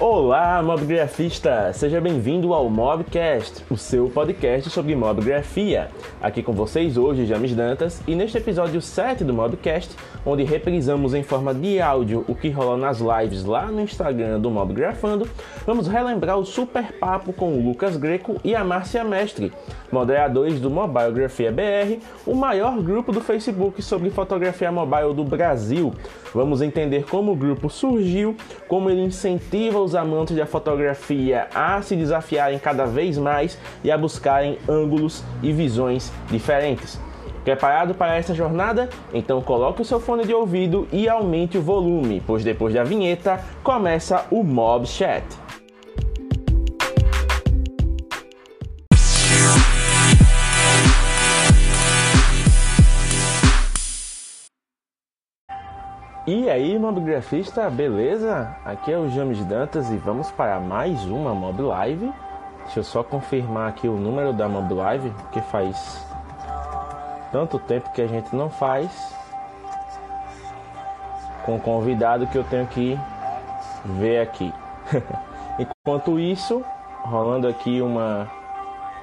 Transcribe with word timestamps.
Olá, 0.00 0.62
mobgrafista! 0.62 1.74
Seja 1.74 2.00
bem-vindo 2.00 2.54
ao 2.54 2.70
Mobcast, 2.70 3.62
o 3.68 3.76
seu 3.76 4.08
podcast 4.08 4.70
sobre 4.70 4.96
mobgrafia. 4.96 5.90
Aqui 6.22 6.42
com 6.42 6.54
vocês 6.54 6.96
hoje, 6.96 7.26
James 7.26 7.54
Dantas, 7.54 8.00
e 8.08 8.14
neste 8.14 8.38
episódio 8.38 8.80
7 8.80 9.22
do 9.24 9.34
Mobcast, 9.34 9.94
onde 10.24 10.42
reprisamos 10.42 11.12
em 11.12 11.22
forma 11.22 11.52
de 11.52 11.82
áudio 11.82 12.24
o 12.26 12.34
que 12.34 12.48
rolou 12.48 12.78
nas 12.78 12.98
lives 12.98 13.44
lá 13.44 13.66
no 13.66 13.82
Instagram 13.82 14.40
do 14.40 14.50
Mobgrafando, 14.50 15.28
vamos 15.66 15.86
relembrar 15.86 16.38
o 16.38 16.46
super 16.46 16.92
papo 16.98 17.30
com 17.34 17.52
o 17.52 17.62
Lucas 17.62 17.98
Greco 17.98 18.40
e 18.42 18.54
a 18.54 18.64
Márcia 18.64 19.04
Mestre, 19.04 19.52
moderadores 19.92 20.58
do 20.58 20.70
Mobile 20.70 21.12
Grafia 21.12 21.52
BR, 21.52 22.02
o 22.26 22.34
maior 22.34 22.80
grupo 22.80 23.12
do 23.12 23.20
Facebook 23.20 23.82
sobre 23.82 24.08
fotografia 24.08 24.72
mobile 24.72 25.12
do 25.12 25.24
Brasil. 25.24 25.92
Vamos 26.32 26.62
entender 26.62 27.04
como 27.04 27.32
o 27.32 27.36
grupo 27.36 27.68
surgiu, 27.68 28.36
como 28.68 28.88
ele 28.88 29.02
incentiva 29.02 29.80
os 29.80 29.89
amantes 29.94 30.36
da 30.36 30.46
fotografia 30.46 31.48
a 31.54 31.80
se 31.82 31.96
desafiarem 31.96 32.58
cada 32.58 32.86
vez 32.86 33.18
mais 33.18 33.58
e 33.82 33.90
a 33.90 33.98
buscarem 33.98 34.58
ângulos 34.68 35.22
e 35.42 35.52
visões 35.52 36.12
diferentes. 36.28 36.98
Preparado 37.44 37.94
para 37.94 38.16
essa 38.16 38.34
jornada? 38.34 38.88
Então 39.14 39.40
coloque 39.40 39.82
o 39.82 39.84
seu 39.84 39.98
fone 39.98 40.24
de 40.24 40.34
ouvido 40.34 40.86
e 40.92 41.08
aumente 41.08 41.56
o 41.56 41.62
volume, 41.62 42.22
pois 42.26 42.44
depois 42.44 42.74
da 42.74 42.84
vinheta 42.84 43.40
começa 43.62 44.26
o 44.30 44.44
Mob 44.44 44.86
Chat. 44.86 45.24
E 56.26 56.50
aí, 56.50 56.78
mobgrafista, 56.78 57.70
beleza? 57.70 58.54
Aqui 58.62 58.92
é 58.92 58.98
o 58.98 59.08
James 59.08 59.42
Dantas 59.46 59.90
e 59.90 59.96
vamos 59.96 60.30
para 60.30 60.60
mais 60.60 61.02
uma 61.06 61.34
Mob 61.34 61.62
Live. 61.62 62.12
Deixa 62.64 62.80
eu 62.80 62.84
só 62.84 63.02
confirmar 63.02 63.70
aqui 63.70 63.88
o 63.88 63.96
número 63.96 64.30
da 64.30 64.46
Mob 64.46 64.74
Live, 64.74 65.08
porque 65.10 65.40
faz 65.40 66.06
tanto 67.32 67.58
tempo 67.58 67.90
que 67.92 68.02
a 68.02 68.06
gente 68.06 68.36
não 68.36 68.50
faz. 68.50 69.16
Com 71.42 71.56
o 71.56 71.60
convidado 71.60 72.26
que 72.26 72.36
eu 72.36 72.44
tenho 72.44 72.66
que 72.66 73.00
ver 73.86 74.20
aqui. 74.20 74.52
Enquanto 75.58 76.20
isso, 76.20 76.62
rolando 77.02 77.48
aqui 77.48 77.80
uma 77.80 78.30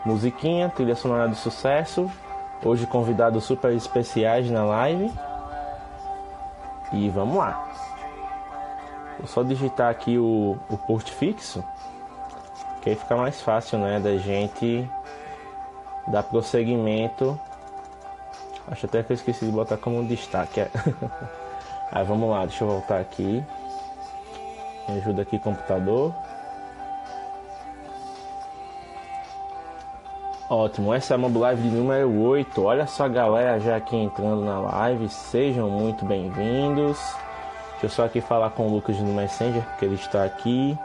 musiquinha, 0.05 0.70
trilha 0.70 0.95
sonora 0.95 1.27
de 1.27 1.36
sucesso. 1.36 2.11
Hoje 2.64 2.86
convidados 2.86 3.44
super 3.44 3.73
especiais 3.73 4.52
na 4.52 4.64
live. 4.64 5.11
E 6.91 7.09
vamos 7.09 7.38
lá. 7.38 7.67
Vou 9.17 9.27
só 9.27 9.43
digitar 9.43 9.89
aqui 9.89 10.17
o, 10.17 10.57
o 10.69 10.77
post 10.77 11.11
fixo, 11.11 11.63
que 12.81 12.89
aí 12.89 12.95
fica 12.95 13.16
mais 13.16 13.41
fácil, 13.41 13.80
né, 13.80 13.99
da 13.99 14.16
gente 14.17 14.89
dar 16.08 16.23
prosseguimento. 16.23 17.39
Acho 18.69 18.85
até 18.85 19.02
que 19.02 19.11
eu 19.11 19.15
esqueci 19.15 19.45
de 19.45 19.52
botar 19.52 19.77
como 19.77 20.03
destaque. 20.05 20.61
aí 21.91 22.03
vamos 22.05 22.30
lá, 22.30 22.45
deixa 22.45 22.63
eu 22.63 22.69
voltar 22.69 22.99
aqui. 22.99 23.43
Me 24.88 24.97
ajuda 24.97 25.23
aqui 25.23 25.39
computador. 25.39 26.13
Ótimo, 30.50 30.94
essa 30.94 31.14
é 31.14 31.16
a 31.16 31.17
Mob 31.17 31.38
Live 31.38 31.62
de 31.62 31.76
número 31.76 32.09
8. 32.22 32.64
Olha 32.64 32.88
só 32.88 33.03
a 33.03 33.09
galera 33.09 33.59
já 33.59 33.76
aqui 33.76 33.98
entrando 33.98 34.45
na 34.45 34.59
live. 34.59 35.09
Sejam 35.09 35.70
muito 35.70 36.06
bem-vindos. 36.06 36.98
Deixa 37.72 37.86
eu 37.86 37.89
só 37.89 38.06
aqui 38.06 38.22
falar 38.22 38.52
com 38.52 38.66
o 38.66 38.72
Lucas 38.72 38.98
no 38.98 39.14
Messenger, 39.14 39.62
porque 39.62 39.84
ele 39.84 39.95
está 39.95 40.23
aqui. 40.23 40.78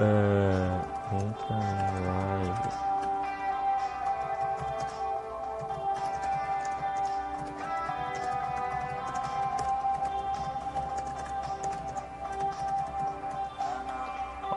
Uh, 0.00 0.80
entra 1.14 1.56
na 1.56 2.38
live. 2.38 2.95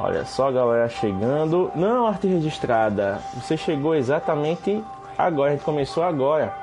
Olha 0.01 0.23
só 0.23 0.47
a 0.47 0.51
galera 0.53 0.87
chegando. 0.87 1.69
Não, 1.75 2.07
arte 2.07 2.25
registrada. 2.25 3.19
Você 3.33 3.57
chegou 3.57 3.93
exatamente 3.93 4.81
agora. 5.17 5.49
A 5.49 5.53
gente 5.55 5.65
começou 5.65 6.03
agora. 6.03 6.55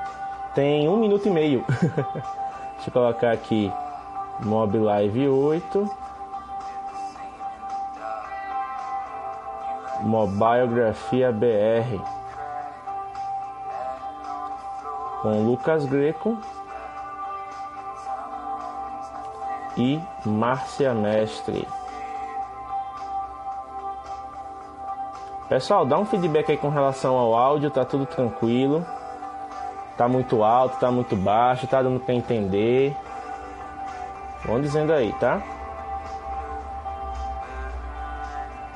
Tem 0.55 0.89
um 0.89 0.97
minuto 0.97 1.27
e 1.27 1.29
meio. 1.29 1.63
Deixa 1.69 2.89
eu 2.89 2.91
colocar 2.91 3.31
aqui 3.31 3.71
Mob 4.39 4.79
Live 4.79 5.29
8. 5.29 5.87
Mobiografia 10.01 11.31
BR. 11.31 12.01
Com 15.21 15.43
Lucas 15.43 15.85
Greco. 15.85 16.39
E 19.77 20.01
Márcia 20.25 20.91
Mestre. 20.95 21.67
Pessoal, 25.49 25.85
dá 25.85 25.97
um 25.97 26.05
feedback 26.05 26.51
aí 26.51 26.57
com 26.57 26.67
relação 26.67 27.15
ao 27.15 27.33
áudio, 27.33 27.71
tá 27.71 27.85
tudo 27.85 28.05
tranquilo. 28.05 28.85
Tá 29.95 30.07
muito 30.07 30.43
alto, 30.43 30.77
tá 30.77 30.91
muito 30.91 31.15
baixo, 31.15 31.65
tá 31.67 31.81
dando 31.81 31.99
para 31.99 32.13
entender. 32.13 32.95
Vão 34.45 34.61
dizendo 34.61 34.91
aí, 34.91 35.13
tá? 35.13 35.41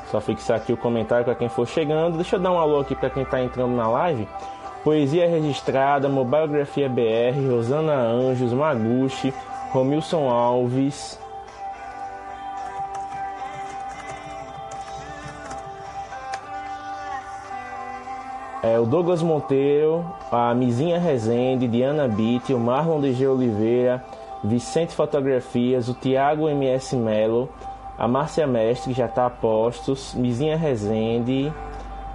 Só 0.10 0.20
fixar 0.20 0.58
aqui 0.58 0.74
o 0.74 0.78
comentário 0.78 1.26
para 1.26 1.36
quem 1.36 1.50
for 1.50 1.68
chegando. 1.68 2.16
Deixa 2.16 2.38
eu 2.38 2.40
dar 2.40 2.52
um 2.52 2.60
alô 2.60 2.80
aqui 2.80 2.96
para 2.96 3.10
quem 3.10 3.26
tá 3.26 3.42
entrando 3.42 3.76
na 3.76 3.88
live. 3.88 4.28
Poesia 4.84 5.30
Registrada, 5.30 6.10
Mobiografia 6.10 6.90
BR, 6.90 7.50
Rosana 7.50 7.94
Anjos, 7.94 8.52
Maguchi, 8.52 9.34
Romilson 9.72 10.28
Alves, 10.30 11.20
É, 18.64 18.80
o 18.80 18.86
Douglas 18.86 19.24
Monteiro, 19.24 20.06
a 20.32 20.54
Mizinha 20.54 21.00
Rezende, 21.00 21.68
Diana 21.68 22.08
Bitt, 22.08 22.54
o 22.54 22.60
Marlon 22.60 23.02
DG 23.02 23.26
Oliveira, 23.26 24.04
Vicente 24.44 24.94
Fotografias, 24.94 25.90
o 25.90 25.96
Tiago 25.96 26.48
MS 26.48 26.96
Melo, 26.96 27.50
a 27.98 28.08
Márcia 28.08 28.46
Mestre, 28.46 28.94
já 28.94 29.08
está 29.08 29.26
a 29.26 29.30
postos, 29.32 30.14
Mizinha 30.14 30.56
Rezende, 30.56 31.52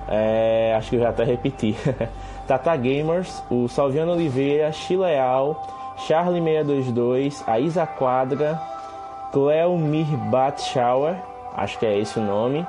é, 0.07 0.73
acho 0.77 0.91
que 0.91 0.97
eu 0.97 1.01
já 1.01 1.09
até 1.09 1.25
repeti, 1.25 1.77
Tata 2.47 2.77
Gamers, 2.77 3.43
o 3.51 3.67
Salviano 3.67 4.13
Oliveira, 4.13 4.71
Chileal, 4.71 5.61
Charlie 6.07 6.41
622, 6.41 7.43
a 7.45 7.59
Isa 7.59 7.85
Quadra, 7.87 8.61
Cleo 9.33 9.77
Mirbat 9.77 10.63
Shower, 10.63 11.17
acho 11.57 11.77
que 11.77 11.87
é 11.87 11.99
esse 11.99 12.21
o 12.21 12.23
nome, 12.23 12.65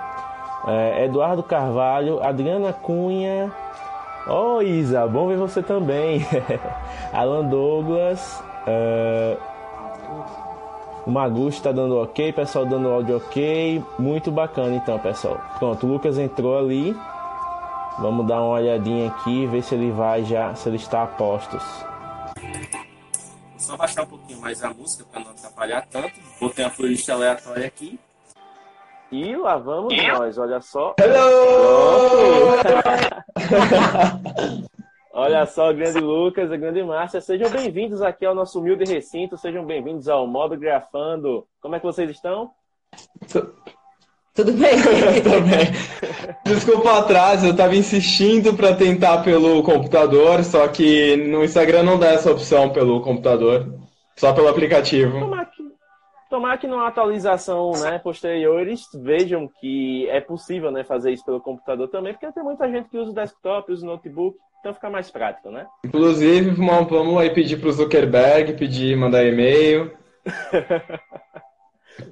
é, 0.68 1.06
Eduardo 1.06 1.44
Carvalho, 1.44 2.24
Adriana 2.24 2.74
Cunha, 2.74 3.52
Oh, 4.30 4.62
Isa, 4.62 5.08
bom 5.08 5.28
ver 5.28 5.38
você 5.38 5.64
também. 5.64 6.26
Alan 7.14 7.46
Douglas. 7.46 8.44
Uh, 8.68 9.38
o 11.06 11.12
Magusto 11.12 11.60
está 11.60 11.72
dando 11.72 11.98
ok, 11.98 12.34
pessoal 12.34 12.66
dando 12.66 12.90
áudio 12.90 13.18
ok. 13.18 13.82
Muito 13.98 14.30
bacana 14.30 14.76
então, 14.76 15.00
pessoal. 15.00 15.40
Pronto, 15.58 15.88
o 15.88 15.90
Lucas 15.94 16.18
entrou 16.18 16.58
ali. 16.58 16.94
Vamos 18.00 18.28
dar 18.28 18.42
uma 18.42 18.56
olhadinha 18.56 19.08
aqui, 19.08 19.48
ver 19.48 19.64
se 19.64 19.74
ele 19.74 19.92
vai 19.92 20.24
já, 20.26 20.54
se 20.54 20.68
ele 20.68 20.76
está 20.76 21.04
a 21.04 21.08
postos. 21.08 21.64
Vou 22.36 23.60
só 23.60 23.78
baixar 23.78 24.04
um 24.04 24.08
pouquinho 24.08 24.42
mais 24.42 24.62
a 24.64 24.74
música 24.74 25.06
para 25.10 25.22
não 25.22 25.32
atrapalhar 25.32 25.88
tanto. 25.90 26.12
Botei 26.40 26.66
uma 26.66 26.72
playlist 26.72 27.10
aleatória 27.10 27.66
aqui. 27.66 27.98
E 29.10 29.36
lá 29.38 29.58
vamos 29.58 29.96
nós, 29.96 30.38
olha 30.38 30.60
só. 30.60 30.94
Hello! 31.00 32.58
olha 35.14 35.46
só, 35.46 35.70
o 35.70 35.74
grande 35.74 36.00
Lucas, 36.00 36.52
a 36.52 36.58
grande 36.58 36.84
Márcia. 36.84 37.22
Sejam 37.22 37.50
bem-vindos 37.50 38.02
aqui 38.02 38.26
ao 38.26 38.36
nosso 38.36 38.60
humilde 38.60 38.92
recinto. 38.92 39.38
Sejam 39.38 39.66
bem-vindos 39.66 40.08
ao 40.08 40.28
Mob 40.28 40.58
Grafando. 40.58 41.46
Como 41.62 41.76
é 41.76 41.80
que 41.80 41.86
vocês 41.86 42.10
estão? 42.10 42.52
Tudo 44.34 44.52
bem? 44.54 44.76
Tudo 45.24 45.42
bem. 45.42 45.68
Desculpa 46.46 47.00
atrás, 47.00 47.44
eu 47.44 47.52
estava 47.52 47.76
insistindo 47.76 48.54
para 48.54 48.76
tentar 48.76 49.24
pelo 49.24 49.64
computador, 49.64 50.44
só 50.44 50.68
que 50.68 51.18
no 51.18 51.44
Instagram 51.44 51.84
não 51.84 52.00
dá 52.00 52.10
essa 52.10 52.32
opção 52.32 52.70
pelo 52.70 53.02
computador, 53.02 53.74
só 54.16 54.34
pelo 54.34 54.48
aplicativo. 54.48 55.20
Tomar 55.20 55.46
que, 55.50 55.57
tomar 56.30 56.58
que 56.58 56.68
numa 56.68 56.88
atualização 56.88 57.72
né, 57.72 58.00
posterior 58.00 58.62
eles 58.62 58.88
vejam 58.94 59.48
que 59.48 60.08
é 60.10 60.20
possível 60.20 60.72
né, 60.72 60.84
fazer 60.84 61.12
isso 61.12 61.26
pelo 61.26 61.42
computador 61.42 61.88
também, 61.88 62.14
porque 62.14 62.32
tem 62.32 62.44
muita 62.44 62.70
gente 62.70 62.90
que 62.90 62.98
usa 62.98 63.12
o 63.12 63.16
desktop, 63.16 63.72
usa 63.72 63.86
o 63.86 63.90
notebook, 63.90 64.38
então 64.60 64.74
fica 64.74 64.90
mais 64.90 65.10
prático, 65.10 65.50
né? 65.50 65.68
Inclusive, 65.86 66.52
vamos 66.52 67.18
aí 67.18 67.30
pedir 67.30 67.58
para 67.58 67.70
o 67.70 67.72
Zuckerberg, 67.72 68.54
pedir, 68.54 68.98
mandar 68.98 69.24
e-mail. 69.24 69.96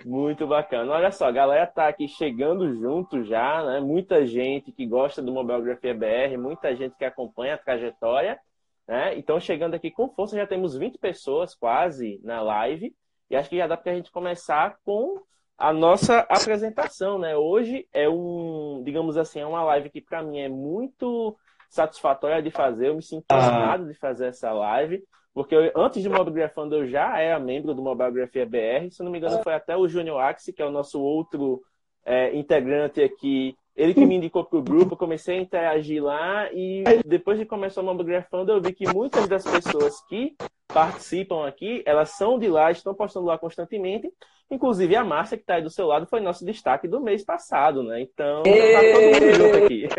Muito 0.05 0.47
bacana. 0.47 0.91
Olha 0.93 1.11
só, 1.11 1.27
a 1.27 1.31
galera 1.31 1.67
tá 1.67 1.87
aqui 1.87 2.07
chegando 2.07 2.73
junto 2.75 3.23
já, 3.23 3.63
né? 3.63 3.79
Muita 3.79 4.25
gente 4.25 4.71
que 4.71 4.85
gosta 4.85 5.21
do 5.21 5.31
Mobiografia 5.31 5.93
BR, 5.93 6.37
muita 6.37 6.75
gente 6.75 6.95
que 6.95 7.05
acompanha 7.05 7.55
a 7.55 7.57
trajetória, 7.57 8.39
né? 8.87 9.17
Então, 9.17 9.39
chegando 9.39 9.75
aqui 9.75 9.91
com 9.91 10.09
força, 10.09 10.35
já 10.35 10.47
temos 10.47 10.75
20 10.75 10.97
pessoas 10.97 11.53
quase 11.53 12.19
na 12.23 12.41
live. 12.41 12.93
E 13.29 13.35
acho 13.35 13.49
que 13.49 13.57
já 13.57 13.67
dá 13.67 13.75
para 13.75 13.91
a 13.91 13.95
gente 13.95 14.11
começar 14.11 14.77
com 14.85 15.21
a 15.57 15.71
nossa 15.71 16.19
apresentação, 16.29 17.17
né? 17.17 17.35
Hoje 17.35 17.87
é 17.93 18.09
um, 18.09 18.81
digamos 18.83 19.17
assim, 19.17 19.39
é 19.39 19.45
uma 19.45 19.63
live 19.63 19.89
que 19.89 20.01
para 20.01 20.21
mim 20.21 20.39
é 20.39 20.49
muito 20.49 21.35
satisfatória 21.69 22.41
de 22.41 22.51
fazer. 22.51 22.89
Eu 22.89 22.95
me 22.95 23.01
sinto 23.01 23.25
Ah. 23.29 23.37
honrado 23.37 23.87
de 23.87 23.93
fazer 23.95 24.27
essa 24.27 24.51
live, 24.51 25.03
porque 25.33 25.55
eu, 25.55 25.71
antes 25.75 26.01
de 26.01 26.09
Mobigrafando 26.09 26.75
eu 26.75 26.87
já 26.87 27.19
era 27.19 27.39
membro 27.39 27.73
do 27.73 27.81
Mobiografia 27.81 28.45
BR. 28.45 28.91
Se 28.91 29.03
não 29.03 29.11
me 29.11 29.17
engano, 29.17 29.41
foi 29.43 29.53
até 29.53 29.75
o 29.75 29.87
Júnior 29.87 30.19
Axi, 30.21 30.53
que 30.53 30.61
é 30.61 30.65
o 30.65 30.71
nosso 30.71 31.01
outro 31.01 31.61
é, 32.05 32.35
integrante 32.35 33.01
aqui. 33.01 33.55
Ele 33.75 33.93
que 33.93 34.05
me 34.05 34.15
indicou 34.15 34.45
para 34.45 34.59
o 34.59 34.63
grupo, 34.63 34.93
eu 34.93 34.97
comecei 34.97 35.37
a 35.37 35.41
interagir 35.41 36.01
lá 36.01 36.49
e 36.53 36.83
depois 37.05 37.37
de 37.37 37.45
começar 37.45 37.81
o 37.81 37.83
Mobigrafando 37.83 38.51
eu 38.51 38.61
vi 38.61 38.71
que 38.71 38.87
muitas 38.93 39.27
das 39.27 39.43
pessoas 39.43 39.99
que 40.07 40.33
participam 40.75 41.47
aqui, 41.47 41.81
elas 41.85 42.09
são 42.09 42.37
de 42.37 42.49
lá, 42.49 42.69
estão 42.69 42.93
postando 42.93 43.25
lá 43.25 43.37
constantemente. 43.37 44.11
Inclusive 44.51 44.93
a 44.95 45.05
Márcia, 45.05 45.37
que 45.37 45.43
está 45.43 45.55
aí 45.55 45.61
do 45.61 45.69
seu 45.69 45.87
lado, 45.87 46.05
foi 46.05 46.19
nosso 46.19 46.43
destaque 46.45 46.85
do 46.85 46.99
mês 46.99 47.23
passado, 47.23 47.81
né? 47.81 48.01
Então, 48.01 48.43
tá 48.43 48.49
todo 48.93 49.13
mundo 49.13 49.33
junto 49.33 49.57
aqui. 49.63 49.87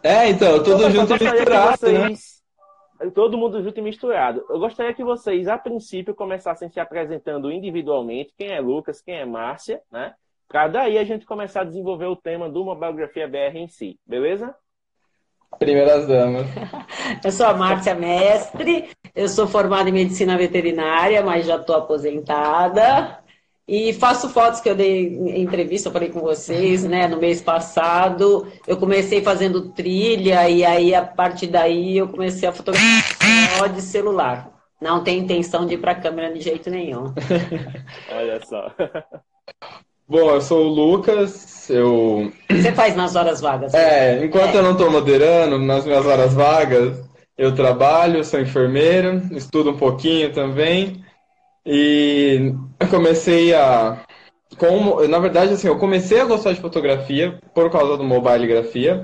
É, 0.00 0.28
então, 0.28 0.62
tudo 0.62 0.84
Eu 0.84 0.90
junto 0.92 1.16
e 1.16 1.18
misturado, 1.18 1.90
né? 1.92 2.08
vocês- 2.08 2.40
Todo 3.14 3.36
mundo 3.36 3.60
junto 3.64 3.80
e 3.80 3.82
misturado. 3.82 4.46
Eu 4.48 4.60
gostaria 4.60 4.94
que 4.94 5.02
vocês, 5.02 5.48
a 5.48 5.58
princípio, 5.58 6.14
começassem 6.14 6.68
se 6.70 6.78
apresentando 6.78 7.50
individualmente, 7.50 8.32
quem 8.38 8.52
é 8.52 8.60
Lucas, 8.60 9.02
quem 9.02 9.16
é 9.16 9.24
Márcia, 9.24 9.82
né? 9.90 10.14
Para 10.46 10.68
daí 10.68 10.96
a 10.98 11.02
gente 11.02 11.26
começar 11.26 11.62
a 11.62 11.64
desenvolver 11.64 12.06
o 12.06 12.14
tema 12.14 12.48
do 12.48 12.64
Mobiografia 12.64 13.26
BR 13.26 13.56
em 13.58 13.66
si, 13.66 13.98
beleza? 14.06 14.54
Primeiras 15.58 16.06
damas. 16.06 16.46
Eu 17.24 17.30
sou 17.30 17.46
a 17.46 17.54
Márcia 17.54 17.94
Mestre, 17.94 18.90
eu 19.14 19.28
sou 19.28 19.46
formada 19.46 19.88
em 19.88 19.92
medicina 19.92 20.36
veterinária, 20.36 21.22
mas 21.22 21.46
já 21.46 21.56
estou 21.56 21.76
aposentada. 21.76 23.18
E 23.66 23.92
faço 23.92 24.28
fotos 24.28 24.60
que 24.60 24.68
eu 24.68 24.74
dei 24.74 25.06
em 25.14 25.42
entrevista, 25.42 25.88
eu 25.88 25.92
falei 25.92 26.08
com 26.08 26.20
vocês, 26.20 26.84
né? 26.84 27.06
No 27.06 27.18
mês 27.18 27.40
passado, 27.40 28.46
eu 28.66 28.76
comecei 28.76 29.22
fazendo 29.22 29.70
trilha 29.70 30.48
e 30.48 30.64
aí 30.64 30.94
a 30.94 31.02
partir 31.04 31.46
daí 31.46 31.96
eu 31.96 32.08
comecei 32.08 32.48
a 32.48 32.52
fotografar 32.52 33.02
só 33.56 33.66
de 33.68 33.80
celular. 33.80 34.50
Não 34.80 35.04
tem 35.04 35.20
intenção 35.20 35.64
de 35.64 35.74
ir 35.74 35.78
para 35.78 35.92
a 35.92 36.00
câmera 36.00 36.34
de 36.34 36.40
jeito 36.40 36.68
nenhum. 36.68 37.14
Olha 38.10 38.44
só. 38.44 38.72
Bom, 40.08 40.30
eu 40.30 40.40
sou 40.40 40.66
o 40.66 40.68
Lucas, 40.68 41.30
eu... 41.72 42.32
Você 42.50 42.72
faz 42.72 42.94
nas 42.94 43.16
horas 43.16 43.40
vagas? 43.40 43.74
É, 43.74 44.24
enquanto 44.24 44.54
É. 44.54 44.58
eu 44.58 44.62
não 44.62 44.72
estou 44.72 44.90
moderando, 44.90 45.58
nas 45.58 45.84
minhas 45.84 46.06
horas 46.06 46.34
vagas, 46.34 47.00
eu 47.36 47.54
trabalho, 47.54 48.22
sou 48.24 48.40
enfermeiro, 48.40 49.22
estudo 49.32 49.70
um 49.70 49.76
pouquinho 49.76 50.32
também. 50.32 51.02
E 51.64 52.52
eu 52.78 52.88
comecei 52.88 53.54
a... 53.54 53.98
Como, 54.58 55.06
na 55.08 55.18
verdade, 55.18 55.54
assim, 55.54 55.66
eu 55.66 55.78
comecei 55.78 56.20
a 56.20 56.26
gostar 56.26 56.52
de 56.52 56.60
fotografia 56.60 57.38
por 57.54 57.70
causa 57.70 57.96
do 57.96 58.04
Mobile 58.04 58.46
Grafia, 58.46 58.98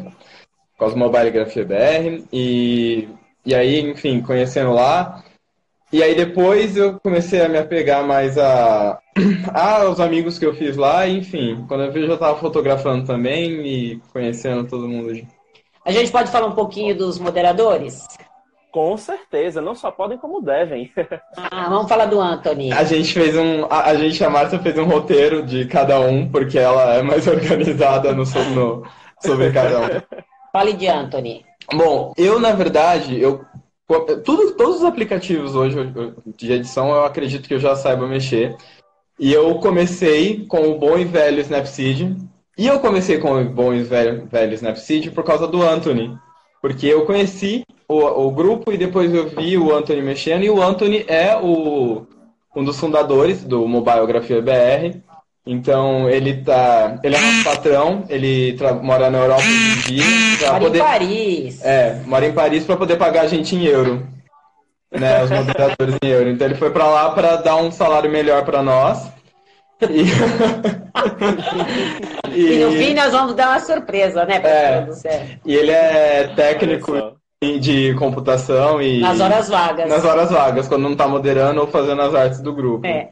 por 0.72 0.78
causa 0.78 0.94
do 0.94 0.98
Mobile 0.98 1.30
Grafia 1.30 1.64
BR, 1.64 2.24
e, 2.30 3.08
e 3.46 3.54
aí, 3.54 3.80
enfim, 3.80 4.20
conhecendo 4.20 4.72
lá. 4.72 5.24
E 5.90 6.02
aí 6.02 6.14
depois 6.14 6.76
eu 6.76 7.00
comecei 7.00 7.40
a 7.40 7.48
me 7.48 7.56
apegar 7.56 8.06
mais 8.06 8.36
a, 8.36 8.98
aos 9.54 10.00
amigos 10.00 10.38
que 10.38 10.46
eu 10.46 10.54
fiz 10.54 10.76
lá, 10.76 11.08
enfim, 11.08 11.64
quando 11.68 11.84
eu 11.84 11.92
vi 11.92 12.00
eu 12.02 12.08
já 12.08 12.14
estava 12.14 12.38
fotografando 12.38 13.04
também 13.06 13.66
e 13.66 14.00
conhecendo 14.12 14.68
todo 14.68 14.88
mundo. 14.88 15.12
A 15.84 15.90
gente 15.90 16.10
pode 16.10 16.30
falar 16.30 16.46
um 16.46 16.52
pouquinho 16.54 16.96
dos 16.96 17.18
moderadores? 17.18 18.06
Com 18.70 18.96
certeza, 18.98 19.62
não 19.62 19.74
só 19.74 19.90
podem 19.90 20.18
como 20.18 20.42
devem. 20.42 20.92
Ah, 21.50 21.68
vamos 21.68 21.88
falar 21.88 22.06
do 22.06 22.20
Anthony. 22.20 22.72
A 22.72 22.82
gente 22.84 23.12
fez 23.14 23.36
um. 23.36 23.64
A, 23.70 23.84
a 23.86 23.94
gente, 23.94 24.22
a 24.24 24.28
Márcia 24.28 24.58
fez 24.58 24.76
um 24.76 24.84
roteiro 24.84 25.42
de 25.42 25.66
cada 25.66 25.98
um, 26.00 26.28
porque 26.28 26.58
ela 26.58 26.94
é 26.94 27.02
mais 27.02 27.26
organizada 27.28 28.12
no, 28.12 28.24
no- 28.54 28.82
sobre 29.22 29.52
cada 29.52 29.80
um. 29.80 29.86
Fale 30.52 30.72
de 30.72 30.88
Anthony. 30.88 31.46
Bom, 31.72 32.12
eu, 32.16 32.38
na 32.40 32.52
verdade, 32.52 33.20
eu. 33.20 33.44
Tudo, 34.24 34.52
todos 34.54 34.76
os 34.78 34.84
aplicativos 34.84 35.54
hoje 35.54 35.76
de 36.36 36.52
edição 36.52 36.90
eu 36.90 37.04
acredito 37.04 37.48
que 37.48 37.54
eu 37.54 37.60
já 37.60 37.74
saiba 37.76 38.06
mexer. 38.06 38.54
E 39.18 39.32
eu 39.32 39.54
comecei 39.56 40.44
com 40.46 40.68
o 40.70 40.78
bom 40.78 40.96
e 40.98 41.04
velho 41.04 41.40
Snapseed. 41.40 42.16
E 42.56 42.66
eu 42.66 42.78
comecei 42.80 43.18
com 43.18 43.40
o 43.40 43.44
bom 43.44 43.72
e 43.74 43.82
velho, 43.82 44.26
velho 44.30 44.54
Snapseed 44.54 45.10
por 45.10 45.24
causa 45.24 45.46
do 45.46 45.62
Anthony. 45.62 46.16
Porque 46.60 46.86
eu 46.86 47.04
conheci 47.06 47.64
o, 47.88 47.96
o 48.26 48.30
grupo 48.30 48.72
e 48.72 48.76
depois 48.76 49.12
eu 49.14 49.28
vi 49.28 49.56
o 49.56 49.74
Anthony 49.74 50.02
mexendo. 50.02 50.44
E 50.44 50.50
o 50.50 50.62
Anthony 50.62 51.04
é 51.08 51.36
o, 51.36 52.06
um 52.54 52.64
dos 52.64 52.78
fundadores 52.78 53.44
do 53.44 53.66
Mobiografia 53.66 54.40
BR. 54.42 54.98
Então 55.46 56.08
ele 56.10 56.42
tá. 56.42 56.98
Ele 57.02 57.14
é 57.16 57.20
nosso 57.20 57.44
patrão, 57.44 58.04
ele 58.10 58.52
tra- 58.52 58.74
mora 58.74 59.08
na 59.10 59.18
Europa 59.18 59.40
hoje 59.42 59.92
em 59.92 59.94
dia. 59.94 60.04
Mora 60.46 60.58
em 60.58 60.66
poder- 60.66 60.78
Paris. 60.82 61.64
é, 61.64 62.02
mora 62.06 62.26
em 62.26 62.32
Paris 62.32 62.64
para 62.64 62.76
poder 62.76 62.96
pagar 62.96 63.22
a 63.22 63.26
gente 63.28 63.56
em 63.56 63.64
euro. 63.64 64.06
Né, 64.90 65.23
os 65.23 65.31
moderadores 65.31 65.96
em 66.02 66.08
euro. 66.08 66.31
Então 66.31 66.46
ele 66.46 66.55
foi 66.56 66.70
para 66.70 66.87
lá 66.87 67.11
para 67.11 67.37
dar 67.37 67.56
um 67.56 67.70
salário 67.70 68.11
melhor 68.11 68.44
para 68.44 68.62
nós. 68.62 69.11
E... 69.82 70.05
E 72.35 72.58
no 72.64 72.73
fim 72.73 72.94
nós 72.94 73.12
vamos 73.12 73.35
dar 73.35 73.49
uma 73.50 73.61
surpresa, 73.61 74.25
né, 74.25 74.38
para 74.40 74.50
É. 74.50 74.81
todos. 74.82 75.05
é. 75.05 75.38
e 75.44 75.55
ele 75.55 75.70
é 75.70 76.29
técnico 76.35 77.17
de 77.43 77.94
computação 77.94 78.81
e 78.82 79.00
Nas 79.00 79.20
horas 79.20 79.49
vagas. 79.49 79.88
nas 79.88 80.05
horas 80.05 80.31
vagas, 80.31 80.69
quando 80.69 80.82
não 80.82 80.96
tá 80.96 81.06
moderando 81.06 81.61
ou 81.61 81.67
fazendo 81.67 82.02
as 82.02 82.14
artes 82.14 82.40
do 82.40 82.52
grupo. 82.52 82.87
É. 82.87 83.11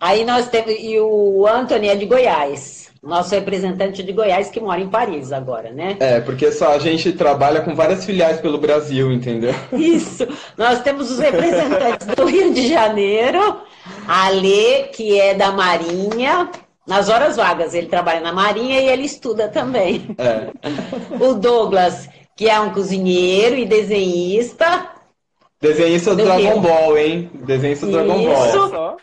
Aí 0.00 0.24
nós 0.24 0.48
temos. 0.48 0.72
E 0.78 0.98
o 1.00 1.46
Anthony 1.46 1.88
é 1.88 1.96
de 1.96 2.04
Goiás. 2.06 2.85
Nosso 3.02 3.34
representante 3.34 4.02
de 4.02 4.12
Goiás 4.12 4.48
que 4.48 4.60
mora 4.60 4.80
em 4.80 4.88
Paris 4.88 5.32
agora, 5.32 5.70
né? 5.70 5.96
É, 6.00 6.20
porque 6.20 6.50
só 6.50 6.72
a 6.72 6.78
gente 6.78 7.12
trabalha 7.12 7.60
com 7.60 7.74
várias 7.74 8.04
filiais 8.04 8.40
pelo 8.40 8.58
Brasil, 8.58 9.12
entendeu? 9.12 9.54
Isso. 9.72 10.26
Nós 10.56 10.82
temos 10.82 11.10
os 11.10 11.18
representantes 11.18 12.06
do 12.06 12.24
Rio 12.24 12.52
de 12.52 12.68
Janeiro, 12.68 13.60
a 14.08 14.28
Lê, 14.30 14.84
que 14.84 15.18
é 15.18 15.34
da 15.34 15.52
Marinha. 15.52 16.50
Nas 16.86 17.08
horas 17.08 17.36
vagas, 17.36 17.74
ele 17.74 17.88
trabalha 17.88 18.20
na 18.20 18.32
Marinha 18.32 18.80
e 18.80 18.88
ele 18.88 19.04
estuda 19.04 19.48
também. 19.48 20.14
É. 20.18 20.50
O 21.20 21.34
Douglas, 21.34 22.08
que 22.36 22.48
é 22.48 22.60
um 22.60 22.70
cozinheiro 22.70 23.56
e 23.56 23.64
desenhista. 23.64 24.90
Desenhista 25.60 26.10
do 26.10 26.18
Do 26.18 26.24
Dragon 26.24 26.52
Rio. 26.52 26.60
Ball, 26.60 26.98
hein? 26.98 27.30
Desenhista 27.34 27.86
do 27.86 27.92
Dragon 27.92 28.20
Isso. 28.20 28.28
Ball. 28.28 28.40
Olha 28.40 28.68
só. 28.68 28.96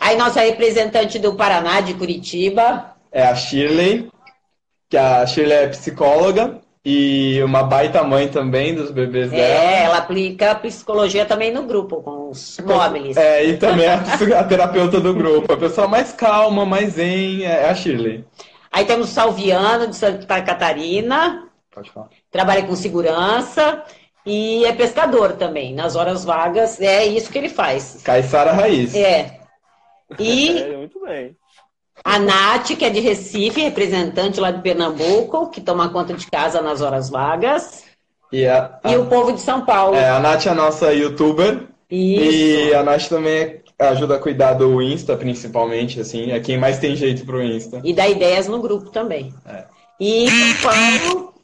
Aí 0.00 0.16
nossa 0.16 0.40
representante 0.40 1.18
do 1.18 1.34
Paraná, 1.34 1.80
de 1.80 1.94
Curitiba. 1.94 2.93
É 3.14 3.22
a 3.22 3.34
Shirley, 3.34 4.10
que 4.90 4.96
a 4.98 5.24
Shirley 5.26 5.56
é 5.56 5.68
psicóloga 5.68 6.60
e 6.84 7.40
uma 7.42 7.62
baita 7.62 8.02
mãe 8.02 8.28
também 8.28 8.74
dos 8.74 8.90
bebês 8.90 9.30
dela. 9.30 9.42
É, 9.42 9.84
ela 9.84 9.98
aplica 9.98 10.54
psicologia 10.56 11.24
também 11.24 11.50
no 11.52 11.62
grupo, 11.62 12.02
com 12.02 12.28
os 12.28 12.58
móveis. 12.60 13.16
É, 13.16 13.42
e 13.44 13.56
também 13.56 13.88
a, 13.88 13.98
psico- 13.98 14.34
a 14.34 14.44
terapeuta 14.44 15.00
do 15.00 15.14
grupo. 15.14 15.50
A 15.52 15.56
pessoa 15.56 15.88
mais 15.88 16.12
calma, 16.12 16.66
mais 16.66 16.94
zen, 16.94 17.44
é 17.44 17.70
a 17.70 17.74
Shirley. 17.74 18.24
Aí 18.70 18.84
temos 18.84 19.08
o 19.08 19.12
Salviano, 19.14 19.86
de 19.86 19.94
Santa 19.96 20.42
Catarina, 20.42 21.48
Pode 21.72 21.90
falar. 21.90 22.08
trabalha 22.30 22.64
com 22.64 22.74
segurança 22.76 23.82
e 24.26 24.64
é 24.64 24.72
pescador 24.72 25.32
também. 25.34 25.72
Nas 25.72 25.94
horas 25.96 26.24
vagas, 26.24 26.80
é 26.80 27.06
isso 27.06 27.30
que 27.30 27.38
ele 27.38 27.48
faz. 27.48 28.02
Caissara 28.04 28.52
Raiz. 28.52 28.94
É. 28.94 29.38
E 30.18 30.58
É, 30.60 30.76
muito 30.76 31.00
bem. 31.00 31.36
A 32.04 32.18
Nath, 32.18 32.76
que 32.76 32.84
é 32.84 32.90
de 32.90 33.00
Recife, 33.00 33.62
representante 33.62 34.38
lá 34.38 34.50
de 34.50 34.60
Pernambuco, 34.60 35.48
que 35.50 35.60
toma 35.60 35.88
conta 35.88 36.12
de 36.12 36.26
casa 36.30 36.60
nas 36.60 36.82
horas 36.82 37.08
vagas. 37.08 37.82
E 38.30 38.46
a, 38.46 38.78
a, 38.82 38.92
E 38.92 38.96
o 38.96 39.06
povo 39.06 39.32
de 39.32 39.40
São 39.40 39.64
Paulo. 39.64 39.96
é, 39.96 40.10
a 40.10 40.20
Nath 40.20 40.46
é 40.46 40.50
a 40.50 40.54
nossa 40.54 40.92
youtuber. 40.92 41.62
Isso. 41.90 42.22
E 42.22 42.74
a 42.74 42.82
Nath 42.82 43.08
também 43.08 43.62
ajuda 43.78 44.16
a 44.16 44.18
cuidar 44.18 44.54
do 44.54 44.82
Insta, 44.82 45.16
principalmente, 45.16 46.00
assim. 46.00 46.30
É 46.30 46.40
quem 46.40 46.58
mais 46.58 46.78
tem 46.78 46.94
jeito 46.94 47.24
pro 47.24 47.42
Insta. 47.42 47.80
E 47.82 47.92
dá 47.92 48.06
ideias 48.08 48.48
no 48.48 48.60
grupo 48.60 48.90
também. 48.90 49.32
É. 49.46 49.64
E 50.00 50.28
São 50.28 50.70
Paulo, 50.70 51.34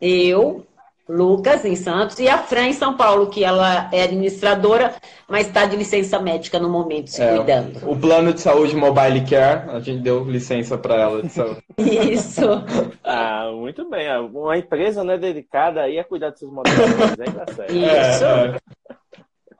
eu, 0.00 0.65
Lucas, 1.08 1.64
em 1.64 1.76
Santos, 1.76 2.18
e 2.18 2.28
a 2.28 2.38
Fran 2.38 2.66
em 2.66 2.72
São 2.72 2.96
Paulo, 2.96 3.28
que 3.28 3.44
ela 3.44 3.88
é 3.92 4.02
administradora, 4.02 4.94
mas 5.28 5.46
está 5.46 5.64
de 5.64 5.76
licença 5.76 6.18
médica 6.18 6.58
no 6.58 6.68
momento, 6.68 7.10
se 7.10 7.22
É, 7.22 7.36
cuidando. 7.36 7.88
o 7.88 7.96
plano 7.96 8.32
de 8.32 8.40
saúde 8.40 8.74
Mobile 8.74 9.20
Care, 9.24 9.70
a 9.70 9.78
gente 9.80 10.02
deu 10.02 10.24
licença 10.24 10.76
para 10.76 10.96
ela 10.96 11.22
de 11.22 11.28
saúde. 11.28 11.62
Isso. 11.78 12.42
Ah, 13.08 13.50
muito 13.54 13.88
bem. 13.88 14.08
Ah, 14.08 14.20
Uma 14.20 14.58
empresa 14.58 15.04
né, 15.04 15.16
dedicada 15.16 15.80
aí 15.82 15.96
a 15.98 16.04
cuidar 16.04 16.30
dos 16.30 16.40
seus 16.40 16.50
aí 16.56 17.32
tá 17.32 17.46
certo. 17.54 17.72
Isso. 17.72 18.24
É, 18.24 18.58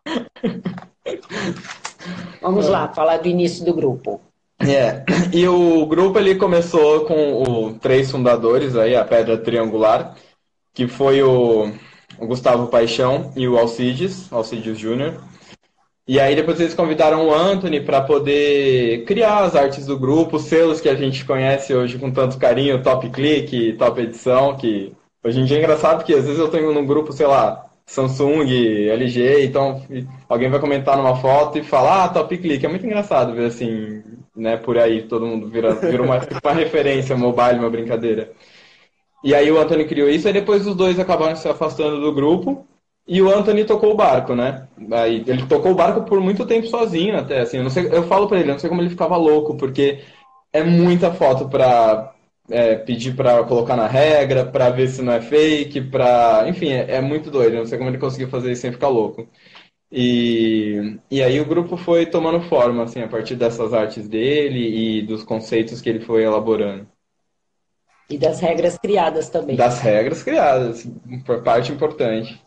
é. 0.05 0.57
Vamos 2.43 2.69
lá, 2.69 2.89
falar 2.89 3.19
do 3.19 3.29
início 3.29 3.65
do 3.65 3.73
grupo. 3.73 4.21
É, 4.61 5.05
e 5.33 5.47
o 5.47 5.85
grupo 5.87 6.19
ele 6.19 6.35
começou 6.35 7.05
com 7.05 7.43
os 7.69 7.79
três 7.79 8.11
fundadores 8.11 8.75
aí, 8.77 8.97
a 8.97 9.05
Pedra 9.05 9.37
Triangular, 9.37 10.15
que 10.77 10.87
foi 10.87 11.23
o, 11.23 11.73
o 12.19 12.27
Gustavo 12.27 12.67
Paixão 12.67 13.33
e 13.35 13.49
o 13.49 13.59
Alcides, 13.59 14.31
Alcides 14.31 14.79
Júnior. 14.79 15.15
E 16.07 16.21
aí 16.21 16.37
depois 16.37 16.61
eles 16.61 16.75
convidaram 16.75 17.27
o 17.27 17.35
Anthony 17.35 17.81
para 17.81 18.03
poder 18.03 19.05
criar 19.07 19.41
as 19.41 19.57
artes 19.57 19.87
do 19.87 19.99
grupo, 19.99 20.37
os 20.37 20.45
selos 20.45 20.81
que 20.81 20.89
a 20.89 20.95
gente 20.95 21.25
conhece 21.25 21.75
hoje 21.75 21.99
com 21.99 22.13
tanto 22.13 22.39
carinho, 22.39 22.83
Top 22.83 23.09
Click, 23.09 23.73
Top 23.73 23.99
Edição, 24.01 24.55
que 24.55 24.93
hoje 25.25 25.41
em 25.41 25.47
dia 25.47 25.57
é 25.57 25.61
engraçado 25.61 25.97
porque 25.97 26.13
às 26.13 26.25
vezes 26.25 26.39
eu 26.39 26.49
tenho 26.49 26.73
num 26.73 26.87
grupo, 26.87 27.13
sei 27.13 27.27
lá, 27.27 27.67
Samsung, 27.87 28.47
LG, 28.91 29.47
então 29.47 29.83
alguém 30.29 30.51
vai 30.51 30.61
comentar 30.61 30.97
numa 30.97 31.17
foto 31.17 31.59
e 31.59 31.65
falar, 31.65 32.05
ah, 32.05 32.09
Top 32.11 32.37
Click. 32.37 32.65
É 32.65 32.69
muito 32.69 32.85
engraçado 32.85 33.35
ver 33.35 33.47
assim, 33.47 34.03
né, 34.37 34.59
por 34.59 34.77
aí, 34.79 35.03
todo 35.03 35.27
mundo 35.27 35.49
vira, 35.49 35.75
vira 35.75 36.03
uma, 36.03 36.21
uma 36.45 36.53
referência 36.53 37.17
mobile, 37.17 37.61
uma 37.61 37.71
brincadeira. 37.71 38.31
E 39.27 39.35
aí 39.35 39.51
o 39.51 39.59
Anthony 39.59 39.85
criou 39.87 40.09
isso, 40.09 40.29
e 40.29 40.33
depois 40.33 40.65
os 40.69 40.77
dois 40.77 41.01
acabaram 41.01 41.35
se 41.35 41.49
afastando 41.49 42.01
do 42.01 42.13
grupo. 42.15 42.65
E 43.09 43.21
o 43.21 43.29
Anthony 43.29 43.65
tocou 43.65 43.91
o 43.93 43.97
barco, 43.97 44.37
né? 44.37 44.69
Aí 44.93 45.25
ele 45.27 45.47
tocou 45.47 45.73
o 45.73 45.75
barco 45.75 46.03
por 46.05 46.21
muito 46.21 46.47
tempo 46.47 46.69
sozinho, 46.69 47.19
até 47.19 47.41
assim. 47.41 47.57
Eu 47.57 47.65
não 47.65 47.71
sei, 47.71 47.89
eu 47.93 48.05
falo 48.05 48.29
para 48.29 48.39
ele, 48.39 48.51
eu 48.51 48.53
não 48.53 48.61
sei 48.61 48.71
como 48.71 48.81
ele 48.83 48.91
ficava 48.91 49.17
louco, 49.17 49.57
porque 49.57 50.01
é 50.53 50.63
muita 50.63 51.13
foto 51.13 51.49
para 51.49 52.15
é, 52.49 52.77
pedir 52.77 53.17
para 53.17 53.43
colocar 53.45 53.77
na 53.77 53.89
regra, 53.89 54.47
para 54.47 54.71
ver 54.71 54.89
se 54.89 55.03
não 55.03 55.13
é 55.13 55.21
fake, 55.21 55.81
para, 55.83 56.49
enfim, 56.49 56.69
é, 56.71 56.97
é, 56.97 57.01
muito 57.01 57.29
doido. 57.31 57.55
Eu 57.55 57.61
não 57.61 57.67
sei 57.67 57.79
como 57.79 57.91
ele 57.91 57.99
conseguiu 57.99 58.29
fazer 58.29 58.53
isso 58.53 58.63
sem 58.63 58.73
ficar 58.73 58.89
louco. 58.89 59.29
E, 59.93 60.99
e 61.11 61.23
aí 61.23 61.41
o 61.41 61.47
grupo 61.47 61.77
foi 61.77 62.07
tomando 62.07 62.41
forma, 62.49 62.85
assim, 62.85 63.03
a 63.03 63.09
partir 63.09 63.37
dessas 63.37 63.75
artes 63.75 64.09
dele 64.09 64.99
e 65.01 65.03
dos 65.03 65.25
conceitos 65.25 65.81
que 65.81 65.89
ele 65.89 66.01
foi 66.01 66.25
elaborando. 66.25 66.87
E 68.09 68.17
das 68.17 68.41
regras 68.41 68.79
criadas 68.79 69.29
também. 69.29 69.57
Das 69.57 69.81
regras 69.81 70.23
criadas, 70.23 70.87
por 71.25 71.43
parte 71.43 71.73
importante. 71.73 72.41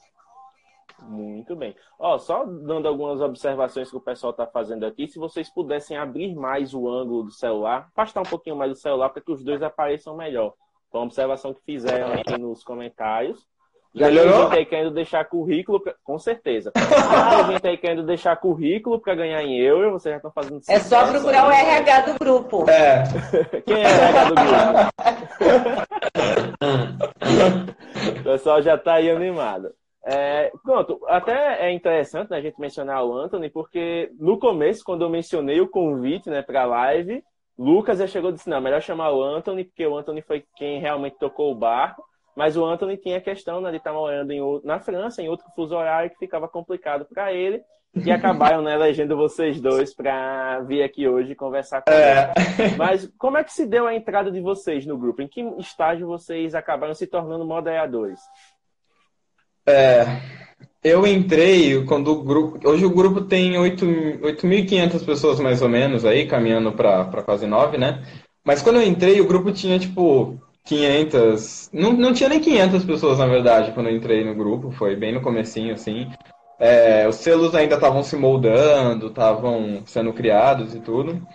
Muito 1.02 1.56
bem. 1.56 1.76
Ó, 1.98 2.18
só 2.18 2.46
dando 2.46 2.88
algumas 2.88 3.20
observações 3.20 3.90
que 3.90 3.98
o 3.98 4.02
pessoal 4.02 4.32
está 4.32 4.46
fazendo 4.46 4.86
aqui, 4.86 5.08
se 5.08 5.18
vocês 5.18 5.50
pudessem 5.50 5.98
abrir 5.98 6.36
mais 6.36 6.74
o 6.74 6.88
ângulo 6.88 7.24
do 7.24 7.32
celular, 7.32 7.90
afastar 7.92 8.22
um 8.22 8.30
pouquinho 8.30 8.56
mais 8.56 8.72
do 8.72 8.78
celular 8.78 9.10
para 9.10 9.22
que 9.22 9.32
os 9.32 9.44
dois 9.44 9.62
apareçam 9.62 10.16
melhor. 10.16 10.54
Foi 10.92 11.00
uma 11.00 11.08
observação 11.08 11.54
que 11.54 11.62
fizeram 11.62 12.14
aqui 12.14 12.38
nos 12.38 12.64
comentários. 12.64 13.46
Já 14.00 14.08
tem 14.08 14.32
gente 14.32 14.58
aí 14.58 14.66
querendo 14.66 14.92
deixar 14.92 15.26
currículo, 15.26 15.82
pra... 15.82 15.94
com 16.04 16.18
certeza. 16.18 16.72
Já 16.76 17.44
tem 17.44 17.54
gente 17.54 17.68
aí 17.68 17.78
querendo 17.78 18.04
deixar 18.04 18.38
currículo 18.38 19.00
para 19.00 19.14
ganhar 19.14 19.44
em 19.44 19.60
euro, 19.60 19.92
vocês 19.92 20.14
já 20.14 20.18
estão 20.18 20.32
fazendo 20.32 20.62
É 20.70 20.80
só 20.80 21.06
procurar 21.06 21.48
o 21.48 21.52
RH 21.52 22.02
do 22.02 22.18
grupo. 22.18 22.70
É. 22.70 23.04
Quem 23.68 23.84
é 23.84 23.88
o 23.88 23.90
RH 23.90 24.24
do 24.24 24.36
grupo? 24.36 24.60
o 28.20 28.24
pessoal 28.24 28.62
já 28.62 28.76
está 28.76 28.94
aí 28.94 29.12
animado. 29.12 29.74
É, 30.06 30.50
pronto, 30.64 31.02
até 31.08 31.68
é 31.68 31.72
interessante 31.74 32.32
né, 32.32 32.38
a 32.38 32.42
gente 32.42 32.60
mencionar 32.60 33.04
o 33.04 33.14
Anthony, 33.14 33.50
porque 33.50 34.10
no 34.18 34.40
começo, 34.40 34.84
quando 34.84 35.02
eu 35.04 35.10
mencionei 35.10 35.60
o 35.60 35.68
convite 35.68 36.30
né, 36.30 36.42
para 36.42 36.62
a 36.62 36.66
live, 36.66 37.22
Lucas 37.58 38.00
já 38.00 38.08
chegou 38.08 38.30
e 38.30 38.34
disse: 38.34 38.50
não, 38.50 38.62
melhor 38.62 38.82
chamar 38.82 39.12
o 39.12 39.22
Anthony, 39.22 39.66
porque 39.66 39.86
o 39.86 39.98
Anthony 39.98 40.22
foi 40.22 40.46
quem 40.56 40.80
realmente 40.80 41.18
tocou 41.20 41.52
o 41.52 41.56
barco. 41.56 42.02
Mas 42.40 42.56
o 42.56 42.64
Anthony 42.64 42.96
tinha 42.96 43.18
a 43.18 43.22
questão 43.22 43.60
né, 43.60 43.70
de 43.70 43.76
estar 43.76 43.92
morando 43.92 44.32
em, 44.32 44.40
na 44.64 44.80
França, 44.80 45.22
em 45.22 45.28
outro 45.28 45.46
fuso 45.54 45.76
horário, 45.76 46.10
que 46.10 46.18
ficava 46.18 46.48
complicado 46.48 47.04
para 47.04 47.34
ele. 47.34 47.62
E 47.94 48.10
acabaram 48.10 48.62
né, 48.62 48.76
elegendo 48.76 49.18
vocês 49.18 49.60
dois 49.60 49.94
para 49.94 50.62
vir 50.62 50.82
aqui 50.82 51.06
hoje 51.06 51.36
conversar 51.36 51.82
com 51.82 51.92
é. 51.92 52.32
ele. 52.58 52.78
Mas 52.78 53.12
como 53.18 53.38
é 53.38 53.44
que 53.44 53.52
se 53.52 53.66
deu 53.66 53.86
a 53.86 53.94
entrada 53.94 54.32
de 54.32 54.40
vocês 54.40 54.86
no 54.86 54.98
grupo? 54.98 55.22
Em 55.22 55.28
que 55.28 55.42
estágio 55.58 56.08
vocês 56.08 56.56
acabaram 56.56 56.94
se 56.94 57.08
tornando 57.08 57.44
moderadores? 57.44 58.22
É, 59.68 60.06
eu 60.82 61.06
entrei 61.06 61.84
quando 61.84 62.08
o 62.14 62.24
grupo. 62.24 62.70
Hoje 62.70 62.86
o 62.86 62.90
grupo 62.90 63.20
tem 63.20 63.56
8.500 63.56 65.06
pessoas 65.06 65.42
mais 65.42 65.62
ou 65.62 65.68
menos 65.68 66.06
aí, 66.06 66.26
caminhando 66.26 66.72
para 66.72 67.22
quase 67.22 67.46
9, 67.46 67.78
né? 67.78 68.02
Mas 68.46 68.62
quando 68.62 68.78
eu 68.78 68.88
entrei, 68.88 69.20
o 69.20 69.28
grupo 69.28 69.52
tinha 69.52 69.78
tipo 69.78 70.40
500. 70.70 71.70
Não, 71.74 71.94
não 71.94 72.14
tinha 72.14 72.30
nem 72.30 72.40
500 72.40 72.86
pessoas, 72.86 73.18
na 73.18 73.26
verdade, 73.26 73.72
quando 73.72 73.90
eu 73.90 73.96
entrei 73.96 74.24
no 74.24 74.36
grupo. 74.36 74.72
Foi 74.72 74.96
bem 74.96 75.12
no 75.12 75.22
comecinho, 75.22 75.74
assim. 75.74 76.08
É, 76.60 77.08
os 77.08 77.16
selos 77.16 77.56
ainda 77.56 77.76
estavam 77.76 78.04
se 78.04 78.16
moldando, 78.16 79.08
estavam 79.08 79.82
sendo 79.88 80.14
criados 80.14 80.76
e 80.76 80.80
tudo. 80.80 81.26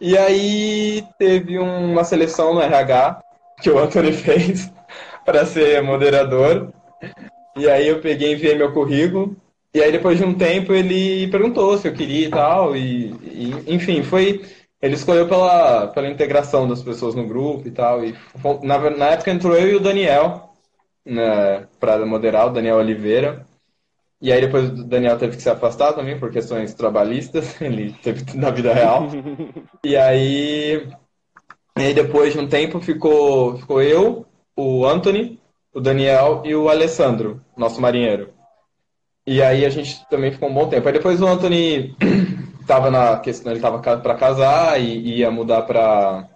E 0.00 0.16
aí 0.18 1.02
teve 1.18 1.58
uma 1.58 2.04
seleção 2.04 2.54
no 2.54 2.60
RH 2.60 3.20
que 3.62 3.70
o 3.70 3.78
Anthony 3.78 4.12
fez 4.14 4.70
para 5.24 5.46
ser 5.46 5.82
moderador. 5.82 6.70
E 7.56 7.68
aí 7.68 7.88
eu 7.88 8.00
peguei 8.00 8.32
e 8.32 8.34
enviei 8.34 8.54
meu 8.54 8.72
currículo. 8.72 9.34
E 9.74 9.82
aí 9.82 9.90
depois 9.90 10.18
de 10.18 10.24
um 10.24 10.34
tempo 10.34 10.74
ele 10.74 11.28
perguntou 11.28 11.78
se 11.78 11.88
eu 11.88 11.94
queria 11.94 12.26
e 12.26 12.30
tal. 12.30 12.76
E, 12.76 13.14
e 13.22 13.64
enfim, 13.66 14.02
foi. 14.02 14.44
Ele 14.80 14.94
escolheu 14.94 15.28
pela, 15.28 15.88
pela 15.88 16.08
integração 16.08 16.68
das 16.68 16.82
pessoas 16.82 17.14
no 17.14 17.26
grupo 17.26 17.66
e 17.66 17.70
tal. 17.70 18.04
E 18.04 18.14
na, 18.62 18.90
na 18.90 19.06
época 19.10 19.30
entrou 19.30 19.56
eu 19.56 19.68
e 19.68 19.74
o 19.74 19.80
Daniel 19.80 20.52
né, 21.04 21.66
para 21.80 22.04
moderar, 22.06 22.46
o 22.46 22.52
Daniel 22.52 22.76
Oliveira. 22.76 23.46
E 24.20 24.32
aí 24.32 24.40
depois 24.40 24.68
o 24.68 24.84
Daniel 24.84 25.16
teve 25.18 25.36
que 25.36 25.42
se 25.42 25.50
afastar 25.50 25.92
também 25.92 26.18
por 26.18 26.30
questões 26.30 26.74
trabalhistas, 26.74 27.58
ele 27.62 27.92
teve 28.02 28.24
na 28.36 28.50
vida 28.50 28.72
real. 28.72 29.08
e 29.84 29.96
aí, 29.96 30.88
e 31.76 31.82
aí 31.82 31.94
depois 31.94 32.32
de 32.32 32.40
um 32.40 32.48
tempo 32.48 32.80
ficou, 32.80 33.56
ficou 33.58 33.80
eu, 33.82 34.26
o 34.56 34.86
Anthony 34.86 35.38
o 35.72 35.80
Daniel 35.80 36.42
e 36.44 36.54
o 36.54 36.68
Alessandro, 36.68 37.40
nosso 37.56 37.80
marinheiro. 37.80 38.30
E 39.26 39.42
aí 39.42 39.64
a 39.64 39.70
gente 39.70 40.04
também 40.08 40.32
ficou 40.32 40.48
um 40.48 40.54
bom 40.54 40.68
tempo. 40.68 40.86
Aí 40.88 40.94
depois 40.94 41.20
o 41.20 41.26
Anthony 41.26 41.94
estava 42.68 42.90
na 42.90 43.18
questão, 43.18 43.50
ele 43.50 43.58
estava 43.58 43.78
para 43.78 44.14
casar 44.14 44.78
e 44.78 45.18
ia 45.18 45.30
mudar 45.30 45.62
para 45.62 46.28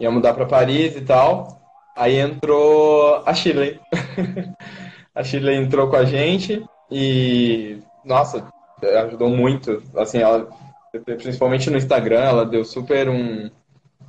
ia 0.00 0.10
mudar 0.10 0.34
para 0.34 0.46
Paris 0.46 0.96
e 0.96 1.00
tal. 1.00 1.56
Aí 1.96 2.18
entrou 2.18 3.22
a 3.24 3.32
Shirley. 3.32 3.80
a 5.14 5.22
Shirley 5.22 5.56
entrou 5.56 5.88
com 5.88 5.96
a 5.96 6.04
gente 6.04 6.64
e 6.90 7.78
nossa, 8.04 8.48
ajudou 9.04 9.30
muito. 9.30 9.82
Assim, 9.96 10.18
ela 10.18 10.48
principalmente 11.04 11.70
no 11.70 11.76
Instagram, 11.76 12.20
ela 12.20 12.44
deu 12.44 12.64
super 12.64 13.08
um 13.08 13.48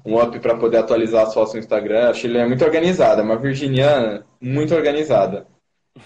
um 0.06 0.20
up 0.20 0.40
para 0.40 0.56
poder 0.56 0.78
atualizar 0.78 1.30
fotos 1.32 1.54
no 1.54 1.60
Instagram. 1.60 2.10
A 2.10 2.14
Chile 2.14 2.38
é 2.38 2.48
muito 2.48 2.64
organizada, 2.64 3.22
uma 3.22 3.38
virginiana 3.38 4.26
muito 4.42 4.74
organizada. 4.74 5.46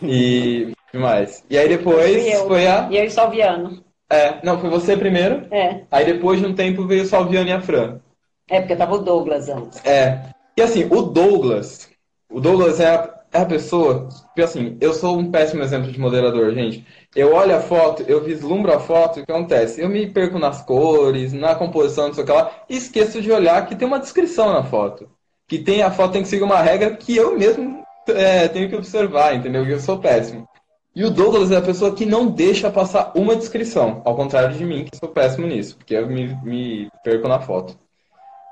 E 0.01 0.73
mais. 0.93 1.43
E 1.49 1.57
aí 1.57 1.69
depois 1.69 2.25
eu, 2.25 2.47
foi 2.47 2.67
a. 2.67 2.89
E 2.91 2.97
eu 2.97 3.05
e 3.05 3.09
Salviano. 3.09 3.83
É, 4.13 4.39
não, 4.43 4.59
foi 4.59 4.69
você 4.69 4.95
primeiro. 4.95 5.47
É. 5.49 5.81
Aí 5.89 6.05
depois 6.05 6.39
de 6.39 6.45
um 6.45 6.53
tempo 6.53 6.85
veio 6.85 7.01
o 7.01 7.05
Salviano 7.07 7.49
e 7.49 7.51
a 7.51 7.59
Fran. 7.59 7.99
É, 8.47 8.59
porque 8.59 8.75
tava 8.75 8.93
o 8.93 8.99
Douglas 8.99 9.49
antes. 9.49 9.83
É. 9.83 10.21
E 10.55 10.61
assim, 10.61 10.85
o 10.85 11.01
Douglas. 11.01 11.89
O 12.29 12.39
Douglas 12.39 12.79
é 12.79 12.89
a, 12.89 13.09
é 13.31 13.41
a 13.41 13.45
pessoa. 13.45 14.07
Porque 14.27 14.43
assim, 14.43 14.77
eu 14.79 14.93
sou 14.93 15.17
um 15.17 15.31
péssimo 15.31 15.63
exemplo 15.63 15.91
de 15.91 15.99
moderador, 15.99 16.53
gente. 16.53 16.85
Eu 17.15 17.33
olho 17.33 17.55
a 17.55 17.59
foto, 17.59 18.03
eu 18.03 18.23
vislumbro 18.23 18.71
a 18.71 18.79
foto, 18.79 19.19
o 19.19 19.25
que 19.25 19.31
acontece? 19.31 19.81
Eu 19.81 19.89
me 19.89 20.05
perco 20.05 20.37
nas 20.37 20.61
cores, 20.61 21.33
na 21.33 21.55
composição, 21.55 22.07
não 22.07 22.13
sei 22.13 22.23
o 22.23 22.27
que 22.27 22.31
lá, 22.33 22.51
e 22.69 22.77
esqueço 22.77 23.19
de 23.19 23.31
olhar 23.31 23.65
que 23.65 23.75
tem 23.75 23.87
uma 23.87 23.99
descrição 23.99 24.53
na 24.53 24.63
foto. 24.63 25.09
Que 25.47 25.57
tem 25.57 25.81
a 25.81 25.89
foto 25.89 26.13
tem 26.13 26.21
que 26.21 26.27
seguir 26.27 26.43
uma 26.43 26.61
regra 26.61 26.95
que 26.95 27.15
eu 27.15 27.35
mesmo 27.35 27.83
é, 28.09 28.47
tenho 28.47 28.69
que 28.69 28.75
observar, 28.75 29.35
entendeu? 29.35 29.65
Eu 29.65 29.79
sou 29.79 29.97
péssimo. 29.97 30.47
E 30.95 31.03
o 31.03 31.09
Douglas 31.09 31.51
é 31.51 31.57
a 31.57 31.61
pessoa 31.61 31.95
que 31.95 32.05
não 32.05 32.27
deixa 32.27 32.69
passar 32.69 33.11
uma 33.15 33.35
descrição, 33.35 34.01
ao 34.05 34.15
contrário 34.15 34.55
de 34.55 34.63
mim, 34.63 34.85
que 34.85 34.95
sou 34.95 35.09
péssimo 35.09 35.47
nisso, 35.47 35.75
porque 35.75 35.95
eu 35.95 36.07
me, 36.07 36.35
me 36.43 36.87
perco 37.03 37.27
na 37.27 37.39
foto. 37.39 37.75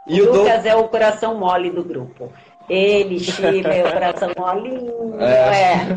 E 0.07 0.19
o, 0.21 0.31
o 0.31 0.37
Lucas 0.37 0.65
é 0.65 0.75
o 0.75 0.87
coração 0.87 1.37
mole 1.37 1.69
do 1.69 1.83
grupo. 1.83 2.31
Ele, 2.67 3.19
Chile, 3.21 3.59
o 3.59 3.91
coração 3.91 4.31
molinho. 4.35 5.21
É. 5.21 5.25
é. 5.25 5.87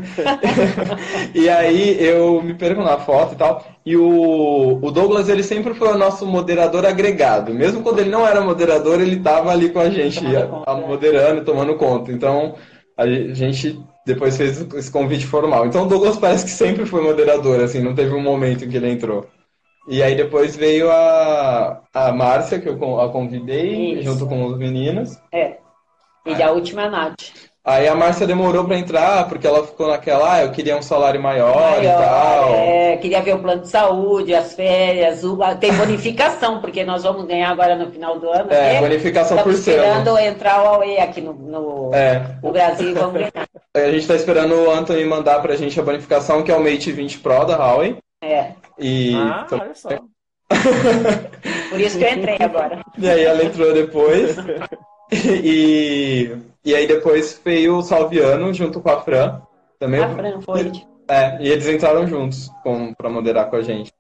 e 1.34 1.48
aí 1.48 2.04
eu 2.04 2.42
me 2.42 2.52
perco 2.52 2.82
na 2.82 2.98
foto 2.98 3.34
e 3.34 3.36
tal. 3.36 3.64
E 3.86 3.96
o, 3.96 4.78
o 4.82 4.90
Douglas, 4.90 5.28
ele 5.28 5.42
sempre 5.42 5.72
foi 5.72 5.88
o 5.88 5.98
nosso 5.98 6.26
moderador 6.26 6.84
agregado. 6.84 7.54
Mesmo 7.54 7.82
quando 7.82 8.00
ele 8.00 8.10
não 8.10 8.26
era 8.26 8.42
moderador, 8.42 9.00
ele 9.00 9.16
estava 9.16 9.50
ali 9.50 9.70
com 9.70 9.78
a 9.78 9.88
gente, 9.88 10.20
é. 10.26 10.46
moderando, 10.86 11.40
é. 11.40 11.44
tomando 11.44 11.76
conta. 11.76 12.12
Então, 12.12 12.54
a 12.96 13.06
gente 13.06 13.80
depois 14.06 14.36
fez 14.36 14.60
esse 14.74 14.90
convite 14.90 15.26
formal. 15.26 15.66
Então 15.66 15.84
o 15.84 15.88
Douglas 15.88 16.18
parece 16.18 16.44
que 16.44 16.50
sempre 16.50 16.86
foi 16.86 17.02
moderador, 17.02 17.60
assim, 17.60 17.80
não 17.80 17.94
teve 17.94 18.14
um 18.14 18.20
momento 18.20 18.64
em 18.64 18.68
que 18.68 18.76
ele 18.76 18.90
entrou. 18.90 19.26
E 19.86 20.02
aí 20.02 20.14
depois 20.14 20.56
veio 20.56 20.90
a, 20.90 21.82
a 21.92 22.12
Márcia, 22.12 22.58
que 22.58 22.68
eu 22.68 23.00
a 23.00 23.10
convidei, 23.10 23.94
Isso. 23.94 24.02
junto 24.04 24.26
com 24.26 24.46
os 24.46 24.58
meninos. 24.58 25.18
É. 25.32 25.58
E 26.26 26.42
a 26.42 26.50
última 26.50 26.82
é 26.82 26.86
a 26.86 26.90
Nath. 26.90 27.52
Aí 27.66 27.88
a 27.88 27.94
Márcia 27.94 28.26
demorou 28.26 28.66
para 28.66 28.76
entrar, 28.76 29.26
porque 29.26 29.46
ela 29.46 29.66
ficou 29.66 29.88
naquela, 29.88 30.34
ah, 30.34 30.42
eu 30.42 30.50
queria 30.50 30.76
um 30.76 30.82
salário 30.82 31.18
maior, 31.18 31.78
maior 31.78 31.82
e 31.82 31.86
tal. 31.86 32.54
É, 32.56 32.96
queria 32.98 33.22
ver 33.22 33.36
o 33.36 33.38
plano 33.38 33.62
de 33.62 33.70
saúde, 33.70 34.34
as 34.34 34.52
férias, 34.52 35.24
o, 35.24 35.38
tem 35.58 35.72
bonificação, 35.72 36.60
porque 36.60 36.84
nós 36.84 37.04
vamos 37.04 37.24
ganhar 37.24 37.48
agora 37.48 37.74
no 37.74 37.90
final 37.90 38.18
do 38.18 38.28
ano. 38.28 38.52
É, 38.52 38.74
né? 38.74 38.80
bonificação 38.80 39.38
por 39.38 39.54
selo. 39.54 39.78
esperando 39.78 40.18
entrar 40.18 40.60
o 40.60 40.64
Huawei 40.64 40.98
aqui 40.98 41.22
no, 41.22 41.32
no, 41.32 41.94
é. 41.94 42.36
no 42.42 42.52
Brasil 42.52 42.90
e 42.90 42.92
vamos 42.92 43.14
ganhar. 43.14 43.32
A 43.74 43.90
gente 43.90 44.00
está 44.00 44.14
esperando 44.14 44.54
o 44.56 44.70
Anthony 44.70 45.02
mandar 45.06 45.40
para 45.40 45.54
a 45.54 45.56
gente 45.56 45.80
a 45.80 45.82
bonificação, 45.82 46.42
que 46.42 46.52
é 46.52 46.54
o 46.54 46.62
Mate 46.62 46.92
20 46.92 47.20
Pro 47.20 47.46
da 47.46 47.56
Huawei. 47.56 47.96
É. 48.22 48.50
E... 48.78 49.14
Ah, 49.14 49.46
olha 49.50 49.74
só. 49.74 49.88
Por 51.70 51.80
isso 51.80 51.98
que 51.98 52.04
eu 52.04 52.12
entrei 52.12 52.36
agora. 52.40 52.82
E 52.98 53.08
aí 53.08 53.24
ela 53.24 53.42
entrou 53.42 53.72
depois. 53.72 54.36
e, 55.44 56.36
e 56.64 56.74
aí 56.74 56.86
depois 56.86 57.40
veio 57.44 57.76
o 57.76 57.82
Salviano 57.82 58.52
junto 58.52 58.80
com 58.80 58.90
a 58.90 59.00
Fran. 59.00 59.40
Também. 59.78 60.02
A 60.02 60.08
Fran 60.08 60.40
foi. 60.40 60.72
É, 61.08 61.42
e 61.42 61.48
eles 61.48 61.68
entraram 61.68 62.06
juntos 62.06 62.50
para 62.96 63.10
moderar 63.10 63.50
com 63.50 63.56
a 63.56 63.62
gente. 63.62 63.92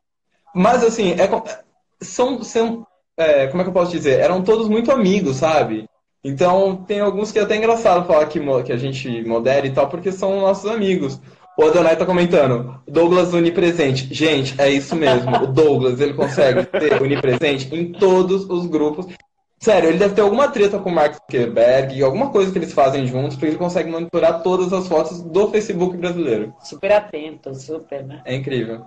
Mas 0.54 0.82
assim, 0.82 1.12
é, 1.12 1.28
são, 2.00 2.42
são 2.42 2.86
é, 3.16 3.46
como 3.48 3.60
é 3.60 3.64
que 3.64 3.70
eu 3.70 3.74
posso 3.74 3.92
dizer? 3.92 4.20
Eram 4.20 4.42
todos 4.42 4.68
muito 4.68 4.90
amigos, 4.90 5.36
sabe? 5.36 5.88
Então 6.22 6.76
tem 6.86 7.00
alguns 7.00 7.30
que 7.30 7.38
é 7.38 7.42
até 7.42 7.56
engraçado 7.56 8.06
falar 8.06 8.26
que, 8.26 8.40
que 8.64 8.72
a 8.72 8.76
gente 8.76 9.22
modera 9.24 9.66
e 9.66 9.72
tal, 9.72 9.88
porque 9.88 10.10
são 10.10 10.40
nossos 10.40 10.70
amigos. 10.70 11.20
O 11.56 11.64
Adonai 11.66 11.96
tá 11.96 12.04
comentando, 12.04 12.80
Douglas 12.88 13.32
onipresente. 13.32 14.12
Gente, 14.12 14.60
é 14.60 14.68
isso 14.70 14.96
mesmo. 14.96 15.30
O 15.36 15.46
Douglas, 15.46 16.00
ele 16.00 16.14
consegue 16.14 16.66
ser 16.80 17.00
onipresente 17.00 17.72
em 17.72 17.92
todos 17.92 18.48
os 18.48 18.66
grupos. 18.66 19.06
Sério, 19.64 19.88
ele 19.88 19.98
deve 19.98 20.14
ter 20.14 20.20
alguma 20.20 20.46
treta 20.46 20.78
com 20.78 20.90
o 20.90 20.94
Mark 20.94 21.14
Zuckerberg, 21.14 22.02
alguma 22.02 22.30
coisa 22.30 22.52
que 22.52 22.58
eles 22.58 22.74
fazem 22.74 23.06
juntos, 23.06 23.34
porque 23.34 23.46
ele 23.46 23.56
consegue 23.56 23.90
monitorar 23.90 24.42
todas 24.42 24.70
as 24.74 24.86
fotos 24.86 25.22
do 25.22 25.48
Facebook 25.48 25.96
brasileiro. 25.96 26.54
Super 26.60 26.92
atento, 26.92 27.54
super, 27.54 28.04
né? 28.04 28.20
É 28.26 28.34
incrível. 28.34 28.84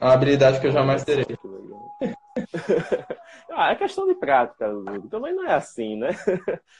É 0.00 0.04
uma 0.04 0.14
habilidade 0.14 0.60
que 0.60 0.66
eu 0.66 0.72
jamais 0.72 1.04
terei. 1.04 1.24
ah, 3.52 3.70
é 3.70 3.76
questão 3.76 4.08
de 4.08 4.16
prática, 4.16 4.68
também 5.08 5.36
não 5.36 5.46
é 5.46 5.54
assim, 5.54 5.94
né? 5.94 6.08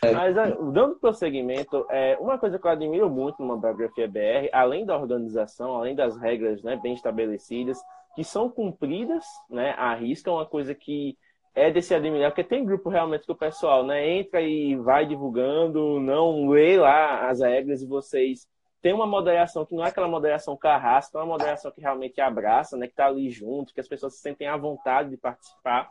É. 0.02 0.10
Mas 0.10 0.36
ah, 0.36 0.46
dando 0.72 0.96
prosseguimento, 0.96 1.86
é, 1.90 2.18
uma 2.18 2.36
coisa 2.38 2.58
que 2.58 2.66
eu 2.66 2.72
admiro 2.72 3.08
muito 3.08 3.40
numa 3.40 3.56
biografia 3.56 4.08
BR, 4.08 4.50
além 4.52 4.84
da 4.84 4.98
organização, 4.98 5.76
além 5.76 5.94
das 5.94 6.16
regras 6.16 6.60
né, 6.64 6.76
bem 6.82 6.94
estabelecidas, 6.94 7.78
que 8.16 8.24
são 8.24 8.50
cumpridas 8.50 9.24
né, 9.48 9.76
à 9.78 9.94
risca, 9.94 10.28
é 10.28 10.32
uma 10.32 10.44
coisa 10.44 10.74
que 10.74 11.16
é 11.54 11.70
de 11.70 11.82
se 11.82 11.94
admirar, 11.94 12.30
porque 12.30 12.44
tem 12.44 12.64
grupo 12.64 12.88
realmente 12.88 13.26
que 13.26 13.32
o 13.32 13.36
pessoal 13.36 13.84
né, 13.84 14.08
entra 14.18 14.40
e 14.40 14.74
vai 14.76 15.06
divulgando, 15.06 16.00
não 16.00 16.48
lê 16.48 16.76
lá 16.78 17.28
as 17.28 17.40
regras 17.40 17.82
e 17.82 17.86
vocês 17.86 18.46
têm 18.80 18.94
uma 18.94 19.06
moderação 19.06 19.64
que 19.64 19.74
não 19.74 19.84
é 19.84 19.88
aquela 19.88 20.08
moderação 20.08 20.56
carrasca, 20.56 21.18
é 21.18 21.20
uma 21.20 21.32
moderação 21.34 21.70
que 21.70 21.80
realmente 21.80 22.20
abraça, 22.20 22.76
né, 22.76 22.86
que 22.86 22.94
está 22.94 23.06
ali 23.06 23.30
junto, 23.30 23.72
que 23.74 23.80
as 23.80 23.88
pessoas 23.88 24.14
se 24.14 24.20
sentem 24.20 24.48
à 24.48 24.56
vontade 24.56 25.10
de 25.10 25.16
participar. 25.16 25.90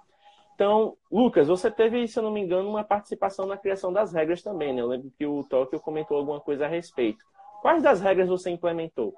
Então, 0.55 0.95
Lucas, 1.11 1.47
você 1.47 1.71
teve, 1.71 2.07
se 2.07 2.19
eu 2.19 2.23
não 2.23 2.31
me 2.31 2.41
engano, 2.41 2.69
uma 2.69 2.83
participação 2.83 3.45
na 3.45 3.57
criação 3.57 3.93
das 3.93 4.13
regras 4.13 4.43
também, 4.43 4.73
né? 4.73 4.81
Eu 4.81 4.87
lembro 4.87 5.11
que 5.17 5.25
o 5.25 5.43
Tóquio 5.43 5.79
comentou 5.79 6.17
alguma 6.17 6.39
coisa 6.39 6.65
a 6.65 6.67
respeito. 6.67 7.25
Quais 7.63 7.81
das 7.81 7.99
regras 7.99 8.29
você 8.29 8.51
implementou? 8.51 9.15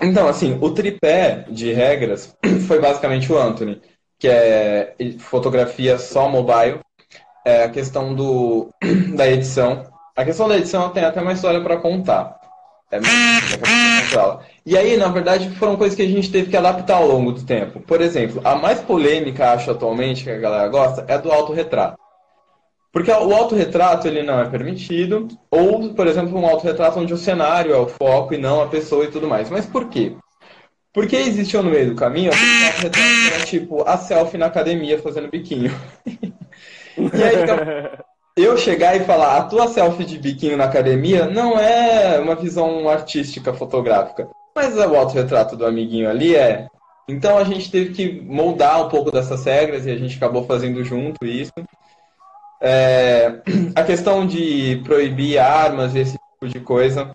Então, 0.00 0.26
assim, 0.26 0.58
o 0.60 0.74
tripé 0.74 1.44
de 1.48 1.72
regras 1.72 2.36
foi 2.66 2.80
basicamente 2.80 3.32
o 3.32 3.38
Anthony 3.38 3.80
que 4.18 4.28
é 4.28 4.94
fotografia 5.18 5.98
só 5.98 6.28
mobile, 6.28 6.80
é 7.44 7.64
a 7.64 7.70
questão 7.70 8.14
do, 8.14 8.70
da 9.14 9.28
edição. 9.28 9.84
A 10.16 10.24
questão 10.24 10.48
da 10.48 10.56
edição 10.56 10.88
tem 10.90 11.04
até 11.04 11.20
uma 11.20 11.32
história 11.32 11.60
para 11.60 11.76
contar. 11.76 12.36
É, 12.90 12.98
e 14.64 14.76
aí, 14.76 14.96
na 14.96 15.08
verdade, 15.08 15.50
foram 15.50 15.76
coisas 15.76 15.96
que 15.96 16.02
a 16.02 16.08
gente 16.08 16.30
teve 16.30 16.50
que 16.50 16.56
adaptar 16.56 16.96
ao 16.96 17.06
longo 17.06 17.32
do 17.32 17.42
tempo. 17.42 17.80
Por 17.80 18.00
exemplo, 18.00 18.40
a 18.44 18.54
mais 18.54 18.80
polêmica, 18.80 19.52
acho 19.52 19.70
atualmente, 19.70 20.24
que 20.24 20.30
a 20.30 20.38
galera 20.38 20.68
gosta, 20.68 21.04
é 21.08 21.18
do 21.18 21.30
autorretrato. 21.30 21.98
Porque 22.92 23.10
o 23.10 23.34
autorretrato 23.34 24.08
ele 24.08 24.22
não 24.22 24.40
é 24.40 24.48
permitido, 24.48 25.28
ou, 25.50 25.92
por 25.92 26.06
exemplo, 26.06 26.38
um 26.38 26.46
autorretrato 26.46 26.98
onde 26.98 27.12
o 27.12 27.18
cenário 27.18 27.74
é 27.74 27.76
o 27.76 27.88
foco 27.88 28.32
e 28.32 28.38
não 28.38 28.62
a 28.62 28.68
pessoa 28.68 29.04
e 29.04 29.10
tudo 29.10 29.28
mais. 29.28 29.50
Mas 29.50 29.66
por 29.66 29.88
quê? 29.88 30.16
Porque 30.96 31.14
existiu 31.14 31.62
no 31.62 31.68
meio 31.68 31.90
do 31.90 31.94
caminho 31.94 32.32
a 32.32 33.34
era 33.34 33.44
tipo 33.44 33.86
a 33.86 33.98
selfie 33.98 34.38
na 34.38 34.46
academia 34.46 34.98
fazendo 34.98 35.28
biquinho. 35.28 35.70
e 36.06 37.22
aí 37.22 37.42
então, 37.42 37.58
eu 38.34 38.56
chegar 38.56 38.96
e 38.96 39.04
falar, 39.04 39.36
a 39.36 39.44
tua 39.44 39.68
selfie 39.68 40.06
de 40.06 40.18
biquinho 40.18 40.56
na 40.56 40.64
academia 40.64 41.26
não 41.26 41.58
é 41.58 42.18
uma 42.18 42.34
visão 42.34 42.88
artística 42.88 43.52
fotográfica. 43.52 44.26
Mas 44.54 44.74
o 44.74 44.96
autorretrato 44.96 45.54
do 45.54 45.66
amiguinho 45.66 46.08
ali 46.08 46.34
é. 46.34 46.66
Então 47.06 47.36
a 47.36 47.44
gente 47.44 47.70
teve 47.70 47.92
que 47.92 48.18
moldar 48.22 48.86
um 48.86 48.88
pouco 48.88 49.10
dessas 49.10 49.44
regras 49.44 49.84
e 49.84 49.90
a 49.90 49.96
gente 49.98 50.16
acabou 50.16 50.46
fazendo 50.46 50.82
junto 50.82 51.26
isso. 51.26 51.52
É, 52.58 53.42
a 53.76 53.84
questão 53.84 54.26
de 54.26 54.80
proibir 54.82 55.36
armas 55.36 55.94
e 55.94 55.98
esse 55.98 56.12
tipo 56.12 56.48
de 56.48 56.60
coisa 56.60 57.14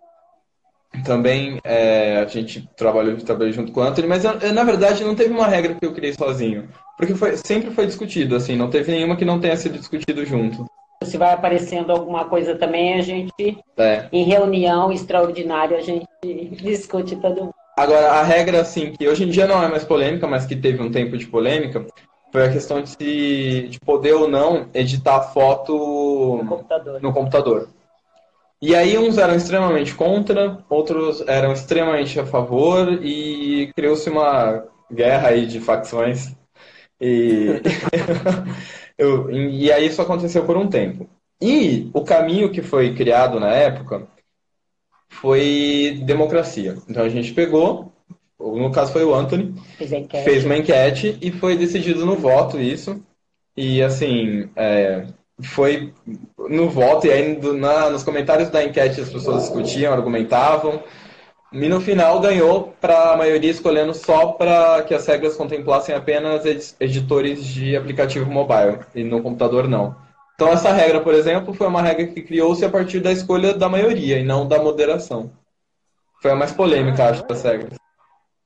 também 1.05 1.59
é, 1.63 2.17
a 2.17 2.25
gente 2.25 2.67
trabalhou, 2.75 3.15
trabalhou 3.17 3.53
junto 3.53 3.71
com 3.71 3.79
o 3.79 3.83
Anthony, 3.83 4.07
mas 4.07 4.25
eu, 4.25 4.33
eu, 4.33 4.53
na 4.53 4.63
verdade 4.63 5.03
não 5.03 5.15
teve 5.15 5.33
uma 5.33 5.47
regra 5.47 5.75
que 5.75 5.85
eu 5.85 5.93
criei 5.93 6.13
sozinho. 6.13 6.67
Porque 6.97 7.15
foi, 7.15 7.37
sempre 7.37 7.71
foi 7.71 7.85
discutido, 7.85 8.35
assim, 8.35 8.55
não 8.55 8.69
teve 8.69 8.91
nenhuma 8.91 9.15
que 9.15 9.25
não 9.25 9.39
tenha 9.39 9.55
sido 9.55 9.77
discutido 9.77 10.25
junto. 10.25 10.65
Se 11.03 11.17
vai 11.17 11.33
aparecendo 11.33 11.91
alguma 11.91 12.25
coisa 12.25 12.55
também, 12.55 12.93
a 12.93 13.01
gente, 13.01 13.57
é. 13.77 14.05
em 14.11 14.23
reunião 14.23 14.91
extraordinária, 14.91 15.77
a 15.77 15.81
gente 15.81 16.05
discute 16.61 17.15
todo 17.15 17.45
mundo. 17.45 17.55
Agora, 17.77 18.11
a 18.11 18.23
regra, 18.23 18.61
assim, 18.61 18.91
que 18.91 19.07
hoje 19.07 19.23
em 19.23 19.29
dia 19.29 19.47
não 19.47 19.63
é 19.63 19.67
mais 19.67 19.83
polêmica, 19.83 20.27
mas 20.27 20.45
que 20.45 20.55
teve 20.55 20.83
um 20.83 20.91
tempo 20.91 21.17
de 21.17 21.25
polêmica, 21.25 21.85
foi 22.31 22.45
a 22.45 22.51
questão 22.51 22.81
de, 22.81 23.67
de 23.69 23.79
poder 23.79 24.13
ou 24.13 24.27
não 24.27 24.67
editar 24.73 25.21
foto 25.21 25.73
no 25.73 26.45
computador. 26.45 27.01
No 27.01 27.13
computador. 27.13 27.69
E 28.61 28.75
aí 28.75 28.95
uns 28.95 29.17
eram 29.17 29.35
extremamente 29.35 29.95
contra, 29.95 30.63
outros 30.69 31.21
eram 31.27 31.51
extremamente 31.51 32.19
a 32.19 32.25
favor 32.25 33.03
e 33.03 33.71
criou-se 33.75 34.07
uma 34.07 34.63
guerra 34.91 35.29
aí 35.29 35.47
de 35.47 35.59
facções. 35.59 36.35
E, 36.99 37.59
eu, 38.97 39.31
e 39.31 39.71
aí 39.71 39.87
isso 39.87 40.01
aconteceu 40.01 40.45
por 40.45 40.57
um 40.57 40.69
tempo. 40.69 41.09
E 41.41 41.89
o 41.91 42.03
caminho 42.03 42.51
que 42.51 42.61
foi 42.61 42.93
criado 42.93 43.39
na 43.39 43.51
época 43.51 44.07
foi 45.09 45.99
democracia. 46.05 46.77
Então 46.87 47.03
a 47.03 47.09
gente 47.09 47.33
pegou, 47.33 47.91
no 48.39 48.71
caso 48.71 48.93
foi 48.93 49.03
o 49.03 49.15
Anthony, 49.15 49.55
fez 50.23 50.45
uma 50.45 50.57
enquete 50.57 51.17
e 51.19 51.31
foi 51.31 51.57
decidido 51.57 52.05
no 52.05 52.15
voto 52.15 52.59
isso. 52.59 53.03
E 53.57 53.81
assim, 53.81 54.49
é, 54.55 55.07
foi 55.43 55.93
no 56.37 56.69
voto, 56.69 57.07
e 57.07 57.11
aí 57.11 57.39
na, 57.53 57.89
nos 57.89 58.03
comentários 58.03 58.49
da 58.49 58.63
enquete 58.63 59.01
as 59.01 59.09
pessoas 59.09 59.43
discutiam, 59.43 59.93
argumentavam, 59.93 60.83
e 61.51 61.67
no 61.67 61.81
final 61.81 62.19
ganhou 62.19 62.73
para 62.79 63.11
a 63.11 63.17
maioria 63.17 63.51
escolhendo 63.51 63.93
só 63.93 64.27
para 64.27 64.83
que 64.83 64.93
as 64.93 65.05
regras 65.05 65.35
contemplassem 65.35 65.93
apenas 65.93 66.75
editores 66.79 67.43
de 67.45 67.75
aplicativo 67.75 68.29
mobile, 68.29 68.79
e 68.95 69.03
no 69.03 69.21
computador 69.21 69.67
não. 69.67 69.95
Então 70.35 70.49
essa 70.49 70.71
regra, 70.71 71.01
por 71.01 71.13
exemplo, 71.13 71.53
foi 71.53 71.67
uma 71.67 71.81
regra 71.81 72.07
que 72.07 72.21
criou-se 72.21 72.65
a 72.65 72.69
partir 72.69 72.99
da 72.99 73.11
escolha 73.11 73.53
da 73.53 73.69
maioria 73.69 74.17
e 74.17 74.23
não 74.23 74.47
da 74.47 74.61
moderação. 74.61 75.31
Foi 76.21 76.31
a 76.31 76.35
mais 76.35 76.51
polêmica, 76.51 77.09
acho, 77.09 77.27
das 77.27 77.43
regras. 77.43 77.77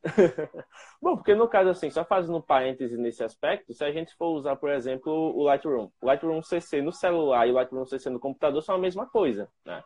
Bom, 1.06 1.15
porque 1.15 1.36
no 1.36 1.48
caso, 1.48 1.70
assim, 1.70 1.91
só 1.91 2.04
fazendo 2.04 2.36
um 2.36 2.41
parêntese 2.41 2.98
nesse 2.98 3.24
aspecto, 3.24 3.72
se 3.72 3.84
a 3.84 3.91
gente 3.91 4.15
for 4.15 4.30
usar, 4.30 4.56
por 4.56 4.72
exemplo, 4.72 5.13
o 5.13 5.44
Lightroom. 5.44 5.88
O 6.02 6.08
Lightroom 6.08 6.41
CC 6.41 6.82
no 6.82 6.91
celular 6.91 7.46
e 7.46 7.52
o 7.52 7.54
Lightroom 7.54 7.86
CC 7.86 8.10
no 8.10 8.20
computador 8.20 8.60
são 8.63 8.74
a 8.74 8.80
mesma 8.80 9.06
coisa, 9.06 9.48
né? 9.63 9.84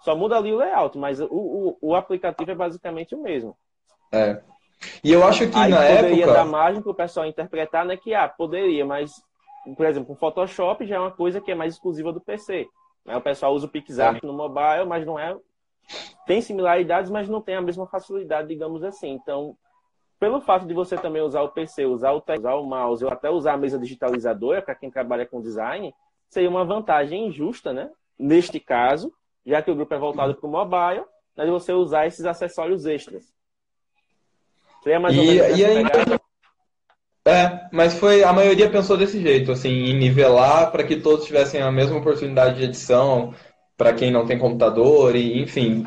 Só 0.00 0.16
muda 0.16 0.38
ali 0.38 0.50
o 0.50 0.56
layout, 0.56 0.96
mas 0.96 1.20
o, 1.20 1.26
o, 1.30 1.78
o 1.78 1.94
aplicativo 1.94 2.50
é 2.50 2.54
basicamente 2.54 3.14
o 3.14 3.22
mesmo. 3.22 3.54
É. 4.10 4.40
E 5.04 5.12
eu 5.12 5.22
acho 5.26 5.46
que 5.46 5.58
Aí 5.58 5.70
na 5.70 5.76
poderia 5.76 6.24
época... 6.24 6.32
dar 6.32 6.46
margem 6.46 6.80
para 6.80 6.90
o 6.90 6.94
pessoal 6.94 7.26
interpretar, 7.26 7.84
né? 7.84 7.98
Que, 7.98 8.14
ah, 8.14 8.26
poderia, 8.26 8.86
mas, 8.86 9.12
por 9.76 9.84
exemplo, 9.84 10.14
o 10.14 10.16
Photoshop 10.16 10.86
já 10.86 10.96
é 10.96 11.00
uma 11.00 11.12
coisa 11.12 11.38
que 11.38 11.52
é 11.52 11.54
mais 11.54 11.74
exclusiva 11.74 12.14
do 12.14 12.20
PC. 12.22 12.66
Né? 13.04 13.14
O 13.14 13.20
pessoal 13.20 13.52
usa 13.52 13.66
o 13.66 13.70
PixArt 13.70 14.24
é. 14.24 14.26
no 14.26 14.32
mobile, 14.32 14.86
mas 14.86 15.04
não 15.04 15.18
é... 15.18 15.36
Tem 16.26 16.40
similaridades, 16.40 17.10
mas 17.10 17.28
não 17.28 17.42
tem 17.42 17.56
a 17.56 17.60
mesma 17.60 17.86
facilidade, 17.86 18.48
digamos 18.48 18.82
assim. 18.82 19.10
Então, 19.10 19.54
pelo 20.22 20.40
fato 20.40 20.68
de 20.68 20.72
você 20.72 20.96
também 20.96 21.20
usar 21.20 21.42
o 21.42 21.48
PC, 21.48 21.84
usar 21.84 22.12
o, 22.12 22.22
usar 22.38 22.54
o 22.54 22.64
mouse, 22.64 23.04
ou 23.04 23.10
até 23.10 23.28
usar 23.28 23.54
a 23.54 23.56
mesa 23.56 23.76
digitalizadora 23.76 24.62
para 24.62 24.76
quem 24.76 24.88
trabalha 24.88 25.26
com 25.26 25.42
design, 25.42 25.92
seria 26.28 26.48
uma 26.48 26.64
vantagem 26.64 27.26
injusta, 27.26 27.72
né? 27.72 27.90
Neste 28.16 28.60
caso, 28.60 29.12
já 29.44 29.60
que 29.60 29.68
o 29.68 29.74
grupo 29.74 29.92
é 29.92 29.98
voltado 29.98 30.36
para 30.36 30.46
o 30.46 30.52
mobile, 30.52 31.04
né, 31.36 31.44
de 31.44 31.50
você 31.50 31.72
usar 31.72 32.06
esses 32.06 32.24
acessórios 32.24 32.86
extras. 32.86 33.24
Seria 34.84 35.00
mais 35.00 35.18
ou 35.18 35.24
menos 35.24 35.58
e, 35.58 35.60
e 35.60 35.64
É, 37.26 37.68
mas 37.72 37.98
foi 37.98 38.22
a 38.22 38.32
maioria 38.32 38.70
pensou 38.70 38.96
desse 38.96 39.20
jeito, 39.20 39.50
assim, 39.50 39.70
em 39.70 39.98
nivelar 39.98 40.70
para 40.70 40.84
que 40.84 41.00
todos 41.00 41.26
tivessem 41.26 41.60
a 41.60 41.72
mesma 41.72 41.98
oportunidade 41.98 42.58
de 42.58 42.64
edição, 42.66 43.34
para 43.76 43.92
quem 43.92 44.12
não 44.12 44.24
tem 44.24 44.38
computador, 44.38 45.16
e 45.16 45.42
enfim. 45.42 45.84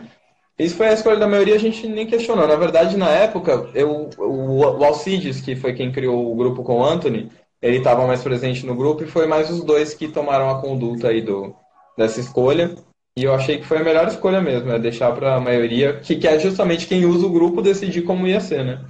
Isso 0.57 0.77
foi 0.77 0.87
a 0.87 0.93
escolha 0.93 1.17
da 1.17 1.27
maioria, 1.27 1.55
a 1.55 1.59
gente 1.59 1.85
nem 1.87 2.07
questionou. 2.07 2.47
Na 2.47 2.55
verdade, 2.55 2.95
na 2.95 3.09
época, 3.09 3.69
eu, 3.73 4.09
o, 4.17 4.59
o 4.59 4.83
Alcides, 4.83 5.41
que 5.41 5.55
foi 5.55 5.73
quem 5.73 5.91
criou 5.91 6.31
o 6.31 6.35
grupo 6.35 6.63
com 6.63 6.79
o 6.79 6.85
Anthony, 6.85 7.29
ele 7.61 7.77
estava 7.77 8.07
mais 8.07 8.23
presente 8.23 8.65
no 8.65 8.75
grupo 8.75 9.03
e 9.03 9.07
foi 9.07 9.27
mais 9.27 9.49
os 9.49 9.63
dois 9.63 9.93
que 9.93 10.07
tomaram 10.07 10.49
a 10.49 10.61
conduta 10.61 11.09
aí 11.09 11.21
do, 11.21 11.53
dessa 11.97 12.19
escolha. 12.19 12.75
E 13.17 13.23
eu 13.23 13.33
achei 13.33 13.57
que 13.57 13.65
foi 13.65 13.77
a 13.77 13.83
melhor 13.83 14.07
escolha 14.07 14.41
mesmo, 14.41 14.71
é 14.71 14.79
deixar 14.79 15.13
para 15.13 15.35
a 15.35 15.39
maioria, 15.39 15.99
que, 15.99 16.15
que 16.15 16.27
é 16.27 16.37
justamente 16.37 16.87
quem 16.87 17.05
usa 17.05 17.25
o 17.25 17.31
grupo, 17.31 17.61
decidir 17.61 18.01
como 18.03 18.27
ia 18.27 18.39
ser, 18.39 18.63
né? 18.63 18.85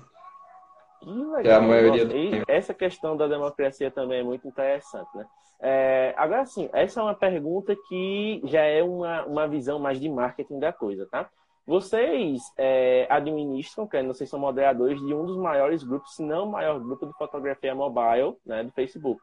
É 1.44 1.54
a 1.54 1.62
maioria 1.62 2.06
do... 2.06 2.16
E 2.16 2.42
essa 2.48 2.74
questão 2.74 3.16
da 3.16 3.28
democracia 3.28 3.92
também 3.92 4.20
é 4.20 4.24
muito 4.24 4.48
interessante, 4.48 5.10
né? 5.16 5.26
É, 5.62 6.14
agora 6.18 6.46
sim, 6.46 6.70
essa 6.74 7.00
é 7.00 7.04
uma 7.04 7.14
pergunta 7.14 7.76
que 7.88 8.42
já 8.46 8.62
é 8.62 8.84
uma, 8.84 9.26
uma 9.26 9.48
visão 9.48 9.80
mais 9.80 10.00
de 10.00 10.10
marketing 10.10 10.60
da 10.60 10.74
coisa, 10.74 11.08
tá? 11.10 11.30
Vocês 11.66 12.42
é, 12.58 13.08
administram, 13.10 13.88
que 13.88 14.02
vocês 14.04 14.30
são 14.30 14.40
moderadores 14.40 15.00
de 15.00 15.14
um 15.14 15.26
dos 15.26 15.38
maiores 15.38 15.84
grupos, 15.84 16.16
se 16.16 16.24
não 16.24 16.48
o 16.48 16.52
maior 16.52 16.80
grupo 16.80 17.08
de 17.08 17.14
fotografia 17.14 17.74
mobile, 17.74 18.36
né, 18.46 18.64
do 18.64 18.72
Facebook. 18.72 19.20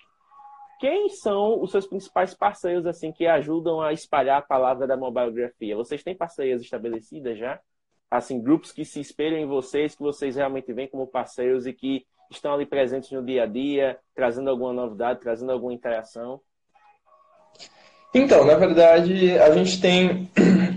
Quem 0.80 1.08
são 1.08 1.62
os 1.62 1.70
seus 1.70 1.86
principais 1.86 2.34
parceiros 2.34 2.84
assim 2.84 3.12
que 3.12 3.28
ajudam 3.28 3.80
a 3.80 3.92
espalhar 3.92 4.38
a 4.38 4.42
palavra 4.42 4.84
da 4.84 4.96
mobilegrafia? 4.96 5.76
Vocês 5.76 6.02
têm 6.02 6.16
parcerias 6.16 6.60
estabelecidas 6.60 7.38
já? 7.38 7.60
Assim, 8.10 8.42
grupos 8.42 8.72
que 8.72 8.84
se 8.84 8.98
espelham 8.98 9.38
em 9.38 9.46
vocês, 9.46 9.94
que 9.94 10.02
vocês 10.02 10.34
realmente 10.34 10.72
veem 10.72 10.88
como 10.88 11.06
parceiros 11.06 11.68
e 11.68 11.72
que 11.72 12.04
estão 12.28 12.52
ali 12.52 12.66
presentes 12.66 13.12
no 13.12 13.24
dia 13.24 13.44
a 13.44 13.46
dia, 13.46 13.96
trazendo 14.14 14.50
alguma 14.50 14.72
novidade, 14.72 15.20
trazendo 15.20 15.52
alguma 15.52 15.72
interação? 15.72 16.40
Então, 18.12 18.44
na 18.44 18.56
verdade, 18.56 19.38
a 19.38 19.52
gente 19.52 19.80
tem 19.80 20.28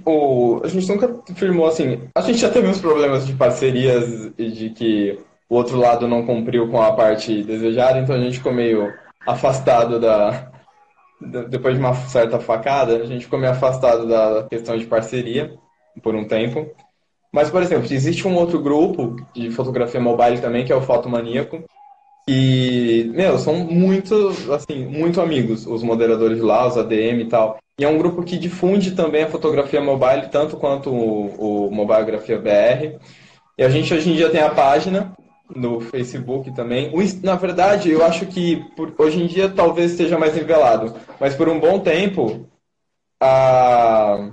o. 0.05 0.61
A 0.63 0.67
gente 0.67 0.87
nunca 0.87 1.21
firmou 1.35 1.67
assim. 1.67 2.01
A 2.15 2.21
gente 2.21 2.37
já 2.37 2.49
teve 2.49 2.67
uns 2.67 2.79
problemas 2.79 3.25
de 3.25 3.33
parcerias 3.33 4.31
e 4.37 4.51
de 4.51 4.69
que 4.69 5.19
o 5.49 5.55
outro 5.55 5.77
lado 5.77 6.07
não 6.07 6.25
cumpriu 6.25 6.69
com 6.69 6.81
a 6.81 6.93
parte 6.93 7.43
desejada, 7.43 7.99
então 7.99 8.15
a 8.15 8.19
gente 8.19 8.37
ficou 8.37 8.53
meio 8.53 8.93
afastado 9.25 9.99
da. 9.99 10.51
Depois 11.49 11.75
de 11.75 11.79
uma 11.79 11.93
certa 11.93 12.39
facada, 12.39 12.97
a 12.97 13.05
gente 13.05 13.25
ficou 13.25 13.39
meio 13.39 13.51
afastado 13.51 14.07
da 14.07 14.47
questão 14.49 14.77
de 14.77 14.85
parceria 14.85 15.53
por 16.03 16.13
um 16.13 16.27
tempo. 16.27 16.69
Mas, 17.31 17.49
por 17.49 17.61
exemplo, 17.61 17.91
existe 17.91 18.27
um 18.27 18.35
outro 18.35 18.61
grupo 18.61 19.15
de 19.33 19.49
fotografia 19.51 19.99
mobile 19.99 20.39
também, 20.39 20.65
que 20.65 20.71
é 20.71 20.75
o 20.75 20.81
Fotomaníaco, 20.81 21.63
e, 22.27 23.11
meu, 23.13 23.37
são 23.37 23.55
muito, 23.55 24.29
assim, 24.51 24.85
muito 24.85 25.21
amigos, 25.21 25.67
os 25.67 25.83
moderadores 25.83 26.39
lá, 26.41 26.67
os 26.67 26.77
ADM 26.77 27.21
e 27.21 27.29
tal. 27.29 27.59
E 27.77 27.83
é 27.83 27.87
um 27.87 27.97
grupo 27.97 28.23
que 28.23 28.37
difunde 28.37 28.91
também 28.91 29.23
a 29.23 29.29
fotografia 29.29 29.81
mobile, 29.81 30.29
tanto 30.31 30.57
quanto 30.57 30.89
o, 30.89 31.67
o 31.67 31.71
Mobilegrafia 31.71 32.39
BR. 32.39 32.97
E 33.57 33.63
a 33.63 33.69
gente 33.69 33.93
hoje 33.93 34.09
em 34.09 34.15
dia 34.15 34.29
tem 34.29 34.41
a 34.41 34.49
página 34.49 35.15
no 35.53 35.79
Facebook 35.79 36.51
também. 36.55 36.89
O, 36.93 36.99
na 37.23 37.35
verdade, 37.35 37.91
eu 37.91 38.03
acho 38.03 38.25
que 38.25 38.63
por, 38.75 38.93
hoje 38.97 39.21
em 39.21 39.27
dia 39.27 39.49
talvez 39.49 39.91
esteja 39.91 40.17
mais 40.17 40.33
nivelado, 40.33 40.95
mas 41.19 41.35
por 41.35 41.47
um 41.47 41.59
bom 41.59 41.79
tempo, 41.79 42.47
a, 43.21 44.31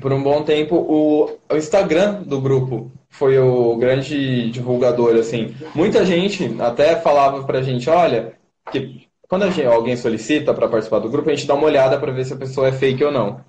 por 0.00 0.12
um 0.12 0.22
bom 0.22 0.42
tempo, 0.42 0.76
o, 0.76 1.38
o 1.50 1.56
Instagram 1.56 2.22
do 2.22 2.40
grupo 2.40 2.92
foi 3.08 3.38
o 3.38 3.76
grande 3.76 4.50
divulgador, 4.50 5.16
assim. 5.16 5.54
Muita 5.74 6.04
gente 6.04 6.56
até 6.60 6.96
falava 6.96 7.42
pra 7.44 7.62
gente, 7.62 7.88
olha, 7.88 8.34
que 8.70 9.08
quando 9.28 9.50
gente, 9.50 9.66
alguém 9.66 9.96
solicita 9.96 10.54
para 10.54 10.68
participar 10.68 11.00
do 11.00 11.10
grupo, 11.10 11.28
a 11.28 11.34
gente 11.34 11.46
dá 11.46 11.54
uma 11.54 11.66
olhada 11.66 11.98
para 11.98 12.12
ver 12.12 12.24
se 12.24 12.32
a 12.32 12.36
pessoa 12.36 12.68
é 12.68 12.72
fake 12.72 13.04
ou 13.04 13.12
não. 13.12 13.40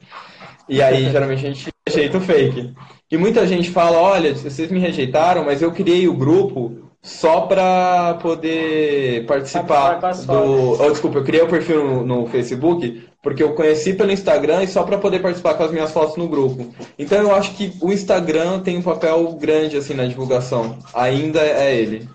E 0.67 0.81
aí, 0.81 1.07
geralmente, 1.11 1.45
a 1.45 1.49
gente 1.49 1.69
rejeita 1.87 2.17
o 2.17 2.21
fake. 2.21 2.73
E 3.09 3.17
muita 3.17 3.47
gente 3.47 3.69
fala, 3.71 3.97
olha, 3.97 4.35
vocês 4.35 4.69
me 4.69 4.79
rejeitaram, 4.79 5.45
mas 5.45 5.61
eu 5.61 5.71
criei 5.71 6.07
o 6.07 6.13
grupo 6.13 6.88
só 7.01 7.41
para 7.41 8.15
poder 8.15 9.25
participar 9.25 9.99
do. 10.25 10.81
Oh, 10.81 10.89
desculpa, 10.89 11.19
eu 11.19 11.23
criei 11.23 11.41
o 11.41 11.47
perfil 11.47 11.83
no, 11.83 12.05
no, 12.05 12.27
Facebook 12.27 13.07
porque 13.21 13.43
eu 13.43 13.53
conheci 13.53 13.93
pelo 13.93 14.11
Instagram 14.11 14.63
e 14.63 14.67
só 14.67 14.83
para 14.83 14.97
poder 14.97 15.19
participar 15.19 15.55
com 15.55 15.63
as 15.63 15.71
minhas 15.71 15.91
fotos 15.91 16.17
no 16.17 16.27
grupo. 16.27 16.73
Então 16.97 17.17
eu 17.17 17.33
acho 17.33 17.53
que 17.55 17.73
o 17.81 17.91
Instagram 17.91 18.61
tem 18.61 18.77
um 18.77 18.81
papel 18.81 19.33
grande 19.33 19.77
assim 19.77 19.93
na 19.93 20.05
divulgação. 20.05 20.77
Ainda 20.93 21.41
é 21.41 21.75
ele. 21.75 22.07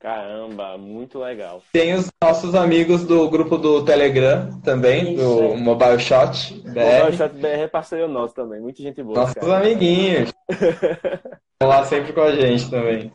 Caramba, 0.00 0.78
muito 0.78 1.18
legal. 1.18 1.60
Tem 1.72 1.92
os 1.94 2.08
nossos 2.22 2.54
amigos 2.54 3.04
do 3.04 3.28
grupo 3.28 3.58
do 3.58 3.84
Telegram 3.84 4.60
também, 4.62 5.14
Isso, 5.14 5.24
do 5.24 5.42
é. 5.42 5.56
Mobile 5.56 5.98
Shot 5.98 6.54
BR. 6.62 6.80
Mobile 6.80 7.16
Shot 7.16 7.34
BR 7.34 7.46
é 7.46 7.66
parceiro 7.66 8.06
nosso 8.06 8.32
também, 8.32 8.60
muita 8.60 8.80
gente 8.80 9.02
boa. 9.02 9.18
Nossos 9.18 9.34
cara. 9.34 9.56
amiguinhos. 9.56 10.32
Estão 10.48 11.66
lá 11.68 11.84
sempre 11.84 12.12
com 12.12 12.20
a 12.20 12.32
gente 12.32 12.70
também. 12.70 13.12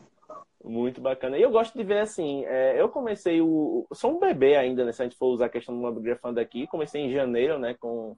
Muito 0.64 0.98
bacana. 0.98 1.36
E 1.36 1.42
eu 1.42 1.50
gosto 1.50 1.76
de 1.76 1.84
ver 1.84 1.98
assim, 1.98 2.42
é, 2.46 2.80
eu 2.80 2.88
comecei 2.88 3.38
o. 3.38 3.86
Sou 3.92 4.16
um 4.16 4.18
bebê 4.18 4.56
ainda, 4.56 4.82
né? 4.82 4.92
Se 4.92 5.02
a 5.02 5.04
gente 5.04 5.18
for 5.18 5.26
usar 5.26 5.46
a 5.46 5.50
questão 5.50 5.74
do 5.74 5.80
mobigrafando 5.82 6.40
aqui, 6.40 6.66
comecei 6.66 7.02
em 7.02 7.12
janeiro, 7.12 7.58
né? 7.58 7.74
Com, 7.74 8.16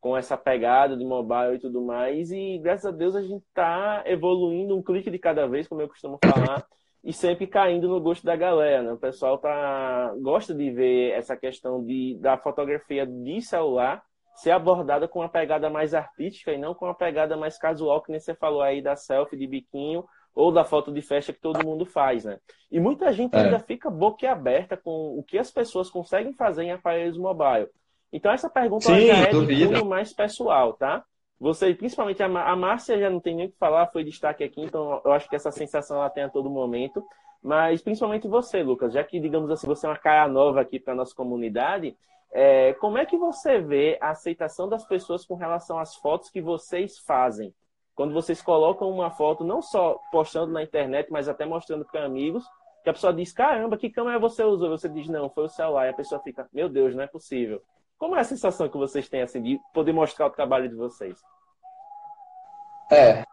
com 0.00 0.16
essa 0.16 0.36
pegada 0.36 0.96
de 0.96 1.04
mobile 1.04 1.54
e 1.54 1.60
tudo 1.60 1.80
mais. 1.80 2.32
E 2.32 2.58
graças 2.58 2.86
a 2.86 2.90
Deus 2.90 3.14
a 3.14 3.22
gente 3.22 3.44
tá 3.54 4.02
evoluindo 4.04 4.76
um 4.76 4.82
clique 4.82 5.12
de 5.12 5.18
cada 5.18 5.46
vez, 5.46 5.68
como 5.68 5.80
eu 5.80 5.88
costumo 5.88 6.18
falar, 6.24 6.66
e 7.04 7.12
sempre 7.12 7.46
caindo 7.46 7.88
no 7.88 8.00
gosto 8.00 8.26
da 8.26 8.34
galera, 8.34 8.82
né? 8.82 8.92
O 8.92 8.98
pessoal 8.98 9.38
tá, 9.38 10.12
gosta 10.20 10.52
de 10.52 10.68
ver 10.72 11.12
essa 11.12 11.36
questão 11.36 11.84
de, 11.84 12.18
da 12.20 12.36
fotografia 12.36 13.06
de 13.06 13.40
celular 13.40 14.02
ser 14.34 14.50
abordada 14.50 15.06
com 15.06 15.20
uma 15.20 15.28
pegada 15.28 15.70
mais 15.70 15.94
artística 15.94 16.52
e 16.52 16.58
não 16.58 16.74
com 16.74 16.84
uma 16.84 16.94
pegada 16.94 17.36
mais 17.36 17.56
casual, 17.56 18.02
que 18.02 18.10
nem 18.10 18.20
você 18.20 18.34
falou 18.34 18.60
aí 18.60 18.82
da 18.82 18.96
selfie 18.96 19.36
de 19.36 19.46
biquinho 19.46 20.04
ou 20.36 20.52
da 20.52 20.64
foto 20.64 20.92
de 20.92 21.00
festa 21.00 21.32
que 21.32 21.40
todo 21.40 21.64
mundo 21.64 21.86
faz, 21.86 22.26
né? 22.26 22.38
E 22.70 22.78
muita 22.78 23.10
gente 23.10 23.34
é. 23.34 23.40
ainda 23.40 23.58
fica 23.58 23.90
boquiaberta 23.90 24.76
com 24.76 25.18
o 25.18 25.22
que 25.22 25.38
as 25.38 25.50
pessoas 25.50 25.90
conseguem 25.90 26.34
fazer 26.34 26.64
em 26.64 26.72
aparelhos 26.72 27.16
mobile. 27.16 27.68
Então 28.12 28.30
essa 28.30 28.50
pergunta 28.50 28.84
Sim, 28.84 29.06
já 29.06 29.16
é 29.16 29.30
de 29.30 29.66
cunho 29.66 29.86
mais 29.86 30.12
pessoal, 30.12 30.74
tá? 30.74 31.02
Você, 31.40 31.74
principalmente 31.74 32.22
a, 32.22 32.26
a 32.26 32.54
Márcia 32.54 32.98
já 32.98 33.08
não 33.08 33.18
tem 33.18 33.34
nem 33.34 33.46
o 33.46 33.50
que 33.50 33.58
falar, 33.58 33.86
foi 33.88 34.04
destaque 34.04 34.44
aqui, 34.44 34.60
então 34.60 35.00
eu 35.04 35.12
acho 35.12 35.28
que 35.28 35.36
essa 35.36 35.50
sensação 35.50 35.96
ela 35.96 36.10
tem 36.10 36.24
a 36.24 36.28
todo 36.28 36.50
momento. 36.50 37.02
Mas 37.42 37.80
principalmente 37.80 38.28
você, 38.28 38.62
Lucas, 38.62 38.92
já 38.92 39.02
que, 39.04 39.18
digamos 39.18 39.50
assim, 39.50 39.66
você 39.66 39.86
é 39.86 39.88
uma 39.88 39.98
cara 39.98 40.28
nova 40.28 40.60
aqui 40.60 40.78
para 40.78 40.92
a 40.92 40.96
nossa 40.96 41.14
comunidade, 41.14 41.96
é, 42.32 42.74
como 42.74 42.98
é 42.98 43.06
que 43.06 43.16
você 43.16 43.58
vê 43.58 43.96
a 44.00 44.10
aceitação 44.10 44.68
das 44.68 44.84
pessoas 44.84 45.24
com 45.24 45.34
relação 45.34 45.78
às 45.78 45.94
fotos 45.94 46.28
que 46.28 46.42
vocês 46.42 46.98
fazem? 46.98 47.54
Quando 47.96 48.12
vocês 48.12 48.42
colocam 48.42 48.90
uma 48.90 49.10
foto, 49.10 49.42
não 49.42 49.62
só 49.62 49.98
postando 50.12 50.52
na 50.52 50.62
internet, 50.62 51.10
mas 51.10 51.28
até 51.28 51.46
mostrando 51.46 51.84
para 51.86 52.04
amigos, 52.04 52.44
que 52.84 52.90
a 52.90 52.92
pessoa 52.92 53.12
diz, 53.12 53.32
caramba, 53.32 53.78
que 53.78 53.90
câmera 53.90 54.18
você 54.18 54.44
usou? 54.44 54.68
Você 54.68 54.86
diz, 54.86 55.08
não, 55.08 55.30
foi 55.30 55.46
o 55.46 55.48
celular. 55.48 55.86
E 55.86 55.90
a 55.90 55.94
pessoa 55.94 56.20
fica, 56.20 56.46
meu 56.52 56.68
Deus, 56.68 56.94
não 56.94 57.02
é 57.02 57.06
possível. 57.06 57.62
Como 57.98 58.14
é 58.14 58.20
a 58.20 58.24
sensação 58.24 58.68
que 58.68 58.76
vocês 58.76 59.08
têm, 59.08 59.22
assim, 59.22 59.42
de 59.42 59.58
poder 59.72 59.92
mostrar 59.92 60.26
o 60.26 60.30
trabalho 60.30 60.68
de 60.68 60.74
vocês? 60.74 61.18
É. 62.92 63.24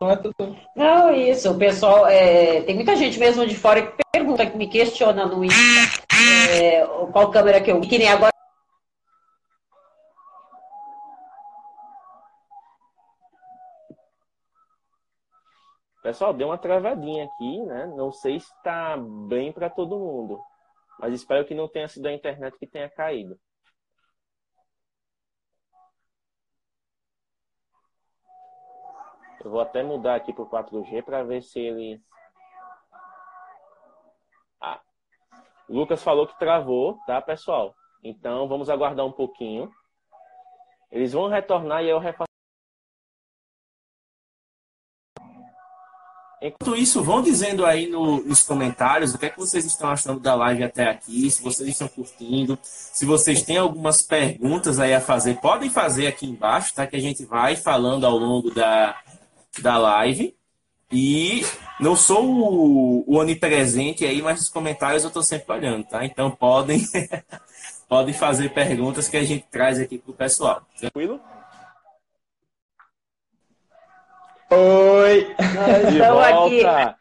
Não, 0.00 0.10
é 0.10 0.16
tudo. 0.16 0.56
não 0.76 1.12
isso. 1.12 1.50
O 1.50 1.58
pessoal, 1.58 2.06
é, 2.06 2.62
tem 2.62 2.76
muita 2.76 2.94
gente 2.94 3.18
mesmo 3.18 3.44
de 3.44 3.56
fora 3.56 3.82
que 3.82 4.02
pergunta, 4.12 4.46
que 4.46 4.56
me 4.56 4.68
questiona 4.68 5.26
no 5.26 5.44
Insta, 5.44 6.06
é, 6.52 6.86
qual 7.12 7.30
câmera 7.30 7.60
que 7.60 7.72
eu... 7.72 7.80
Que 7.80 7.98
nem 7.98 8.08
agora 8.08 8.35
Pessoal, 16.06 16.32
deu 16.32 16.46
uma 16.46 16.56
travadinha 16.56 17.24
aqui, 17.24 17.62
né? 17.64 17.84
Não 17.96 18.12
sei 18.12 18.38
se 18.38 18.46
está 18.46 18.96
bem 18.96 19.52
para 19.52 19.68
todo 19.68 19.98
mundo, 19.98 20.40
mas 21.00 21.12
espero 21.12 21.44
que 21.44 21.52
não 21.52 21.66
tenha 21.66 21.88
sido 21.88 22.06
a 22.06 22.12
internet 22.12 22.56
que 22.56 22.64
tenha 22.64 22.88
caído. 22.88 23.36
Eu 29.44 29.50
vou 29.50 29.60
até 29.60 29.82
mudar 29.82 30.14
aqui 30.14 30.32
para 30.32 30.44
o 30.44 30.48
4G 30.48 31.02
para 31.02 31.24
ver 31.24 31.42
se 31.42 31.58
ele. 31.58 32.00
Ah. 34.60 34.80
Lucas 35.68 36.04
falou 36.04 36.28
que 36.28 36.38
travou, 36.38 37.00
tá, 37.04 37.20
pessoal? 37.20 37.74
Então 38.04 38.46
vamos 38.46 38.70
aguardar 38.70 39.04
um 39.04 39.12
pouquinho. 39.12 39.68
Eles 40.88 41.12
vão 41.14 41.26
retornar 41.26 41.82
e 41.82 41.90
eu 41.90 41.98
refaço. 41.98 42.25
Enquanto 46.46 46.76
isso, 46.76 47.02
vão 47.02 47.22
dizendo 47.22 47.64
aí 47.64 47.88
no, 47.88 48.22
nos 48.22 48.42
comentários 48.42 49.14
o 49.14 49.18
que 49.18 49.26
é 49.26 49.30
que 49.30 49.38
vocês 49.38 49.64
estão 49.64 49.90
achando 49.90 50.20
da 50.20 50.34
live 50.34 50.64
até 50.64 50.88
aqui, 50.88 51.30
se 51.30 51.42
vocês 51.42 51.68
estão 51.68 51.88
curtindo, 51.88 52.58
se 52.62 53.04
vocês 53.04 53.42
têm 53.42 53.58
algumas 53.58 54.02
perguntas 54.02 54.78
aí 54.78 54.94
a 54.94 55.00
fazer, 55.00 55.40
podem 55.40 55.70
fazer 55.70 56.06
aqui 56.06 56.26
embaixo, 56.26 56.74
tá? 56.74 56.86
Que 56.86 56.96
a 56.96 57.00
gente 57.00 57.24
vai 57.24 57.56
falando 57.56 58.04
ao 58.04 58.16
longo 58.16 58.50
da, 58.50 58.96
da 59.60 59.76
live. 59.78 60.34
E 60.90 61.44
não 61.80 61.96
sou 61.96 62.24
o, 62.24 63.04
o 63.06 63.18
onipresente 63.18 64.04
aí, 64.04 64.22
mas 64.22 64.40
os 64.40 64.48
comentários 64.48 65.02
eu 65.02 65.08
estou 65.08 65.22
sempre 65.22 65.52
olhando, 65.52 65.84
tá? 65.84 66.04
Então 66.04 66.30
podem 66.30 66.80
podem 67.88 68.14
fazer 68.14 68.50
perguntas 68.50 69.08
que 69.08 69.16
a 69.16 69.24
gente 69.24 69.44
traz 69.50 69.80
aqui 69.80 69.98
pro 69.98 70.12
pessoal. 70.12 70.62
Tranquilo? 70.78 71.20
Oi! 74.50 75.26
De 75.90 75.98
Estamos 75.98 76.22
aqui. 76.24 76.62
volta. 76.62 76.96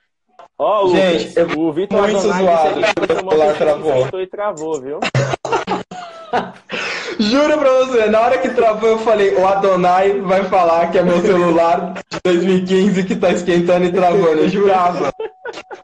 Ó, 0.58 0.88
Gente, 0.88 1.39
Lucas, 1.39 1.58
o 1.58 1.73
Vitor 1.73 2.01
muito 2.01 2.17
Adonai 2.17 2.43
zoado. 2.43 2.79
O 2.79 3.05
celular 3.15 3.53
travou. 3.55 4.21
E 4.21 4.27
travou, 4.27 4.81
viu? 4.81 4.99
Juro 7.19 7.58
pra 7.58 7.69
você, 7.79 8.05
na 8.08 8.19
hora 8.21 8.38
que 8.39 8.49
travou 8.49 8.89
eu 8.89 8.99
falei, 8.99 9.36
o 9.36 9.47
Adonai 9.47 10.19
vai 10.21 10.43
falar 10.45 10.91
que 10.91 10.97
é 10.97 11.03
meu 11.03 11.21
celular 11.21 11.93
de 12.10 12.19
2015 12.23 13.03
que 13.05 13.15
tá 13.15 13.31
esquentando 13.31 13.86
e 13.86 13.91
travando, 13.91 14.41
eu 14.41 14.49
jurava. 14.49 15.13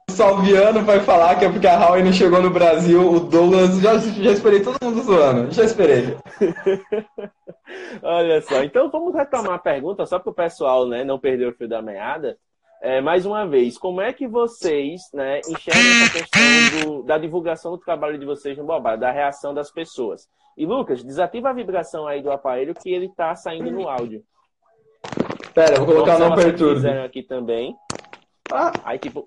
O 0.10 0.12
Salviano 0.12 0.84
vai 0.84 1.00
falar 1.00 1.36
que 1.36 1.46
é 1.46 1.50
porque 1.50 1.68
a 1.68 1.78
Huawei 1.80 2.04
não 2.04 2.12
chegou 2.12 2.42
no 2.42 2.50
Brasil, 2.50 3.10
o 3.10 3.20
Douglas, 3.20 3.80
já, 3.80 3.98
já 3.98 4.32
esperei 4.32 4.60
todo 4.60 4.78
mundo 4.84 5.02
zoando, 5.04 5.52
já 5.54 5.64
esperei. 5.64 6.18
Olha 8.04 8.42
só, 8.42 8.64
então 8.64 8.90
vamos 8.90 9.14
retomar 9.14 9.54
a 9.54 9.60
pergunta, 9.60 10.06
só 10.06 10.20
para 10.20 10.30
o 10.32 10.34
pessoal 10.34 10.88
né, 10.88 11.04
não 11.04 11.20
perder 11.20 11.48
o 11.48 11.54
fio 11.54 11.68
da 11.68 11.82
meada. 11.82 12.38
É, 12.82 13.00
mais 13.00 13.26
uma 13.28 13.46
vez, 13.46 13.78
como 13.78 14.02
é 14.02 14.12
que 14.12 14.28
vocês 14.28 15.02
né, 15.14 15.40
enxergam 15.48 15.82
essa 16.04 16.14
questão 16.14 16.42
do- 16.98 17.04
da 17.04 17.18
divulgação 17.18 17.72
do 17.72 17.78
trabalho 17.78 18.18
de 18.18 18.26
vocês 18.26 18.58
no 18.58 18.64
Bobá, 18.64 18.96
da 18.96 19.12
reação 19.12 19.54
das 19.54 19.70
pessoas? 19.72 20.28
E 20.58 20.66
Lucas, 20.66 21.04
desativa 21.04 21.50
a 21.50 21.54
vibração 21.54 22.08
aí 22.08 22.22
do 22.24 22.32
aparelho 22.32 22.74
que 22.74 22.92
ele 22.92 23.06
está 23.06 23.36
saindo 23.36 23.70
no 23.72 23.88
áudio. 23.88 24.24
Pera, 25.54 25.76
eu 25.76 25.86
vou 25.86 25.94
colocar 25.96 26.18
não 26.18 26.30
vocês 26.32 26.46
perturbe. 26.46 26.76
fizeram 26.76 27.04
aqui 27.04 27.22
também. 27.24 27.76
Ah, 28.52 28.72
Aí, 28.84 28.98
tipo, 29.00 29.26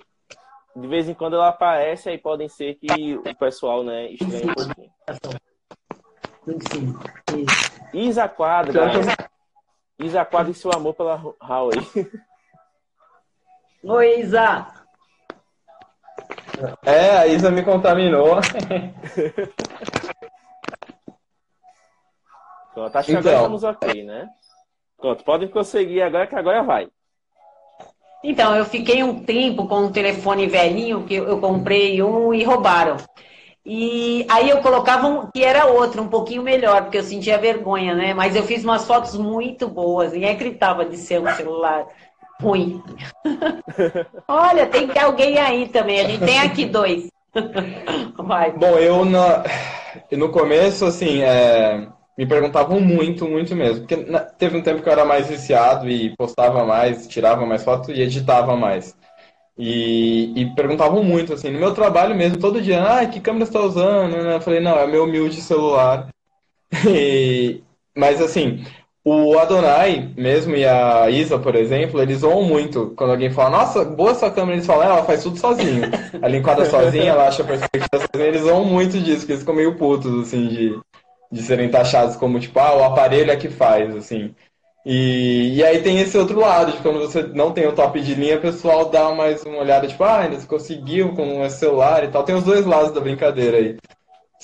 de 0.75 0.89
vez 0.89 1.09
em 1.09 1.15
quando 1.15 1.35
ela 1.37 1.49
aparece, 1.49 2.09
aí 2.09 2.19
podem 2.19 2.49
ser 2.49 2.75
que 2.75 3.15
o 3.17 3.35
pessoal 3.37 3.85
né, 3.85 4.11
estranhe 4.11 4.51
um 4.51 4.55
pouquinho. 4.55 4.91
Isa 7.93 8.29
Quadra, 8.29 8.91
Isa 9.99 10.25
Quadra 10.25 10.51
e 10.51 10.55
seu 10.55 10.71
amor 10.73 10.95
pela 10.95 11.17
Huawei. 11.17 11.79
Oi, 13.85 14.21
Isa. 14.21 14.67
é, 16.85 17.11
a 17.19 17.27
Isa 17.27 17.51
me 17.51 17.63
contaminou. 17.63 18.37
Pronto, 22.75 22.97
acho 22.97 23.07
que 23.07 23.13
Então. 23.13 23.21
agora 23.21 23.37
estamos 23.37 23.63
ok, 23.65 24.05
né? 24.05 24.29
Pronto, 24.99 25.25
podem 25.25 25.49
prosseguir 25.49 26.03
agora 26.03 26.27
que 26.27 26.35
agora 26.35 26.63
vai. 26.63 26.89
Então, 28.23 28.57
eu 28.57 28.65
fiquei 28.65 29.03
um 29.03 29.23
tempo 29.23 29.69
com 29.69 29.81
um 29.81 29.93
telefone 29.93 30.47
velhinho, 30.47 31.05
que 31.05 31.15
eu 31.15 31.29
eu 31.29 31.39
comprei 31.41 32.03
um 32.03 32.33
e 32.33 32.43
roubaram. 32.43 32.97
E 33.67 34.27
aí 34.31 34.51
eu 34.51 34.61
colocava 34.61 35.07
um 35.07 35.31
que 35.31 35.43
era 35.43 35.67
outro, 35.67 36.03
um 36.03 36.09
pouquinho 36.09 36.43
melhor, 36.43 36.83
porque 36.83 36.99
eu 36.99 37.03
sentia 37.03 37.39
vergonha, 37.39 37.95
né? 37.95 38.13
Mas 38.13 38.37
eu 38.37 38.43
fiz 38.43 38.63
umas 38.63 38.87
fotos 38.87 39.17
muito 39.17 39.67
boas, 39.69 40.13
ninguém 40.13 40.31
acreditava 40.35 40.85
de 40.85 40.97
ser 40.99 41.21
um 41.21 41.31
celular 41.35 41.87
ruim. 42.41 42.83
Olha, 44.29 44.67
tem 44.67 44.87
que 44.89 44.99
alguém 44.99 45.39
aí 45.39 45.69
também, 45.69 46.01
a 46.01 46.05
gente 46.05 46.25
tem 46.25 46.39
aqui 46.41 46.67
dois. 46.67 47.09
Vai. 48.19 48.53
Bom, 48.53 48.79
eu 48.79 49.05
na- 49.05 49.43
no 50.13 50.31
começo, 50.31 50.85
assim, 50.85 51.23
é, 51.23 51.87
me 52.17 52.27
perguntavam 52.27 52.81
muito, 52.81 53.27
muito 53.27 53.55
mesmo. 53.57 53.87
Porque 53.87 53.97
teve 54.39 54.57
um 54.59 54.63
tempo 54.63 54.83
que 54.83 54.89
eu 54.89 54.93
era 54.93 55.05
mais 55.05 55.27
viciado 55.29 55.89
e 55.89 56.15
postava 56.17 56.65
mais, 56.65 57.07
tirava 57.09 57.45
mais 57.47 57.65
fotos 57.65 57.89
e 57.89 58.01
editava 58.03 58.57
mais. 58.57 58.95
E, 59.57 60.33
e 60.41 60.55
perguntavam 60.55 61.03
muito, 61.05 61.33
assim, 61.33 61.51
no 61.51 61.61
meu 61.61 61.73
trabalho 61.73 62.15
mesmo, 62.15 62.39
todo 62.41 62.61
dia, 62.61 62.83
ah, 62.83 63.07
que 63.07 63.21
câmera 63.21 63.47
você 63.47 63.51
está 63.51 63.61
usando? 63.61 64.17
Eu 64.17 64.41
falei, 64.41 64.61
não, 64.61 64.77
é 64.79 64.87
meu 64.87 65.05
humilde 65.05 65.41
celular. 65.41 66.09
E- 66.89 67.63
mas, 67.97 68.21
assim, 68.21 68.65
o 69.05 69.39
Adonai 69.39 70.13
mesmo 70.17 70.57
e 70.57 70.65
a 70.67 71.09
Isa, 71.11 71.39
por 71.39 71.55
exemplo, 71.55 72.01
eles 72.03 72.19
zoam 72.21 72.43
muito. 72.45 72.93
Quando 72.97 73.11
alguém 73.11 73.31
fala, 73.31 73.51
nossa, 73.59 73.85
boa 73.85 74.15
sua 74.15 74.31
câmera, 74.31 74.57
eles 74.57 74.67
falam, 74.67 74.85
"É, 74.85 74.91
ela 74.91 75.05
faz 75.05 75.23
tudo 75.23 75.39
sozinho. 75.39 75.91
Ela 76.21 76.37
enquadra 76.37 76.65
sozinha, 76.71 77.11
ela 77.13 77.29
acha 77.29 77.43
a 77.43 77.47
perspectiva 77.47 77.89
sozinha. 78.13 78.29
Eles 78.29 78.43
zoam 78.43 78.65
muito 78.65 78.99
disso, 79.01 79.25
que 79.27 79.33
eles 79.33 79.43
ficam 79.43 79.55
meio 79.55 79.77
putos, 79.77 80.27
assim, 80.27 80.49
de, 80.49 80.81
de 81.31 81.43
serem 81.43 81.71
taxados 81.71 82.17
como, 82.17 82.41
tipo, 82.41 82.59
ah, 82.59 82.75
o 82.77 82.85
aparelho 82.85 83.31
é 83.31 83.37
que 83.37 83.49
faz, 83.49 83.95
assim. 83.95 84.35
E, 84.85 85.55
e 85.57 85.65
aí 85.65 85.81
tem 85.83 85.99
esse 86.01 86.17
outro 86.19 86.39
lado, 86.39 86.73
de 86.73 86.79
quando 86.79 87.01
você 87.01 87.23
não 87.23 87.53
tem 87.53 87.67
o 87.67 87.73
top 87.73 88.01
de 88.01 88.15
linha, 88.15 88.37
o 88.37 88.41
pessoal 88.41 88.91
dá 88.91 89.13
mais 89.15 89.43
uma 89.45 89.59
olhada, 89.59 89.87
tipo, 89.87 90.05
ah, 90.05 90.21
ainda 90.21 90.39
você 90.39 90.47
conseguiu 90.47 91.15
com 91.15 91.45
esse 91.45 91.61
celular 91.61 92.05
e 92.05 92.09
tal. 92.09 92.23
Tem 92.23 92.35
os 92.35 92.45
dois 92.45 92.67
lados 92.67 92.93
da 92.93 93.01
brincadeira 93.01 93.57
aí. 93.57 93.77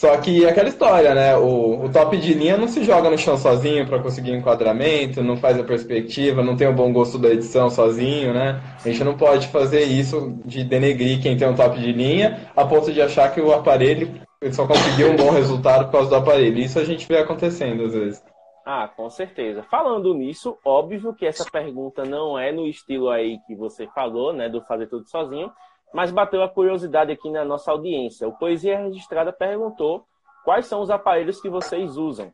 Só 0.00 0.16
que 0.16 0.46
é 0.46 0.48
aquela 0.48 0.70
história, 0.70 1.14
né? 1.14 1.36
O, 1.36 1.84
o 1.84 1.88
top 1.90 2.16
de 2.16 2.32
linha 2.32 2.56
não 2.56 2.66
se 2.66 2.82
joga 2.82 3.10
no 3.10 3.18
chão 3.18 3.36
sozinho 3.36 3.86
para 3.86 3.98
conseguir 3.98 4.32
enquadramento, 4.32 5.22
não 5.22 5.36
faz 5.36 5.58
a 5.58 5.62
perspectiva, 5.62 6.42
não 6.42 6.56
tem 6.56 6.66
o 6.66 6.72
bom 6.72 6.90
gosto 6.90 7.18
da 7.18 7.28
edição 7.28 7.68
sozinho, 7.68 8.32
né? 8.32 8.62
A 8.82 8.88
gente 8.88 9.04
não 9.04 9.14
pode 9.14 9.48
fazer 9.48 9.82
isso 9.82 10.38
de 10.46 10.64
denegrir 10.64 11.20
quem 11.20 11.36
tem 11.36 11.46
um 11.46 11.54
top 11.54 11.78
de 11.78 11.92
linha 11.92 12.48
a 12.56 12.64
ponto 12.64 12.90
de 12.90 13.02
achar 13.02 13.30
que 13.30 13.42
o 13.42 13.52
aparelho 13.52 14.10
só 14.52 14.66
conseguiu 14.66 15.10
um 15.10 15.16
bom 15.16 15.30
resultado 15.32 15.84
por 15.86 15.92
causa 15.92 16.08
do 16.08 16.16
aparelho. 16.16 16.58
Isso 16.58 16.78
a 16.78 16.84
gente 16.84 17.06
vê 17.06 17.18
acontecendo 17.18 17.84
às 17.84 17.92
vezes. 17.92 18.29
Ah, 18.64 18.88
com 18.88 19.08
certeza. 19.08 19.62
Falando 19.62 20.14
nisso, 20.14 20.58
óbvio 20.64 21.14
que 21.14 21.26
essa 21.26 21.44
pergunta 21.50 22.04
não 22.04 22.38
é 22.38 22.52
no 22.52 22.66
estilo 22.66 23.08
aí 23.08 23.38
que 23.46 23.54
você 23.54 23.86
falou, 23.88 24.32
né, 24.32 24.48
do 24.48 24.60
fazer 24.62 24.86
tudo 24.86 25.08
sozinho, 25.08 25.50
mas 25.92 26.10
bateu 26.10 26.42
a 26.42 26.48
curiosidade 26.48 27.10
aqui 27.10 27.30
na 27.30 27.44
nossa 27.44 27.70
audiência. 27.70 28.28
O 28.28 28.36
Poesia 28.36 28.78
Registrada 28.78 29.32
perguntou 29.32 30.04
quais 30.44 30.66
são 30.66 30.80
os 30.80 30.90
aparelhos 30.90 31.40
que 31.40 31.48
vocês 31.48 31.96
usam. 31.96 32.32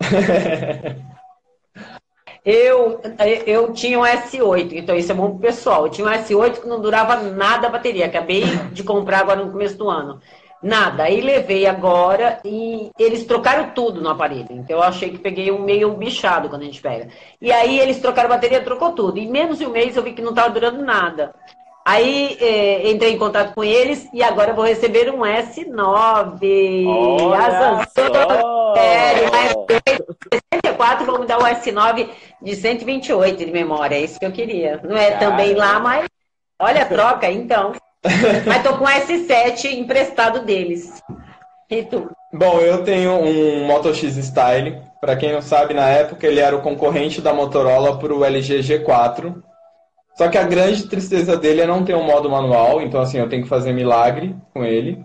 Eu, 2.44 3.00
eu 3.46 3.72
tinha 3.72 4.00
um 4.00 4.02
S8, 4.02 4.72
então 4.72 4.96
isso 4.96 5.12
é 5.12 5.14
bom 5.14 5.30
pro 5.30 5.38
pessoal. 5.38 5.86
Eu 5.86 5.92
tinha 5.92 6.06
um 6.08 6.10
S8 6.10 6.60
que 6.60 6.66
não 6.66 6.80
durava 6.80 7.14
nada 7.22 7.68
a 7.68 7.70
bateria. 7.70 8.06
Acabei 8.06 8.42
de 8.72 8.82
comprar 8.82 9.20
agora 9.20 9.44
no 9.44 9.52
começo 9.52 9.78
do 9.78 9.88
ano. 9.88 10.20
Nada. 10.62 11.04
Aí 11.04 11.20
levei 11.20 11.66
agora 11.66 12.38
e 12.44 12.90
eles 12.98 13.24
trocaram 13.24 13.70
tudo 13.70 14.00
no 14.00 14.10
aparelho. 14.10 14.46
Então 14.50 14.76
eu 14.76 14.82
achei 14.82 15.10
que 15.10 15.18
peguei 15.18 15.50
um 15.50 15.58
meio 15.58 15.92
bichado 15.94 16.48
quando 16.48 16.62
a 16.62 16.66
gente 16.66 16.80
pega. 16.80 17.08
E 17.40 17.50
aí 17.50 17.80
eles 17.80 17.98
trocaram 17.98 18.30
a 18.30 18.34
bateria, 18.34 18.62
trocou 18.62 18.92
tudo. 18.92 19.18
Em 19.18 19.28
menos 19.28 19.58
de 19.58 19.66
um 19.66 19.70
mês 19.70 19.96
eu 19.96 20.02
vi 20.02 20.12
que 20.12 20.22
não 20.22 20.30
estava 20.30 20.50
durando 20.50 20.84
nada. 20.84 21.34
Aí 21.84 22.36
eh, 22.40 22.90
entrei 22.92 23.12
em 23.12 23.18
contato 23.18 23.54
com 23.54 23.64
eles 23.64 24.08
e 24.14 24.22
agora 24.22 24.52
eu 24.52 24.54
vou 24.54 24.64
receber 24.64 25.12
um 25.12 25.22
S9. 25.22 26.86
Olha 26.86 27.38
A 27.38 27.86
só! 27.88 28.74
sério, 28.74 29.30
mas 29.32 29.54
64, 30.52 31.06
vou 31.06 31.18
me 31.18 31.26
dar 31.26 31.38
o 31.38 31.42
S9 31.42 32.08
de 32.40 32.56
128 32.56 33.44
de 33.44 33.50
memória. 33.50 33.96
É 33.96 34.00
isso 34.02 34.18
que 34.18 34.26
eu 34.26 34.32
queria. 34.32 34.80
Não 34.84 34.96
é 34.96 35.12
também 35.12 35.54
lá, 35.54 35.80
mas 35.80 36.06
olha, 36.60 36.86
troca 36.86 37.30
então. 37.30 37.72
Mas 38.46 38.62
tô 38.62 38.76
com 38.76 38.84
o 38.84 38.88
S7 38.88 39.72
emprestado 39.72 40.44
deles. 40.44 41.02
E 41.70 41.82
tu? 41.84 42.10
Bom, 42.32 42.60
eu 42.60 42.82
tenho 42.82 43.12
um 43.12 43.66
Moto 43.66 43.94
X 43.94 44.16
Style. 44.16 44.80
Para 45.00 45.16
quem 45.16 45.32
não 45.32 45.42
sabe, 45.42 45.74
na 45.74 45.88
época 45.88 46.26
ele 46.26 46.40
era 46.40 46.56
o 46.56 46.62
concorrente 46.62 47.20
da 47.20 47.34
Motorola 47.34 47.98
para 47.98 48.14
o 48.14 48.24
LG 48.24 48.60
G4. 48.60 49.34
Só 50.16 50.28
que 50.28 50.38
a 50.38 50.44
grande 50.44 50.88
tristeza 50.88 51.36
dele 51.36 51.62
é 51.62 51.66
não 51.66 51.84
ter 51.84 51.94
um 51.94 52.04
modo 52.04 52.30
manual, 52.30 52.82
então 52.82 53.00
assim, 53.00 53.18
eu 53.18 53.28
tenho 53.28 53.42
que 53.42 53.48
fazer 53.48 53.72
milagre 53.72 54.36
com 54.52 54.64
ele. 54.64 55.02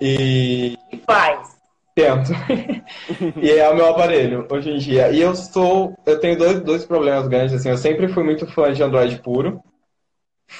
E 0.00 0.78
que 0.90 1.02
faz? 1.06 1.60
tento. 1.94 2.32
e 3.40 3.50
é 3.50 3.68
o 3.68 3.74
meu 3.74 3.88
aparelho 3.88 4.46
hoje 4.50 4.70
em 4.70 4.78
dia. 4.78 5.10
E 5.10 5.20
eu 5.20 5.34
sou, 5.34 5.94
eu 6.06 6.18
tenho 6.18 6.38
dois, 6.38 6.60
dois 6.60 6.84
problemas 6.84 7.28
grandes 7.28 7.54
assim, 7.54 7.68
eu 7.68 7.76
sempre 7.76 8.08
fui 8.08 8.22
muito 8.22 8.46
fã 8.46 8.72
de 8.72 8.82
Android 8.82 9.18
puro. 9.18 9.60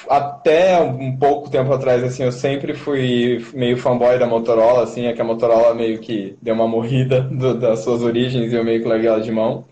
Até 0.08 0.80
um 0.80 1.16
pouco 1.18 1.50
tempo 1.50 1.72
atrás, 1.72 2.02
assim, 2.02 2.22
eu 2.24 2.32
sempre 2.32 2.74
fui 2.74 3.44
meio 3.54 3.76
fanboy 3.76 4.18
da 4.18 4.26
Motorola, 4.26 4.84
assim, 4.84 5.06
é 5.06 5.12
que 5.12 5.20
a 5.20 5.24
Motorola 5.24 5.74
meio 5.74 5.98
que 6.00 6.36
deu 6.40 6.54
uma 6.54 6.66
morrida 6.68 7.20
do- 7.30 7.58
das 7.58 7.80
suas 7.80 8.02
origens 8.02 8.52
e 8.52 8.56
eu 8.56 8.64
meio 8.64 8.80
que 8.82 8.88
larguei 8.88 9.08
ela 9.08 9.20
de 9.20 9.30
mão. 9.32 9.64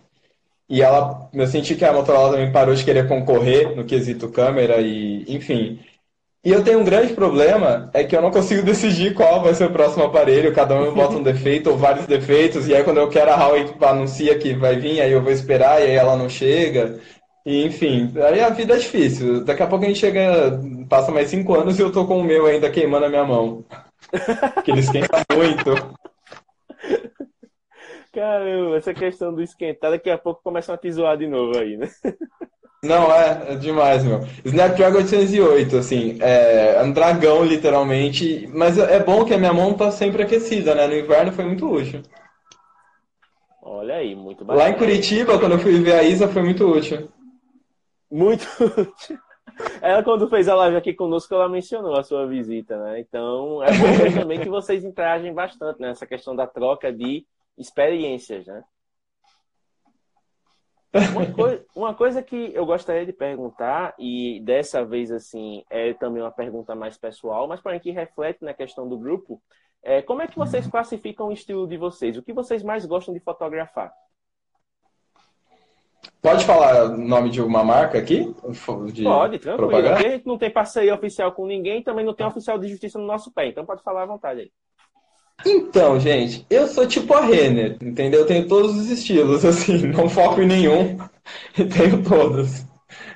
E 0.68 0.82
ela, 0.82 1.30
eu 1.34 1.46
senti 1.46 1.76
que 1.76 1.84
a 1.84 1.92
Motorola 1.92 2.32
também 2.32 2.52
parou 2.52 2.74
de 2.74 2.84
querer 2.84 3.08
concorrer 3.08 3.76
no 3.76 3.84
quesito 3.84 4.30
câmera 4.30 4.80
e, 4.80 5.24
enfim. 5.28 5.80
E 6.44 6.50
eu 6.52 6.62
tenho 6.64 6.78
um 6.80 6.84
grande 6.84 7.14
problema, 7.14 7.90
é 7.92 8.04
que 8.04 8.16
eu 8.16 8.22
não 8.22 8.30
consigo 8.30 8.62
decidir 8.64 9.14
qual 9.14 9.42
vai 9.42 9.54
ser 9.54 9.64
o 9.66 9.72
próximo 9.72 10.04
aparelho, 10.04 10.54
cada 10.54 10.74
um 10.80 10.94
bota 10.94 11.16
um 11.16 11.22
defeito 11.22 11.70
ou 11.70 11.76
vários 11.76 12.06
defeitos, 12.06 12.68
e 12.68 12.74
aí 12.74 12.84
quando 12.84 12.98
eu 12.98 13.08
quero 13.10 13.30
a 13.32 13.36
Huawei 13.36 13.66
anuncia 13.82 14.38
que 14.38 14.54
vai 14.54 14.76
vir, 14.76 15.00
aí 15.00 15.12
eu 15.12 15.22
vou 15.22 15.32
esperar, 15.32 15.80
e 15.80 15.84
aí 15.86 15.94
ela 15.96 16.16
não 16.16 16.28
chega. 16.28 16.98
E, 17.46 17.64
enfim, 17.64 18.12
aí 18.16 18.40
a 18.40 18.50
vida 18.50 18.74
é 18.74 18.78
difícil. 18.78 19.44
Daqui 19.44 19.62
a 19.62 19.66
pouco 19.66 19.84
a 19.84 19.88
gente 19.88 20.00
chega, 20.00 20.60
passa 20.88 21.10
mais 21.10 21.28
cinco 21.28 21.54
anos 21.54 21.78
e 21.78 21.82
eu 21.82 21.92
tô 21.92 22.06
com 22.06 22.18
o 22.18 22.24
meu 22.24 22.46
ainda 22.46 22.70
queimando 22.70 23.06
a 23.06 23.08
minha 23.08 23.24
mão. 23.24 23.64
Que 24.64 24.70
ele 24.70 24.80
esquenta 24.80 25.22
muito. 25.34 25.98
Caramba, 28.12 28.76
essa 28.76 28.94
questão 28.94 29.34
do 29.34 29.42
esquentar, 29.42 29.90
daqui 29.90 30.10
a 30.10 30.18
pouco 30.18 30.42
começam 30.42 30.74
a 30.74 30.78
te 30.78 30.90
zoar 30.90 31.16
de 31.16 31.26
novo 31.26 31.58
aí, 31.58 31.76
né? 31.76 31.88
Não, 32.82 33.12
é, 33.12 33.52
é 33.52 33.54
demais, 33.56 34.04
meu. 34.04 34.20
Snapdragon 34.44 34.98
808, 34.98 35.76
assim, 35.76 36.18
é 36.20 36.80
um 36.82 36.92
dragão, 36.92 37.44
literalmente. 37.44 38.48
Mas 38.52 38.78
é 38.78 39.02
bom 39.02 39.24
que 39.24 39.34
a 39.34 39.38
minha 39.38 39.52
mão 39.52 39.74
tá 39.74 39.90
sempre 39.90 40.22
aquecida, 40.22 40.74
né? 40.74 40.86
No 40.86 40.96
inverno 40.96 41.32
foi 41.32 41.44
muito 41.44 41.68
útil. 41.68 42.02
Olha 43.62 43.96
aí, 43.96 44.14
muito 44.14 44.44
bacana. 44.44 44.64
Lá 44.64 44.70
em 44.70 44.78
Curitiba, 44.78 45.38
quando 45.38 45.52
eu 45.52 45.58
fui 45.58 45.78
ver 45.80 45.94
a 45.94 46.02
Isa, 46.02 46.28
foi 46.28 46.42
muito 46.42 46.66
útil. 46.66 47.08
Muito. 48.10 48.46
Ela, 49.80 50.02
quando 50.02 50.28
fez 50.28 50.48
a 50.48 50.54
live 50.54 50.76
aqui 50.76 50.94
conosco, 50.94 51.34
ela 51.34 51.48
mencionou 51.48 51.98
a 51.98 52.02
sua 52.04 52.26
visita, 52.26 52.76
né? 52.78 53.00
Então, 53.00 53.62
é 53.62 53.70
bom 53.72 54.20
também 54.20 54.38
que 54.38 54.48
vocês 54.48 54.84
interagem 54.84 55.32
bastante 55.32 55.80
nessa 55.80 56.04
né? 56.04 56.08
questão 56.08 56.36
da 56.36 56.46
troca 56.46 56.92
de 56.92 57.26
experiências, 57.56 58.46
né? 58.46 58.62
Uma, 61.12 61.32
coi 61.32 61.66
uma, 61.74 61.94
coisa 61.94 62.22
que 62.22 62.50
eu 62.54 62.64
gostaria 62.64 63.04
de 63.04 63.12
perguntar, 63.12 63.94
e 63.98 64.40
dessa 64.40 64.84
vez, 64.84 65.10
assim, 65.10 65.62
é 65.68 65.92
também 65.92 66.22
uma 66.22 66.30
pergunta 66.30 66.74
mais 66.74 66.96
pessoal, 66.96 67.46
mas 67.46 67.60
porém 67.60 67.78
que 67.78 67.90
reflete 67.90 68.42
na 68.42 68.54
questão 68.54 68.88
do 68.88 68.98
grupo, 68.98 69.42
é 69.82 70.00
como 70.00 70.22
é 70.22 70.26
que 70.26 70.38
vocês 70.38 70.66
classificam 70.66 71.28
o 71.28 71.32
estilo 71.32 71.66
de 71.66 71.76
vocês? 71.76 72.16
O 72.16 72.22
que 72.22 72.32
vocês 72.32 72.62
mais 72.62 72.86
gostam 72.86 73.12
de 73.12 73.20
fotografar? 73.20 73.92
Pode 76.20 76.44
falar 76.44 76.86
o 76.86 76.96
nome 76.96 77.30
de 77.30 77.40
uma 77.40 77.62
marca 77.62 77.98
aqui? 77.98 78.34
De 78.92 79.04
pode, 79.04 79.38
tranquilo. 79.38 79.68
Propaganda? 79.68 79.96
A 79.96 80.10
gente 80.10 80.26
não 80.26 80.36
tem 80.36 80.50
parceria 80.50 80.94
oficial 80.94 81.32
com 81.32 81.46
ninguém, 81.46 81.82
também 81.82 82.04
não 82.04 82.12
tem 82.12 82.26
oficial 82.26 82.58
de 82.58 82.68
justiça 82.68 82.98
no 82.98 83.06
nosso 83.06 83.32
pé, 83.32 83.48
então 83.48 83.64
pode 83.64 83.82
falar 83.82 84.02
à 84.02 84.06
vontade 84.06 84.40
aí. 84.40 84.50
Então, 85.46 86.00
gente, 86.00 86.44
eu 86.50 86.66
sou 86.66 86.86
tipo 86.86 87.14
a 87.14 87.20
Renner, 87.20 87.76
entendeu? 87.80 88.20
Eu 88.20 88.26
tenho 88.26 88.48
todos 88.48 88.76
os 88.76 88.90
estilos, 88.90 89.44
assim, 89.46 89.86
não 89.86 90.08
foco 90.08 90.42
em 90.42 90.46
nenhum 90.46 90.98
e 91.56 91.64
tenho 91.64 92.02
todos. 92.02 92.64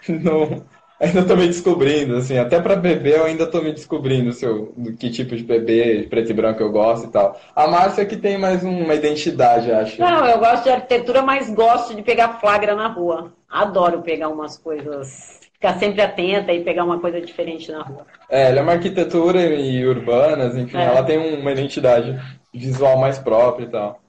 Não, 0.09 0.65
ainda 1.03 1.25
tô 1.25 1.37
me 1.37 1.47
descobrindo, 1.47 2.17
assim, 2.17 2.39
até 2.39 2.61
para 2.61 2.77
bebê 2.77 3.19
eu 3.19 3.25
ainda 3.25 3.47
tô 3.47 3.61
me 3.61 3.73
descobrindo 3.73 4.33
se 4.33 4.45
eu, 4.45 4.73
que 4.99 5.11
tipo 5.11 5.35
de 5.35 5.43
bebê 5.43 6.07
preto 6.09 6.31
e 6.31 6.35
branco 6.35 6.63
eu 6.63 6.71
gosto 6.71 7.09
e 7.09 7.11
tal. 7.11 7.39
A 7.55 7.67
Márcia 7.67 8.07
que 8.07 8.17
tem 8.17 8.39
mais 8.39 8.63
uma 8.63 8.95
identidade, 8.95 9.73
acho. 9.73 10.01
Não, 10.01 10.25
eu 10.27 10.39
gosto 10.39 10.65
de 10.65 10.71
arquitetura, 10.71 11.21
mas 11.23 11.51
gosto 11.51 11.95
de 11.95 12.03
pegar 12.03 12.41
flagra 12.41 12.77
na 12.77 12.87
rua. 12.87 13.33
Adoro 13.51 14.01
pegar 14.03 14.29
umas 14.29 14.57
coisas 14.57 15.43
ficar 15.63 15.79
sempre 15.79 16.03
atenta 16.03 16.53
e 16.53 16.65
pegar 16.65 16.83
uma 16.83 16.99
coisa 16.99 17.21
diferente 17.21 17.71
na 17.71 17.83
rua. 17.83 18.05
É, 18.29 18.49
ela 18.49 18.59
é 18.59 18.63
uma 18.63 18.73
arquitetura 18.73 19.41
e 19.41 19.87
urbanas, 19.87 20.57
enfim, 20.57 20.77
é. 20.77 20.85
ela 20.85 21.05
tem 21.05 21.39
uma 21.41 21.53
identidade 21.53 22.19
visual 22.53 22.99
mais 22.99 23.21
própria 23.21 23.65
e 23.65 23.71
tal. 23.71 24.01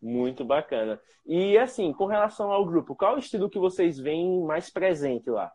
Muito 0.00 0.42
bacana. 0.42 0.98
E 1.26 1.58
assim, 1.58 1.92
com 1.92 2.06
relação 2.06 2.50
ao 2.50 2.64
grupo, 2.64 2.94
qual 2.94 3.16
o 3.16 3.18
estilo 3.18 3.50
que 3.50 3.58
vocês 3.58 3.98
veem 3.98 4.42
mais 4.44 4.70
presente 4.70 5.28
lá? 5.28 5.52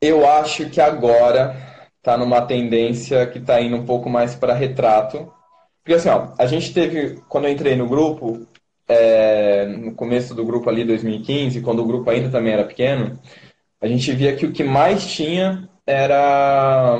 Eu 0.00 0.28
acho 0.28 0.68
que 0.68 0.80
agora 0.80 1.56
tá 2.02 2.16
numa 2.16 2.42
tendência 2.42 3.26
que 3.26 3.38
tá 3.38 3.60
indo 3.60 3.76
um 3.76 3.86
pouco 3.86 4.10
mais 4.10 4.34
para 4.34 4.52
retrato. 4.52 5.32
Porque 5.82 5.94
assim, 5.94 6.08
ó, 6.08 6.28
a 6.38 6.46
gente 6.46 6.74
teve, 6.74 7.20
quando 7.28 7.46
eu 7.46 7.52
entrei 7.52 7.76
no 7.76 7.88
grupo, 7.88 8.46
é, 8.88 9.66
no 9.66 9.94
começo 9.94 10.34
do 10.34 10.44
grupo 10.44 10.68
ali, 10.68 10.84
2015, 10.84 11.60
quando 11.60 11.80
o 11.80 11.86
grupo 11.86 12.10
ainda 12.10 12.30
também 12.30 12.52
era 12.52 12.64
pequeno, 12.64 13.18
a 13.80 13.86
gente 13.86 14.12
via 14.12 14.34
que 14.34 14.46
o 14.46 14.52
que 14.52 14.64
mais 14.64 15.06
tinha 15.06 15.68
era, 15.86 16.98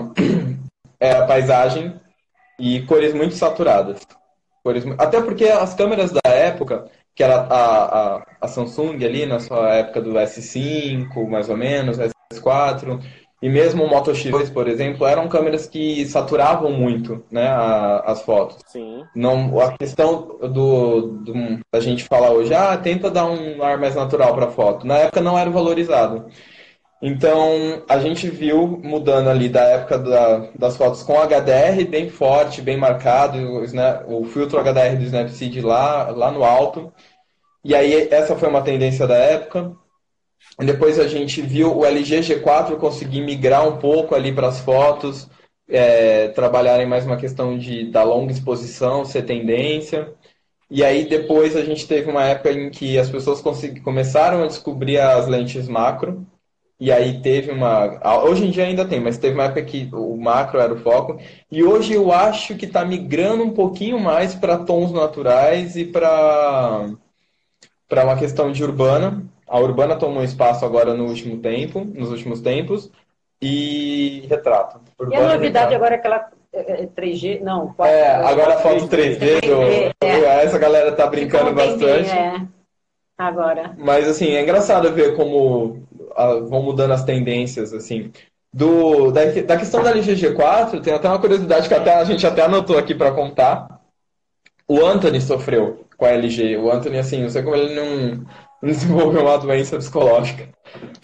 era 0.99 1.27
paisagem 1.27 2.01
e 2.59 2.83
cores 2.83 3.15
muito 3.15 3.35
saturadas. 3.35 4.01
Cores, 4.63 4.85
até 4.99 5.21
porque 5.21 5.45
as 5.45 5.75
câmeras 5.75 6.13
da 6.13 6.31
época, 6.31 6.89
que 7.15 7.23
era 7.23 7.37
a, 7.37 8.17
a, 8.17 8.27
a 8.43 8.49
Samsung 8.49 9.05
ali, 9.05 9.25
na 9.25 9.39
sua 9.39 9.75
época 9.75 10.01
do 10.01 10.13
S5, 10.15 11.29
mais 11.29 11.49
ou 11.49 11.57
menos, 11.57 11.99
S4, 12.33 13.01
e 13.43 13.49
mesmo 13.49 13.85
o 13.85 13.89
Moto 13.89 14.13
X2, 14.13 14.53
por 14.53 14.69
exemplo, 14.69 15.05
eram 15.05 15.29
câmeras 15.29 15.67
que 15.67 16.07
saturavam 16.07 16.71
muito 16.71 17.25
né, 17.31 17.49
a, 17.49 18.03
as 18.07 18.23
fotos. 18.23 18.59
Sim. 18.67 19.05
Não, 19.17 19.61
a 19.61 19.77
questão 19.77 20.39
do, 20.41 21.09
do, 21.09 21.35
da 21.73 21.81
gente 21.81 22.05
falar 22.05 22.31
hoje, 22.31 22.55
ah, 22.55 22.77
tenta 22.77 23.11
dar 23.11 23.27
um 23.27 23.63
ar 23.63 23.79
mais 23.79 23.97
natural 23.97 24.35
para 24.35 24.47
a 24.47 24.51
foto. 24.51 24.87
Na 24.87 24.99
época 24.99 25.21
não 25.21 25.37
era 25.37 25.51
valorizado. 25.51 26.27
Então, 27.05 27.83
a 27.89 27.99
gente 27.99 28.31
viu 28.31 28.81
mudando 28.81 29.29
ali 29.29 29.49
da 29.49 29.63
época 29.63 29.99
da, 29.99 30.51
das 30.57 30.77
fotos 30.77 31.03
com 31.03 31.15
HDR 31.15 31.85
bem 31.91 32.09
forte, 32.09 32.63
bem 32.63 32.77
marcado, 32.77 33.39
o, 33.39 34.21
o 34.21 34.25
filtro 34.25 34.61
HDR 34.61 34.97
do 34.97 35.03
Snapseed 35.03 35.61
lá, 35.63 36.11
lá 36.11 36.31
no 36.31 36.45
alto. 36.45 36.93
E 37.65 37.75
aí, 37.75 38.09
essa 38.11 38.37
foi 38.37 38.49
uma 38.49 38.63
tendência 38.63 39.07
da 39.07 39.17
época. 39.17 39.77
Depois 40.59 40.99
a 40.99 41.09
gente 41.09 41.41
viu 41.41 41.77
o 41.77 41.85
LG 41.85 42.21
G4 42.21 42.77
conseguir 42.77 43.21
migrar 43.23 43.67
um 43.67 43.79
pouco 43.79 44.15
ali 44.15 44.33
para 44.33 44.49
as 44.49 44.61
fotos, 44.61 45.29
é, 45.69 46.29
trabalharem 46.29 46.87
mais 46.87 47.07
uma 47.07 47.17
questão 47.17 47.57
de 47.59 47.91
da 47.91 48.03
longa 48.03 48.33
exposição, 48.33 49.05
ser 49.05 49.23
tendência. 49.23 50.13
E 50.71 50.85
aí 50.85 51.05
depois 51.09 51.57
a 51.57 51.63
gente 51.65 51.87
teve 51.87 52.11
uma 52.11 52.25
época 52.25 52.53
em 52.53 52.71
que 52.71 52.99
as 52.99 53.11
pessoas 53.11 53.43
começaram 53.85 54.43
a 54.43 54.47
descobrir 54.47 54.99
as 54.99 55.27
lentes 55.29 55.69
macro. 55.69 56.27
E 56.81 56.91
aí 56.91 57.21
teve 57.23 57.53
uma. 57.53 58.01
Hoje 58.25 58.47
em 58.47 58.51
dia 58.51 58.65
ainda 58.65 58.85
tem, 58.85 59.01
mas 59.01 59.19
teve 59.19 59.35
uma 59.35 59.45
época 59.45 59.63
que 59.63 59.89
o 59.93 60.17
macro 60.17 60.59
era 60.61 60.75
o 60.75 60.81
foco. 60.81 61.19
E 61.51 61.63
hoje 61.63 61.95
eu 61.95 62.13
acho 62.13 62.57
que 62.57 62.67
está 62.67 62.85
migrando 62.85 63.45
um 63.45 63.53
pouquinho 63.53 64.01
mais 64.01 64.35
para 64.35 64.59
tons 64.59 64.93
naturais 64.93 65.77
e 65.77 65.85
para 65.85 66.91
para 67.93 68.05
uma 68.05 68.17
questão 68.17 68.51
de 68.51 68.65
urbana. 68.65 69.23
A 69.47 69.61
urbana 69.61 69.97
tomou 69.97 70.25
espaço 70.25 70.65
agora 70.65 70.95
no 70.95 71.05
último 71.05 71.37
tempo, 71.37 71.85
nos 71.85 72.11
últimos 72.11 72.41
tempos, 72.41 72.91
e 73.39 74.25
retrato. 74.31 74.81
Urbana, 74.99 75.21
e 75.21 75.25
a 75.27 75.35
novidade 75.35 75.75
retrato. 75.75 75.75
agora 75.75 75.95
é 75.95 75.99
aquela 75.99 76.31
3G, 76.97 77.41
é, 77.41 77.45
não, 77.45 77.75
4G. 77.75 77.87
É, 77.87 78.15
agora 78.15 78.55
a 78.55 78.57
foto 78.57 78.89
3D, 78.89 79.43
do, 79.43 80.07
é. 80.07 80.43
essa 80.43 80.59
galera 80.59 80.93
tá 80.93 81.07
brincando 81.07 81.53
bastante. 81.53 82.09
É. 82.09 82.41
Agora. 83.19 83.75
Mas 83.77 84.09
assim, 84.09 84.31
é 84.31 84.41
engraçado 84.41 84.91
ver 84.95 85.15
como 85.15 85.83
a, 86.17 86.37
vão 86.37 86.63
mudando 86.63 86.93
as 86.93 87.05
tendências, 87.05 87.75
assim. 87.75 88.11
Do, 88.55 89.11
da, 89.11 89.27
da 89.27 89.59
questão 89.59 89.83
da 89.83 89.91
LG 89.91 90.15
G4, 90.15 90.81
tem 90.81 90.95
até 90.95 91.09
uma 91.09 91.19
curiosidade 91.19 91.69
que 91.69 91.75
até, 91.75 91.95
a 91.95 92.05
gente 92.05 92.27
até 92.27 92.41
anotou 92.41 92.79
aqui 92.79 92.95
para 92.95 93.13
contar. 93.13 93.72
O 94.73 94.87
Anthony 94.87 95.21
sofreu 95.21 95.85
com 95.99 96.07
a 96.07 96.13
LG. 96.13 96.57
O 96.57 96.73
Anthony, 96.73 96.97
assim, 96.97 97.21
não 97.21 97.29
sei 97.29 97.43
como 97.43 97.55
ele 97.55 97.75
não 97.75 98.25
desenvolveu 98.63 99.21
uma 99.21 99.37
doença 99.37 99.77
psicológica. 99.77 100.49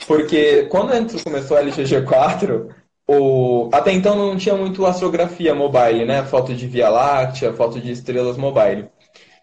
Porque 0.06 0.62
quando 0.70 1.22
começou 1.22 1.54
a 1.54 1.62
LGG4, 1.62 2.68
o... 3.06 3.68
até 3.70 3.92
então 3.92 4.16
não 4.16 4.38
tinha 4.38 4.54
muito 4.54 4.86
astrografia 4.86 5.54
mobile, 5.54 6.06
né? 6.06 6.24
Foto 6.24 6.54
de 6.54 6.66
Via 6.66 6.88
Láctea, 6.88 7.52
foto 7.52 7.78
de 7.78 7.92
estrelas 7.92 8.38
mobile. 8.38 8.88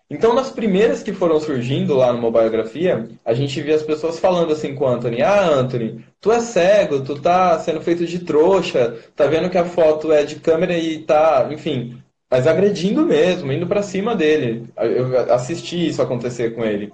Então, 0.09 0.33
nas 0.33 0.49
primeiras 0.49 1.03
que 1.03 1.13
foram 1.13 1.39
surgindo 1.39 1.95
lá 1.95 2.11
no 2.11 2.19
Mobilegrafia, 2.19 3.07
a 3.23 3.33
gente 3.33 3.61
via 3.61 3.75
as 3.75 3.83
pessoas 3.83 4.17
falando 4.19 4.53
assim 4.53 4.73
com 4.73 4.85
o 4.85 4.87
Anthony: 4.87 5.21
Ah, 5.21 5.47
Anthony, 5.47 6.03
tu 6.19 6.31
é 6.31 6.39
cego, 6.39 7.03
tu 7.03 7.19
tá 7.21 7.59
sendo 7.59 7.79
feito 7.81 8.05
de 8.07 8.19
trouxa, 8.19 8.97
tá 9.15 9.27
vendo 9.27 9.51
que 9.51 9.57
a 9.57 9.65
foto 9.65 10.11
é 10.11 10.23
de 10.23 10.37
câmera 10.37 10.75
e 10.77 10.99
tá, 11.03 11.47
enfim, 11.51 12.03
mas 12.35 12.47
agredindo 12.47 13.05
mesmo, 13.05 13.49
indo 13.49 13.65
para 13.65 13.81
cima 13.81 14.13
dele. 14.13 14.67
Eu 14.75 15.33
assisti 15.33 15.87
isso 15.87 16.01
acontecer 16.01 16.53
com 16.53 16.65
ele. 16.65 16.91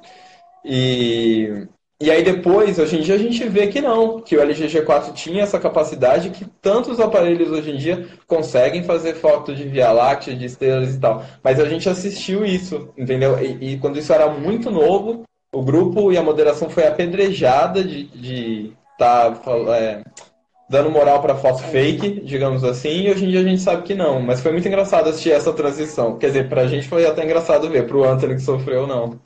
E, 0.64 1.66
e 2.00 2.12
aí 2.12 2.24
depois, 2.24 2.78
hoje 2.78 3.00
em 3.00 3.02
dia, 3.02 3.16
a 3.16 3.18
gente 3.18 3.44
vê 3.50 3.66
que 3.66 3.82
não, 3.82 4.22
que 4.22 4.38
o 4.38 4.40
LG 4.40 4.68
G4 4.68 5.14
tinha 5.14 5.42
essa 5.42 5.60
capacidade 5.60 6.30
que 6.30 6.46
tantos 6.62 7.00
aparelhos 7.00 7.50
hoje 7.50 7.72
em 7.72 7.78
dia 7.78 8.08
conseguem 8.28 8.84
fazer 8.84 9.16
foto 9.16 9.56
de 9.56 9.64
Via 9.64 9.92
Láctea, 9.92 10.36
de 10.36 10.46
estrelas 10.46 10.94
e 10.94 11.00
tal. 11.00 11.26
Mas 11.44 11.60
a 11.60 11.66
gente 11.66 11.90
assistiu 11.90 12.46
isso, 12.46 12.94
entendeu? 12.96 13.44
E, 13.44 13.74
e 13.74 13.78
quando 13.80 13.98
isso 13.98 14.14
era 14.14 14.30
muito 14.30 14.70
novo, 14.70 15.24
o 15.52 15.64
grupo 15.64 16.12
e 16.12 16.20
a 16.20 16.24
moderação 16.24 16.70
foi 16.70 16.86
apedrejada 16.86 17.84
de 17.84 18.74
estar 18.94 19.32
tá, 19.40 19.52
é, 19.76 20.04
dando 20.72 20.90
moral 20.90 21.22
para 21.22 21.36
foto 21.36 21.62
fake, 21.64 22.22
digamos 22.22 22.64
assim, 22.64 23.02
e 23.02 23.12
hoje 23.12 23.26
em 23.26 23.30
dia 23.30 23.42
a 23.42 23.44
gente 23.44 23.62
sabe 23.62 23.84
que 23.84 23.94
não. 23.94 24.22
Mas 24.22 24.40
foi 24.40 24.54
muito 24.54 24.66
engraçado 24.66 25.10
assistir 25.10 25.32
essa 25.32 25.52
transição. 25.52 26.18
Quer 26.18 26.28
dizer, 26.28 26.48
pra 26.48 26.66
gente 26.66 26.88
foi 26.88 27.06
até 27.06 27.26
engraçado 27.26 27.70
ver, 27.70 27.86
pro 27.86 28.06
Anthony 28.06 28.36
que 28.36 28.42
sofreu, 28.42 28.88
não. 28.88 29.20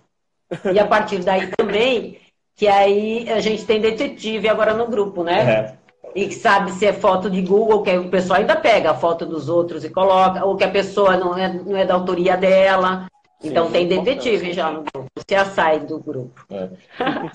E 0.73 0.79
a 0.79 0.87
partir 0.87 1.19
daí 1.19 1.51
também, 1.55 2.17
que 2.55 2.67
aí 2.67 3.29
a 3.29 3.39
gente 3.39 3.63
tem 3.63 3.79
detetive 3.79 4.49
agora 4.49 4.73
no 4.73 4.87
grupo, 4.87 5.23
né? 5.23 5.51
É. 5.51 5.85
E 6.15 6.27
que 6.27 6.33
sabe 6.33 6.71
se 6.71 6.85
é 6.87 6.93
foto 6.93 7.29
de 7.29 7.43
Google, 7.43 7.83
que 7.83 7.95
o 7.95 8.09
pessoal 8.09 8.39
ainda 8.39 8.55
pega 8.55 8.89
a 8.89 8.95
foto 8.95 9.23
dos 9.23 9.47
outros 9.47 9.83
e 9.83 9.89
coloca, 9.89 10.43
ou 10.43 10.55
que 10.55 10.63
a 10.63 10.71
pessoa 10.71 11.15
não 11.15 11.37
é, 11.37 11.53
não 11.53 11.77
é 11.77 11.85
da 11.85 11.93
autoria 11.93 12.35
dela. 12.35 13.05
Então 13.43 13.67
Sim, 13.67 13.71
tem 13.71 13.87
detetive 13.87 14.51
já 14.51 14.71
no 14.71 14.83
grupo, 14.83 15.11
se 15.15 15.45
sai 15.53 15.81
do 15.81 15.99
grupo. 15.99 16.41
É. 16.49 16.69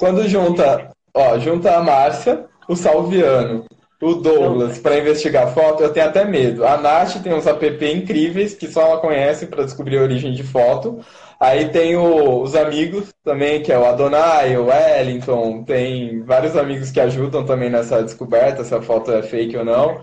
Quando 0.01 0.27
junta, 0.27 0.91
ó, 1.15 1.39
junta 1.39 1.77
a 1.77 1.83
Márcia, 1.83 2.47
o 2.67 2.75
Salviano, 2.75 3.67
o 4.01 4.15
Douglas 4.15 4.79
para 4.79 4.99
investigar 4.99 5.53
foto, 5.53 5.83
eu 5.83 5.93
tenho 5.93 6.07
até 6.07 6.25
medo. 6.25 6.67
A 6.67 6.77
Nath 6.79 7.23
tem 7.23 7.35
uns 7.35 7.47
app 7.47 7.85
incríveis 7.85 8.55
que 8.55 8.67
só 8.67 8.83
ela 8.83 9.01
conhece 9.01 9.47
para 9.47 9.65
descobrir 9.65 9.99
a 9.99 10.03
origem 10.03 10.33
de 10.33 10.43
foto. 10.43 11.01
Aí 11.39 11.69
tem 11.71 11.97
o, 11.97 12.43
os 12.43 12.55
amigos 12.55 13.13
também, 13.25 13.63
que 13.63 13.73
é 13.73 13.79
o 13.79 13.87
Adonai, 13.87 14.57
o 14.57 14.67
Wellington, 14.67 15.65
tem 15.65 16.23
vários 16.23 16.57
amigos 16.57 16.91
que 16.91 17.01
ajudam 17.01 17.45
também 17.45 17.71
nessa 17.71 18.03
descoberta, 18.03 18.65
se 18.65 18.75
a 18.75 18.83
foto 18.83 19.11
é 19.13 19.23
fake 19.23 19.57
ou 19.57 19.65
não. 19.65 20.03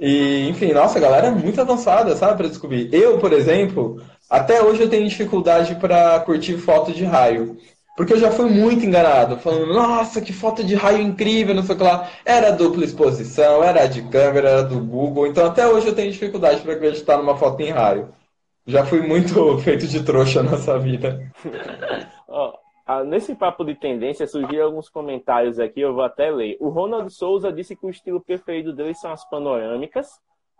E, 0.00 0.48
enfim, 0.48 0.72
nossa, 0.72 0.98
a 0.98 1.00
galera 1.00 1.28
é 1.28 1.30
muito 1.30 1.60
avançada, 1.60 2.14
sabe, 2.16 2.36
para 2.36 2.48
descobrir. 2.48 2.88
Eu, 2.92 3.18
por 3.18 3.32
exemplo, 3.32 4.00
até 4.30 4.62
hoje 4.62 4.82
eu 4.82 4.88
tenho 4.88 5.08
dificuldade 5.08 5.74
para 5.76 6.20
curtir 6.20 6.56
foto 6.58 6.92
de 6.92 7.04
raio. 7.04 7.56
Porque 7.98 8.12
eu 8.12 8.18
já 8.18 8.30
fui 8.30 8.48
muito 8.48 8.86
enganado, 8.86 9.38
falando, 9.38 9.74
nossa, 9.74 10.20
que 10.20 10.32
foto 10.32 10.62
de 10.62 10.76
raio 10.76 11.02
incrível, 11.02 11.52
não 11.52 11.64
sei 11.64 11.74
o 11.74 11.78
que 11.78 11.82
lá. 11.82 12.08
Era 12.24 12.52
dupla 12.52 12.84
exposição, 12.84 13.60
era 13.64 13.86
de 13.86 14.08
câmera, 14.08 14.50
era 14.50 14.62
do 14.62 14.78
Google. 14.78 15.26
Então 15.26 15.44
até 15.44 15.66
hoje 15.66 15.88
eu 15.88 15.94
tenho 15.96 16.12
dificuldade 16.12 16.60
para 16.60 16.74
acreditar 16.74 17.16
numa 17.16 17.36
foto 17.36 17.60
em 17.60 17.72
raio. 17.72 18.14
Já 18.64 18.86
fui 18.86 19.00
muito 19.00 19.34
feito 19.58 19.88
de 19.88 20.04
trouxa 20.04 20.44
nessa 20.44 20.78
vida. 20.78 21.28
oh, 22.28 22.52
nesse 23.04 23.34
papo 23.34 23.64
de 23.64 23.74
tendência, 23.74 24.28
surgiram 24.28 24.66
alguns 24.66 24.88
comentários 24.88 25.58
aqui, 25.58 25.80
eu 25.80 25.92
vou 25.92 26.04
até 26.04 26.30
ler. 26.30 26.56
O 26.60 26.68
Ronald 26.68 27.12
Souza 27.12 27.52
disse 27.52 27.74
que 27.74 27.84
o 27.84 27.90
estilo 27.90 28.20
preferido 28.20 28.72
dele 28.72 28.94
são 28.94 29.10
as 29.10 29.28
panorâmicas. 29.28 30.06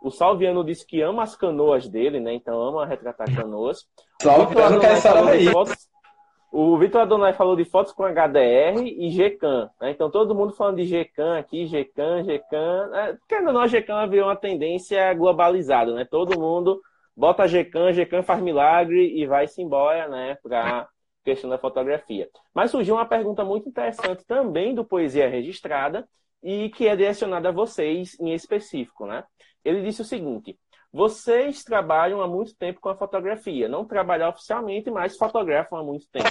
O 0.03 0.11
Salviano 0.11 0.61
disse 0.61 0.85
que 0.85 1.01
ama 1.01 1.23
as 1.23 1.37
canoas 1.37 1.87
dele, 1.87 2.19
né? 2.19 2.33
Então 2.33 2.61
ama 2.61 2.85
retratar 2.85 3.33
canoas. 3.33 3.87
Salviano 4.21 4.81
quer 4.81 4.97
saber 4.97 5.29
aí. 5.29 5.47
Fotos... 5.47 5.88
O 6.51 6.77
Vitor 6.77 7.01
Adonai 7.01 7.33
falou 7.33 7.55
de 7.55 7.63
fotos 7.63 7.93
com 7.93 8.03
HDR 8.03 8.81
e 8.83 9.09
GCAM. 9.11 9.69
Né? 9.79 9.91
Então 9.91 10.09
todo 10.09 10.33
mundo 10.33 10.53
falando 10.53 10.77
de 10.77 10.85
GCAM 10.85 11.37
aqui, 11.37 11.65
GCAM, 11.67 12.23
GCAM. 12.23 12.91
É, 12.95 13.17
querendo 13.27 13.47
ou 13.47 13.53
não, 13.53 13.67
GCAM 13.67 14.07
virou 14.09 14.27
uma 14.27 14.35
tendência 14.35 15.13
globalizada, 15.13 15.93
né? 15.93 16.05
Todo 16.09 16.39
mundo 16.39 16.81
bota 17.15 17.47
GCAM, 17.47 17.93
GCAM 17.93 18.23
faz 18.23 18.41
milagre 18.41 19.13
e 19.15 19.27
vai-se 19.27 19.61
embora, 19.61 20.07
né, 20.07 20.37
para 20.41 20.87
questão 21.23 21.49
da 21.49 21.57
fotografia. 21.57 22.29
Mas 22.53 22.71
surgiu 22.71 22.95
uma 22.95 23.05
pergunta 23.05 23.43
muito 23.43 23.69
interessante 23.69 24.25
também 24.25 24.73
do 24.73 24.85
Poesia 24.85 25.29
Registrada 25.29 26.07
e 26.41 26.69
que 26.69 26.87
é 26.87 26.95
direcionada 26.95 27.49
a 27.49 27.51
vocês 27.51 28.17
em 28.19 28.33
específico, 28.33 29.05
né? 29.05 29.23
Ele 29.63 29.83
disse 29.83 30.01
o 30.01 30.05
seguinte: 30.05 30.57
vocês 30.91 31.63
trabalham 31.63 32.21
há 32.21 32.27
muito 32.27 32.55
tempo 32.55 32.79
com 32.79 32.89
a 32.89 32.95
fotografia, 32.95 33.67
não 33.67 33.85
trabalham 33.85 34.29
oficialmente, 34.29 34.89
mas 34.89 35.17
fotografam 35.17 35.77
há 35.77 35.83
muito 35.83 36.07
tempo. 36.09 36.29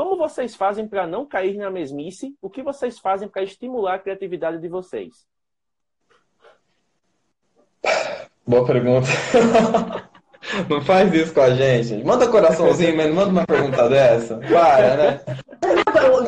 Como 0.00 0.16
vocês 0.16 0.56
fazem 0.56 0.88
para 0.88 1.06
não 1.06 1.26
cair 1.26 1.58
na 1.58 1.70
mesmice? 1.70 2.34
O 2.40 2.48
que 2.48 2.62
vocês 2.62 2.98
fazem 2.98 3.28
para 3.28 3.42
estimular 3.42 3.96
a 3.96 3.98
criatividade 3.98 4.58
de 4.58 4.66
vocês? 4.66 5.26
Boa 8.46 8.66
pergunta. 8.66 9.08
Não 10.68 10.80
faz 10.80 11.12
isso 11.12 11.34
com 11.34 11.40
a 11.40 11.50
gente. 11.50 12.02
Manda 12.02 12.26
coraçãozinho, 12.26 12.96
mas 12.96 13.06
não 13.08 13.14
manda 13.14 13.30
uma 13.30 13.46
pergunta 13.46 13.88
dessa. 13.88 14.36
Para, 14.36 14.96
né? 14.96 15.20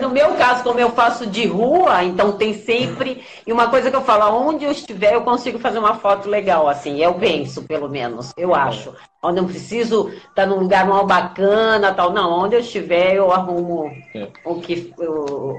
No 0.01 0.11
meu 0.11 0.35
caso, 0.35 0.63
como 0.63 0.79
eu 0.79 0.91
faço 0.91 1.27
de 1.27 1.47
rua, 1.47 2.05
então 2.05 2.33
tem 2.33 2.53
sempre. 2.53 3.25
E 3.47 3.53
uma 3.53 3.69
coisa 3.69 3.91
que 3.91 3.97
eu 3.97 4.03
falo, 4.03 4.47
onde 4.47 4.65
eu 4.65 4.71
estiver, 4.71 5.15
eu 5.15 5.23
consigo 5.23 5.59
fazer 5.59 5.79
uma 5.79 5.95
foto 5.95 6.29
legal, 6.29 6.69
assim. 6.69 7.03
Eu 7.03 7.15
penso, 7.15 7.63
pelo 7.63 7.89
menos, 7.89 8.33
eu 8.37 8.55
acho. 8.55 8.95
Onde 9.23 9.39
eu 9.39 9.45
preciso 9.45 10.11
estar 10.29 10.47
num 10.47 10.61
lugar 10.61 10.87
mal 10.87 11.07
bacana, 11.07 11.95
tal. 11.95 12.13
Não, 12.13 12.31
onde 12.31 12.57
eu 12.57 12.61
estiver, 12.61 13.15
eu 13.15 13.33
arrumo 13.33 13.91
é. 14.15 14.29
o 14.45 14.57
que. 14.61 14.93
Eu, 14.99 15.59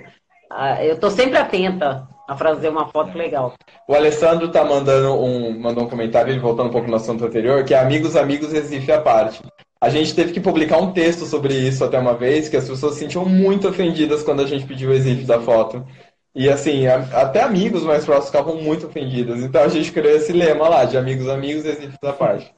eu 0.81 0.99
tô 0.99 1.09
sempre 1.09 1.37
atenta 1.37 2.07
a 2.27 2.37
fazer 2.37 2.69
uma 2.69 2.87
foto 2.87 3.17
legal. 3.17 3.53
O 3.87 3.93
Alessandro 3.93 4.49
tá 4.49 4.63
mandando 4.63 5.13
um, 5.13 5.59
mandou 5.59 5.83
um 5.83 5.89
comentário, 5.89 6.31
ele 6.31 6.39
voltando 6.39 6.67
um 6.67 6.71
pouco 6.71 6.89
no 6.89 6.95
assunto 6.95 7.25
anterior, 7.25 7.63
que 7.63 7.73
é 7.73 7.79
Amigos, 7.79 8.15
Amigos, 8.15 8.51
Recife 8.51 8.91
à 8.91 9.01
parte. 9.01 9.41
A 9.81 9.89
gente 9.89 10.15
teve 10.15 10.31
que 10.31 10.39
publicar 10.39 10.77
um 10.77 10.93
texto 10.93 11.25
sobre 11.25 11.53
isso 11.53 11.83
até 11.83 11.99
uma 11.99 12.13
vez, 12.13 12.47
que 12.47 12.55
as 12.55 12.67
pessoas 12.67 12.93
se 12.93 13.01
sentiam 13.01 13.25
muito 13.25 13.67
ofendidas 13.67 14.23
quando 14.23 14.41
a 14.41 14.47
gente 14.47 14.65
pediu 14.65 14.89
o 14.89 14.93
exif 14.93 15.25
da 15.25 15.41
foto. 15.41 15.85
E 16.33 16.49
assim, 16.49 16.87
a, 16.87 16.99
até 17.21 17.41
amigos 17.41 17.83
mais 17.83 18.05
próximos 18.05 18.27
ficavam 18.27 18.55
muito 18.55 18.87
ofendidos. 18.87 19.43
Então 19.43 19.61
a 19.61 19.67
gente 19.67 19.91
criou 19.91 20.15
esse 20.15 20.31
lema 20.31 20.69
lá, 20.69 20.85
de 20.85 20.97
amigos, 20.97 21.27
amigos, 21.27 21.65
exif 21.65 21.95
da 22.01 22.13
parte. 22.13 22.53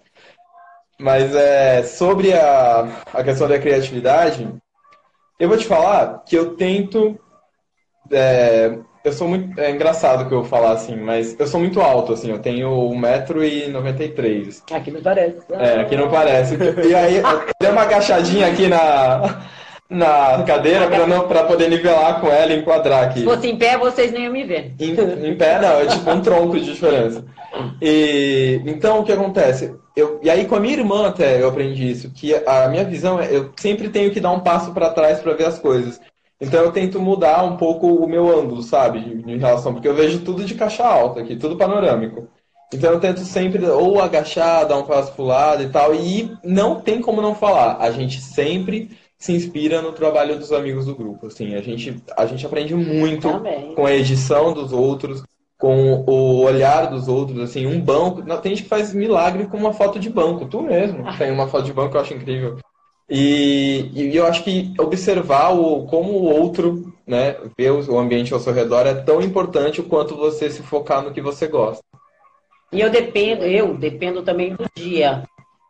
Mas 1.00 1.36
é, 1.36 1.84
sobre 1.84 2.32
a, 2.32 2.88
a 3.14 3.24
questão 3.24 3.48
da 3.48 3.60
criatividade, 3.60 4.48
eu 5.40 5.50
vou 5.50 5.58
te 5.58 5.66
falar 5.66 6.24
que 6.26 6.36
eu 6.38 6.56
tento 6.56 7.20
é, 8.12 8.78
eu 9.06 9.14
sou 9.14 9.28
muito. 9.28 9.60
É 9.60 9.70
engraçado 9.70 10.28
que 10.28 10.34
eu 10.34 10.44
falar 10.44 10.72
assim, 10.72 10.96
mas 10.96 11.40
eu 11.40 11.46
sou 11.46 11.60
muito 11.60 11.80
alto, 11.80 12.14
assim, 12.14 12.32
eu 12.32 12.40
tenho 12.40 12.70
1,93m. 12.70 14.64
Aqui 14.72 14.90
não 14.90 15.02
parece. 15.02 15.38
É, 15.52 15.82
aqui 15.82 15.96
não 15.96 16.10
parece. 16.10 16.58
E 16.88 16.96
aí, 16.96 17.18
eu 17.18 17.46
dei 17.62 17.70
uma 17.70 17.84
agachadinha 17.84 18.48
aqui 18.48 18.68
na, 18.68 19.44
na 19.88 20.44
cadeira 20.44 20.88
para 20.88 21.06
não 21.06 21.28
para 21.28 21.44
poder 21.44 21.70
nivelar 21.70 22.20
com 22.20 22.28
ela 22.28 22.52
e 22.52 22.60
enquadrar 22.60 23.04
aqui. 23.04 23.20
Se 23.20 23.26
fosse 23.26 23.48
em 23.48 23.58
pé, 23.58 23.78
vocês 23.78 24.12
nem 24.12 24.24
iam 24.24 24.34
me 24.34 24.44
ver. 24.44 24.74
Em, 24.80 24.92
em 25.30 25.38
pé, 25.38 25.60
não, 25.62 25.80
é 25.80 25.86
tipo 25.86 26.10
um 26.10 26.22
tronco 26.22 26.60
de 26.60 26.66
diferença. 26.66 27.24
E 27.80 28.60
então 28.66 29.00
o 29.00 29.04
que 29.04 29.12
acontece? 29.12 29.74
Eu, 29.96 30.20
e 30.22 30.30
aí 30.30 30.46
com 30.46 30.56
a 30.56 30.60
minha 30.60 30.74
irmã 30.74 31.08
até 31.08 31.42
eu 31.42 31.48
aprendi 31.48 31.90
isso, 31.90 32.12
que 32.12 32.36
a 32.46 32.68
minha 32.68 32.84
visão 32.84 33.20
é 33.20 33.34
eu 33.34 33.52
sempre 33.56 33.88
tenho 33.88 34.12
que 34.12 34.20
dar 34.20 34.32
um 34.32 34.42
passo 34.42 34.74
para 34.74 34.90
trás 34.90 35.20
para 35.20 35.34
ver 35.34 35.46
as 35.46 35.60
coisas. 35.60 36.02
Então 36.40 36.64
eu 36.64 36.72
tento 36.72 37.00
mudar 37.00 37.44
um 37.44 37.56
pouco 37.56 37.88
o 37.88 38.08
meu 38.08 38.28
ângulo, 38.28 38.62
sabe, 38.62 39.00
em 39.00 39.38
relação, 39.38 39.74
porque 39.74 39.88
eu 39.88 39.96
vejo 39.96 40.20
tudo 40.20 40.44
de 40.44 40.56
caixa 40.56 40.86
alta 40.86 41.22
aqui, 41.22 41.36
tudo 41.36 41.58
panorâmico. 41.58 42.28
Então 42.74 42.92
eu 42.92 43.00
tento 43.00 43.22
sempre 43.22 43.66
ou 43.66 44.02
agachar, 44.02 44.68
dar 44.68 44.78
um 44.78 44.84
passo 44.84 45.14
pro 45.14 45.24
lado 45.24 45.64
e 45.64 45.70
tal, 45.70 45.94
e 45.96 46.36
não 46.44 46.82
tem 46.82 47.00
como 47.00 47.22
não 47.22 47.36
falar. 47.36 47.78
A 47.80 47.92
gente 47.92 48.20
sempre 48.22 48.98
se 49.18 49.32
inspira 49.32 49.82
no 49.82 49.94
trabalho 49.94 50.38
dos 50.38 50.52
amigos 50.52 50.86
do 50.86 50.96
grupo, 50.96 51.28
assim, 51.28 51.56
a 51.56 51.62
gente 51.62 52.04
a 52.18 52.26
gente 52.26 52.46
aprende 52.46 52.76
muito 52.76 53.32
Também. 53.32 53.74
com 53.74 53.86
a 53.86 53.94
edição 53.94 54.54
dos 54.54 54.74
outros, 54.74 55.24
com 55.58 56.04
o 56.06 56.42
olhar 56.44 56.88
dos 56.88 57.08
outros, 57.08 57.40
assim, 57.40 57.66
um 57.66 57.80
banco, 57.80 58.22
tem 58.42 58.56
gente 58.56 58.64
que 58.64 58.70
faz 58.70 58.94
milagre 58.94 59.48
com 59.48 59.58
uma 59.58 59.72
foto 59.72 59.98
de 60.00 60.10
banco, 60.10 60.46
tu 60.46 60.62
mesmo 60.62 61.06
tem 61.18 61.32
uma 61.32 61.48
foto 61.48 61.64
de 61.64 61.74
banco, 61.74 61.96
eu 61.96 62.02
acho 62.02 62.14
incrível. 62.14 62.58
E, 63.10 63.92
e, 63.94 64.16
eu 64.16 64.26
acho 64.26 64.44
que 64.44 64.74
observar 64.80 65.52
o, 65.52 65.86
como 65.86 66.12
o 66.12 66.24
outro, 66.24 66.92
né, 67.06 67.36
ver 67.58 67.72
o 67.72 68.00
ambiente 68.00 68.34
ao 68.34 68.40
seu 68.40 68.52
redor 68.52 68.88
é 68.88 68.96
tão 68.96 69.22
importante 69.22 69.82
quanto 69.84 70.16
você 70.16 70.50
se 70.50 70.64
focar 70.64 71.04
no 71.04 71.14
que 71.14 71.22
você 71.22 71.48
gosta. 71.48 71.84
E 72.72 72.82
eu 72.82 72.90
dependo, 72.90 73.44
eu 73.44 73.78
dependo 73.78 74.24
também 74.24 74.56
do 74.56 74.66
dia. 74.76 75.24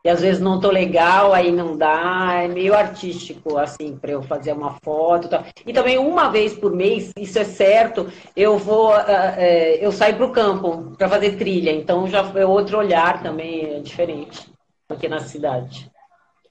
E 0.04 0.10
às 0.10 0.22
vezes 0.22 0.40
não 0.40 0.60
tô 0.60 0.70
legal, 0.70 1.34
aí 1.34 1.52
não 1.52 1.76
dá, 1.76 2.44
é 2.44 2.48
meio 2.48 2.76
artístico, 2.76 3.58
assim, 3.58 3.98
para 3.98 4.12
eu 4.12 4.22
fazer 4.22 4.54
uma 4.54 4.78
foto. 4.84 5.28
Tal. 5.28 5.44
E 5.66 5.74
também 5.74 5.98
uma 5.98 6.30
vez 6.30 6.54
por 6.54 6.72
mês, 6.72 7.12
isso 7.20 7.40
é 7.40 7.44
certo, 7.44 8.08
eu 8.36 8.56
vou, 8.58 8.92
uh, 8.92 9.00
uh, 9.00 9.78
eu 9.82 9.92
saio 9.92 10.16
para 10.16 10.26
o 10.26 10.32
campo 10.32 10.96
para 10.96 11.10
fazer 11.10 11.38
trilha, 11.38 11.72
então 11.72 12.08
já 12.08 12.32
é 12.36 12.46
outro 12.46 12.78
olhar 12.78 13.24
também 13.24 13.78
é 13.78 13.80
diferente 13.80 14.48
aqui 14.88 15.10
na 15.10 15.20
cidade. 15.20 15.90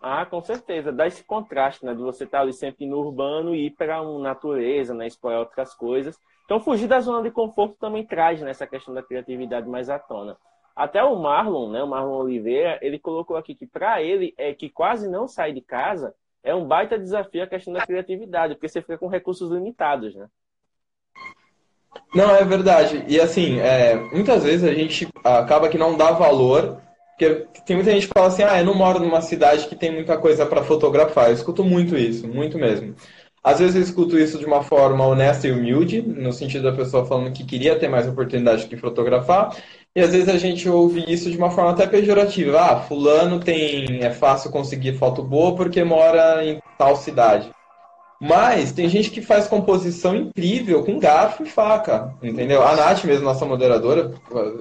Ah, 0.07 0.27
com 0.27 0.39
certeza. 0.43 0.93
Dá 0.93 1.07
esse 1.07 1.25
contraste, 1.25 1.83
né? 1.83 1.95
De 1.95 2.03
você 2.03 2.25
estar 2.25 2.43
ali 2.43 2.53
sempre 2.53 2.85
no 2.85 2.99
urbano 2.99 3.55
e 3.55 3.69
ir 3.69 3.71
para 3.71 3.97
a 3.97 4.19
natureza, 4.19 4.93
né? 4.93 5.07
Explorar 5.07 5.39
outras 5.39 5.73
coisas. 5.73 6.21
Então, 6.45 6.61
fugir 6.61 6.87
da 6.87 7.01
zona 7.01 7.23
de 7.23 7.31
conforto 7.31 7.77
também 7.81 8.05
traz 8.05 8.39
né? 8.43 8.53
questão 8.71 8.93
da 8.93 9.03
criatividade 9.03 9.67
mais 9.67 9.89
à 9.89 9.99
tona. 9.99 10.37
Até 10.77 11.03
o 11.03 11.17
Marlon, 11.17 11.71
né? 11.71 11.83
O 11.83 11.89
Marlon 11.89 12.19
Oliveira, 12.19 12.79
ele 12.83 12.99
colocou 12.99 13.35
aqui 13.35 13.55
que 13.55 13.67
para 13.67 14.03
ele 14.03 14.35
é 14.37 14.53
que 14.53 14.69
quase 14.69 15.09
não 15.09 15.27
sair 15.27 15.55
de 15.55 15.63
casa 15.63 16.15
é 16.43 16.55
um 16.55 16.67
baita 16.67 16.99
desafio 16.99 17.43
a 17.43 17.47
questão 17.47 17.73
da 17.73 17.87
criatividade, 17.87 18.57
porque 18.57 18.69
você 18.69 18.83
fica 18.83 18.99
com 18.99 19.09
recursos 19.09 19.51
limitados, 19.51 20.15
né? 20.15 20.29
Não, 22.15 22.37
é 22.37 22.45
verdade. 22.45 23.03
E 23.09 23.19
assim, 23.19 23.59
é, 23.59 23.97
muitas 24.13 24.45
vezes 24.45 24.69
a 24.69 24.75
gente 24.75 25.09
acaba 25.25 25.71
que 25.71 25.79
não 25.79 25.97
dá 25.97 26.11
valor 26.11 26.79
porque 27.17 27.47
tem 27.65 27.77
muita 27.77 27.93
gente 27.93 28.09
que 28.09 28.13
fala 28.13 28.27
assim, 28.27 28.43
ah, 28.43 28.59
eu 28.59 28.65
não 28.65 28.75
moro 28.75 28.99
numa 28.99 29.21
cidade 29.21 29.69
que 29.69 29.77
tem 29.77 29.93
muita 29.93 30.19
coisa 30.19 30.45
para 30.45 30.65
fotografar. 30.65 31.29
Eu 31.29 31.35
escuto 31.35 31.63
muito 31.65 31.97
isso, 31.97 32.27
muito 32.27 32.59
mesmo. 32.59 32.95
Às 33.43 33.61
vezes 33.61 33.77
eu 33.77 33.83
escuto 33.83 34.19
isso 34.19 34.39
de 34.39 34.47
uma 34.47 34.63
forma 34.63 35.07
honesta 35.07 35.47
e 35.47 35.53
humilde, 35.53 36.03
no 36.03 36.33
sentido 36.33 36.65
da 36.65 36.73
pessoa 36.73 37.05
falando 37.07 37.33
que 37.33 37.45
queria 37.45 37.79
ter 37.79 37.89
mais 37.89 38.09
oportunidade 38.09 38.67
de 38.67 38.77
fotografar. 38.77 39.55
E 39.95 40.01
às 40.01 40.11
vezes 40.13 40.29
a 40.29 40.39
gente 40.39 40.69
ouve 40.69 41.05
isso 41.07 41.31
de 41.31 41.37
uma 41.37 41.51
forma 41.51 41.71
até 41.71 41.87
pejorativa. 41.87 42.61
Ah, 42.61 42.81
fulano 42.81 43.39
tem 43.39 44.03
é 44.03 44.11
fácil 44.11 44.51
conseguir 44.51 44.95
foto 44.95 45.23
boa 45.23 45.55
porque 45.55 45.85
mora 45.85 46.45
em 46.45 46.61
tal 46.79 46.97
cidade. 46.97 47.51
Mas 48.21 48.73
tem 48.73 48.89
gente 48.89 49.11
que 49.11 49.21
faz 49.21 49.47
composição 49.47 50.15
incrível 50.15 50.85
com 50.85 50.99
garfo 50.99 51.43
e 51.43 51.49
faca, 51.49 52.15
entendeu? 52.23 52.63
A 52.63 52.75
Nath 52.75 53.05
mesmo, 53.05 53.25
nossa 53.25 53.45
moderadora, 53.45 54.13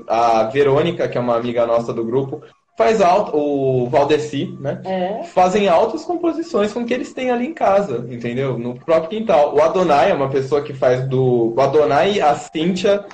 a 0.07 0.43
Verônica, 0.45 1.07
que 1.07 1.17
é 1.17 1.21
uma 1.21 1.35
amiga 1.35 1.65
nossa 1.65 1.93
do 1.93 2.03
grupo, 2.03 2.41
faz 2.77 3.01
alto, 3.01 3.37
o 3.37 3.87
Valdeci, 3.89 4.57
né? 4.59 4.81
É. 4.83 5.23
Fazem 5.25 5.67
altas 5.67 6.03
composições 6.03 6.73
com 6.73 6.81
o 6.81 6.85
que 6.85 6.93
eles 6.93 7.13
têm 7.13 7.29
ali 7.29 7.47
em 7.47 7.53
casa, 7.53 8.05
entendeu? 8.09 8.57
No 8.57 8.75
próprio 8.75 9.19
quintal. 9.19 9.55
O 9.55 9.61
Adonai 9.61 10.11
é 10.11 10.13
uma 10.13 10.29
pessoa 10.29 10.61
que 10.61 10.73
faz 10.73 11.07
do. 11.07 11.53
O 11.55 11.61
Adonai, 11.61 12.19
a 12.19 12.35
Cíntia 12.35 13.05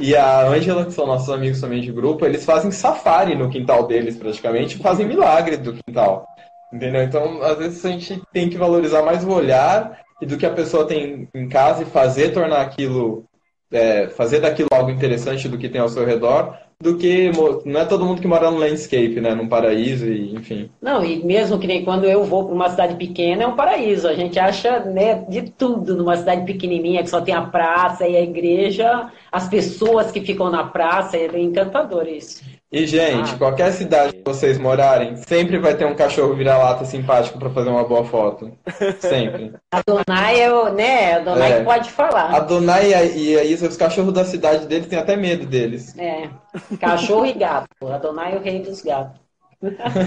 e 0.00 0.16
a 0.16 0.46
Ângela, 0.46 0.84
que 0.84 0.92
são 0.92 1.06
nossos 1.06 1.30
amigos 1.30 1.60
também 1.60 1.80
de 1.80 1.92
grupo, 1.92 2.26
eles 2.26 2.44
fazem 2.44 2.70
safari 2.72 3.36
no 3.36 3.48
quintal 3.48 3.86
deles, 3.86 4.16
praticamente, 4.16 4.78
fazem 4.78 5.06
milagre 5.06 5.56
do 5.56 5.72
quintal. 5.72 6.26
Entendeu? 6.74 7.04
Então, 7.04 7.40
às 7.40 7.56
vezes 7.56 7.84
a 7.84 7.90
gente 7.90 8.20
tem 8.32 8.50
que 8.50 8.58
valorizar 8.58 9.02
mais 9.02 9.22
o 9.22 9.30
olhar 9.30 10.00
e 10.20 10.26
do 10.26 10.36
que 10.36 10.44
a 10.44 10.50
pessoa 10.50 10.84
tem 10.84 11.28
em 11.32 11.48
casa 11.48 11.84
e 11.84 11.86
fazer 11.86 12.32
tornar 12.32 12.62
aquilo, 12.62 13.24
é, 13.70 14.08
fazer 14.08 14.40
daquilo 14.40 14.68
algo 14.72 14.90
interessante 14.90 15.48
do 15.48 15.56
que 15.56 15.68
tem 15.68 15.80
ao 15.80 15.88
seu 15.88 16.04
redor, 16.04 16.58
do 16.82 16.96
que 16.96 17.30
não 17.64 17.80
é 17.80 17.84
todo 17.84 18.04
mundo 18.04 18.20
que 18.20 18.26
mora 18.26 18.50
no 18.50 18.58
landscape, 18.58 19.20
né, 19.20 19.36
num 19.36 19.48
paraíso 19.48 20.04
e 20.06 20.34
enfim. 20.34 20.68
Não, 20.82 21.04
e 21.04 21.24
mesmo 21.24 21.60
que 21.60 21.66
nem 21.68 21.84
quando 21.84 22.06
eu 22.06 22.24
vou 22.24 22.44
para 22.44 22.54
uma 22.54 22.68
cidade 22.68 22.96
pequena 22.96 23.44
é 23.44 23.46
um 23.46 23.54
paraíso. 23.54 24.08
A 24.08 24.14
gente 24.14 24.36
acha, 24.36 24.80
né, 24.80 25.24
de 25.28 25.42
tudo 25.42 25.94
numa 25.96 26.16
cidade 26.16 26.44
pequenininha 26.44 27.04
que 27.04 27.10
só 27.10 27.20
tem 27.20 27.34
a 27.34 27.42
praça 27.42 28.04
e 28.04 28.16
a 28.16 28.20
igreja, 28.20 29.12
as 29.30 29.48
pessoas 29.48 30.10
que 30.10 30.20
ficam 30.20 30.50
na 30.50 30.64
praça, 30.64 31.16
é 31.16 31.38
encantador 31.38 32.08
isso. 32.08 32.42
E, 32.72 32.86
gente, 32.86 33.34
ah, 33.34 33.38
qualquer 33.38 33.70
cidade 33.72 34.14
que 34.14 34.22
vocês 34.24 34.58
morarem, 34.58 35.16
sempre 35.16 35.58
vai 35.58 35.76
ter 35.76 35.84
um 35.84 35.94
cachorro 35.94 36.34
vira-lata 36.34 36.84
simpático 36.84 37.38
para 37.38 37.50
fazer 37.50 37.70
uma 37.70 37.84
boa 37.84 38.04
foto. 38.04 38.50
Sempre. 38.98 39.52
a 39.70 39.80
Donai, 39.80 40.40
eu, 40.44 40.72
né? 40.72 41.14
A 41.14 41.18
Donai 41.20 41.52
é. 41.52 41.62
pode 41.62 41.90
falar. 41.90 42.34
A 42.34 42.40
Donai 42.40 42.90
e 42.90 42.94
a, 42.94 43.04
e 43.04 43.38
a 43.38 43.44
Isa, 43.44 43.68
os 43.68 43.76
cachorros 43.76 44.12
da 44.12 44.24
cidade 44.24 44.66
deles 44.66 44.88
têm 44.88 44.98
até 44.98 45.16
medo 45.16 45.46
deles. 45.46 45.96
É. 45.96 46.28
Cachorro 46.80 47.26
e 47.26 47.32
gato. 47.32 47.68
A 47.86 47.98
Donai 47.98 48.34
é 48.34 48.36
o 48.38 48.42
rei 48.42 48.60
dos 48.60 48.82
gatos. 48.82 49.20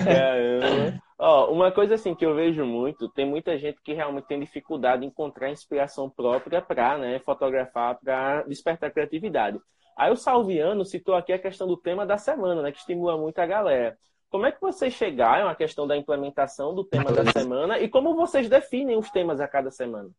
É, 0.05 0.93
Ó, 1.19 1.51
uma 1.51 1.71
coisa 1.71 1.95
assim 1.95 2.13
que 2.13 2.23
eu 2.23 2.35
vejo 2.35 2.63
muito, 2.63 3.09
tem 3.09 3.25
muita 3.25 3.57
gente 3.57 3.81
que 3.83 3.91
realmente 3.91 4.27
tem 4.27 4.39
dificuldade 4.39 5.03
em 5.03 5.07
encontrar 5.07 5.49
inspiração 5.49 6.07
própria 6.09 6.61
para 6.61 6.97
né, 6.99 7.19
fotografar, 7.19 7.97
para 7.99 8.43
despertar 8.43 8.91
criatividade. 8.91 9.59
Aí 9.97 10.11
o 10.11 10.15
Salviano 10.15 10.85
citou 10.85 11.15
aqui 11.15 11.33
a 11.33 11.39
questão 11.39 11.67
do 11.67 11.75
tema 11.75 12.05
da 12.05 12.17
semana, 12.17 12.61
né, 12.61 12.71
que 12.71 12.77
estimula 12.77 13.17
muito 13.17 13.39
a 13.39 13.45
galera. 13.47 13.97
Como 14.29 14.45
é 14.45 14.51
que 14.51 14.61
vocês 14.61 14.93
chegaram 14.93 15.47
à 15.47 15.55
questão 15.55 15.87
da 15.87 15.97
implementação 15.97 16.75
do 16.75 16.83
tema 16.83 17.11
da 17.11 17.31
semana 17.31 17.79
e 17.79 17.89
como 17.89 18.15
vocês 18.15 18.47
definem 18.47 18.97
os 18.97 19.09
temas 19.09 19.39
a 19.39 19.47
cada 19.47 19.71
semana? 19.71 20.09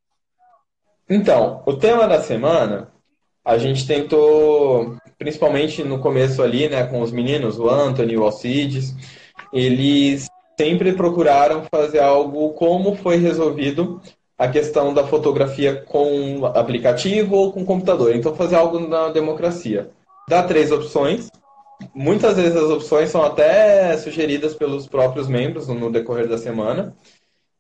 Então, 1.09 1.63
o 1.65 1.77
tema 1.77 2.09
da 2.09 2.21
semana, 2.21 2.93
a 3.45 3.57
gente 3.57 3.87
tentou, 3.87 4.97
principalmente 5.17 5.85
no 5.85 6.01
começo 6.01 6.43
ali, 6.43 6.69
né, 6.69 6.87
com 6.87 7.01
os 7.01 7.13
meninos, 7.13 7.59
o 7.59 7.69
Anthony, 7.69 8.17
o 8.17 8.25
Alcides, 8.25 8.95
eles 9.53 10.27
sempre 10.59 10.93
procuraram 10.93 11.65
fazer 11.71 12.01
algo 12.01 12.53
como 12.55 12.97
foi 12.97 13.17
resolvido 13.17 14.01
a 14.39 14.47
questão 14.47 14.95
da 14.95 15.05
fotografia 15.05 15.75
com 15.75 16.47
aplicativo 16.47 17.35
ou 17.35 17.53
com 17.53 17.65
computador. 17.65 18.15
Então, 18.15 18.37
fazer 18.37 18.55
algo 18.55 18.79
na 18.79 19.09
democracia. 19.09 19.91
Dá 20.29 20.43
três 20.45 20.71
opções. 20.71 21.29
Muitas 21.95 22.37
vezes 22.37 22.57
as 22.57 22.71
opções 22.71 23.11
são 23.11 23.23
até 23.23 23.97
sugeridas 23.97 24.55
pelos 24.55 24.87
próprios 24.87 25.27
membros 25.27 25.67
no 25.67 25.91
decorrer 25.91 26.29
da 26.29 26.39
semana. 26.39 26.95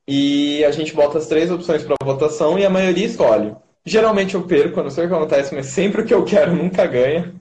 E 0.07 0.64
a 0.64 0.70
gente 0.70 0.95
bota 0.95 1.18
as 1.18 1.26
três 1.26 1.51
opções 1.51 1.83
para 1.83 1.97
votação 2.03 2.59
e 2.59 2.64
a 2.64 2.70
maioria 2.70 3.07
escolhe. 3.07 3.55
Geralmente 3.85 4.35
eu 4.35 4.43
perco, 4.43 4.83
não 4.83 4.91
sei 4.91 5.05
o 5.07 5.09
que 5.09 5.14
acontece, 5.14 5.55
mas 5.55 5.66
sempre 5.66 6.03
o 6.03 6.05
que 6.05 6.14
eu 6.14 6.24
quero 6.24 6.55
nunca 6.55 6.87
ganha. 6.87 7.35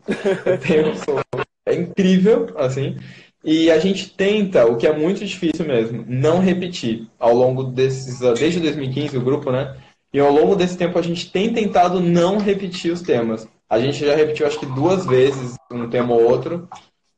Eu 0.45 0.57
tenho, 0.57 0.95
sou, 0.97 1.19
é 1.65 1.75
incrível, 1.75 2.47
assim. 2.57 2.97
E 3.43 3.71
a 3.71 3.79
gente 3.79 4.09
tenta, 4.09 4.65
o 4.65 4.77
que 4.77 4.87
é 4.87 4.97
muito 4.97 5.23
difícil 5.23 5.65
mesmo, 5.65 6.03
não 6.07 6.39
repetir 6.39 7.07
ao 7.19 7.33
longo 7.33 7.63
desses, 7.63 8.19
desde 8.37 8.59
2015 8.59 9.17
o 9.17 9.21
grupo, 9.21 9.51
né? 9.51 9.75
E 10.13 10.19
ao 10.19 10.31
longo 10.31 10.55
desse 10.55 10.77
tempo 10.77 10.97
a 10.97 11.01
gente 11.01 11.31
tem 11.31 11.53
tentado 11.53 11.99
não 11.99 12.39
repetir 12.39 12.91
os 12.91 13.01
temas. 13.01 13.47
A 13.69 13.79
gente 13.79 14.05
já 14.05 14.15
repetiu 14.15 14.47
acho 14.47 14.59
que 14.59 14.65
duas 14.65 15.05
vezes 15.05 15.55
um 15.71 15.89
tema 15.89 16.13
ou 16.13 16.23
outro, 16.23 16.67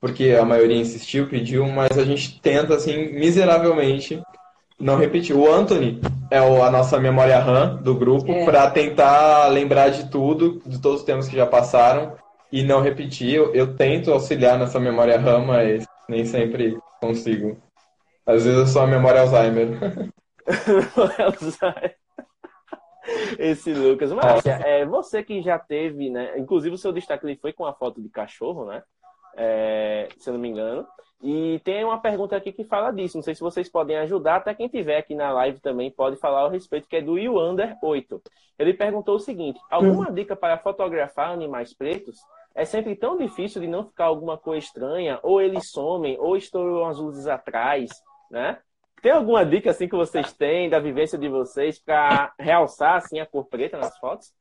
porque 0.01 0.35
a 0.39 0.43
maioria 0.43 0.77
insistiu, 0.77 1.27
pediu, 1.27 1.67
mas 1.67 1.97
a 1.97 2.03
gente 2.03 2.39
tenta 2.41 2.75
assim 2.75 3.13
miseravelmente 3.13 4.21
não 4.79 4.97
repetir. 4.97 5.35
O 5.35 5.51
Anthony 5.51 5.99
é 6.31 6.37
a 6.37 6.71
nossa 6.71 6.99
memória 6.99 7.39
RAM 7.39 7.77
do 7.77 7.95
grupo 7.95 8.31
é. 8.31 8.45
para 8.45 8.69
tentar 8.71 9.47
lembrar 9.47 9.89
de 9.89 10.09
tudo, 10.09 10.61
de 10.65 10.79
todos 10.79 10.99
os 10.99 11.05
temas 11.05 11.27
que 11.27 11.35
já 11.35 11.45
passaram 11.45 12.13
e 12.51 12.63
não 12.63 12.81
repetir. 12.81 13.33
Eu, 13.33 13.53
eu 13.53 13.75
tento 13.75 14.11
auxiliar 14.11 14.57
nessa 14.57 14.79
memória 14.79 15.19
RAM, 15.19 15.45
mas 15.45 15.85
nem 16.09 16.25
sempre 16.25 16.77
consigo. 16.99 17.57
Às 18.25 18.43
vezes 18.43 18.59
eu 18.59 18.67
sou 18.67 18.81
a 18.81 18.87
memória 18.87 19.21
Alzheimer. 19.21 19.69
Esse 23.37 23.73
Lucas. 23.73 24.11
Márcia, 24.11 24.59
é, 24.65 24.85
você 24.85 25.23
que 25.23 25.41
já 25.41 25.57
teve, 25.57 26.09
né? 26.09 26.37
Inclusive 26.37 26.75
o 26.75 26.77
seu 26.77 26.91
destaque 26.91 27.25
ele 27.25 27.37
foi 27.37 27.53
com 27.53 27.65
a 27.65 27.73
foto 27.73 28.01
de 28.01 28.09
cachorro, 28.09 28.65
né? 28.65 28.83
É, 29.37 30.09
se 30.17 30.29
eu 30.29 30.33
não 30.33 30.41
me 30.41 30.49
engano. 30.49 30.85
E 31.21 31.59
tem 31.63 31.83
uma 31.83 31.99
pergunta 31.99 32.35
aqui 32.35 32.51
que 32.51 32.63
fala 32.63 32.91
disso. 32.91 33.17
Não 33.17 33.23
sei 33.23 33.35
se 33.35 33.41
vocês 33.41 33.69
podem 33.69 33.97
ajudar. 33.97 34.37
Até 34.37 34.53
quem 34.53 34.67
tiver 34.67 34.97
aqui 34.97 35.13
na 35.13 35.31
live 35.31 35.59
também 35.59 35.91
pode 35.91 36.15
falar 36.17 36.41
ao 36.41 36.49
respeito, 36.49 36.87
que 36.87 36.95
é 36.95 37.01
do 37.01 37.17
Yuander 37.17 37.77
8. 37.81 38.21
Ele 38.57 38.73
perguntou 38.73 39.15
o 39.15 39.19
seguinte: 39.19 39.59
alguma 39.69 40.09
hum. 40.09 40.13
dica 40.13 40.35
para 40.35 40.57
fotografar 40.57 41.31
animais 41.31 41.73
pretos? 41.73 42.19
É 42.55 42.65
sempre 42.65 42.95
tão 42.95 43.17
difícil 43.17 43.61
de 43.61 43.67
não 43.67 43.85
ficar 43.85 44.05
alguma 44.05 44.37
coisa 44.37 44.65
estranha, 44.65 45.19
ou 45.23 45.41
eles 45.41 45.69
somem, 45.69 46.17
ou 46.19 46.35
estouram 46.35 46.85
as 46.85 46.97
luzes 46.97 47.27
atrás, 47.27 47.89
né? 48.29 48.57
Tem 49.01 49.11
alguma 49.11 49.45
dica 49.45 49.71
assim 49.71 49.87
que 49.87 49.95
vocês 49.95 50.33
têm 50.33 50.69
da 50.69 50.79
vivência 50.79 51.17
de 51.17 51.29
vocês 51.29 51.79
para 51.79 52.33
realçar 52.37 52.95
assim 52.95 53.19
a 53.19 53.25
cor 53.25 53.45
preta 53.45 53.77
nas 53.77 53.97
fotos? 53.97 54.33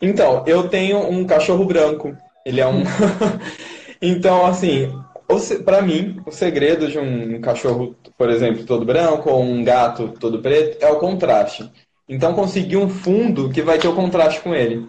Então, 0.00 0.44
eu 0.46 0.68
tenho 0.68 0.98
um 0.98 1.26
cachorro 1.26 1.64
branco. 1.64 2.16
Ele 2.44 2.60
é 2.60 2.66
um 2.66 2.84
Então, 4.00 4.46
assim, 4.46 4.92
para 5.64 5.82
mim, 5.82 6.22
o 6.24 6.30
segredo 6.30 6.88
de 6.88 6.98
um 6.98 7.40
cachorro, 7.40 7.96
por 8.16 8.30
exemplo, 8.30 8.64
todo 8.64 8.86
branco 8.86 9.28
ou 9.28 9.42
um 9.42 9.64
gato 9.64 10.14
todo 10.20 10.40
preto 10.40 10.82
é 10.82 10.88
o 10.88 11.00
contraste. 11.00 11.70
Então, 12.08 12.32
conseguir 12.32 12.76
um 12.76 12.88
fundo 12.88 13.50
que 13.50 13.60
vai 13.60 13.78
ter 13.78 13.88
o 13.88 13.94
contraste 13.94 14.40
com 14.40 14.54
ele. 14.54 14.88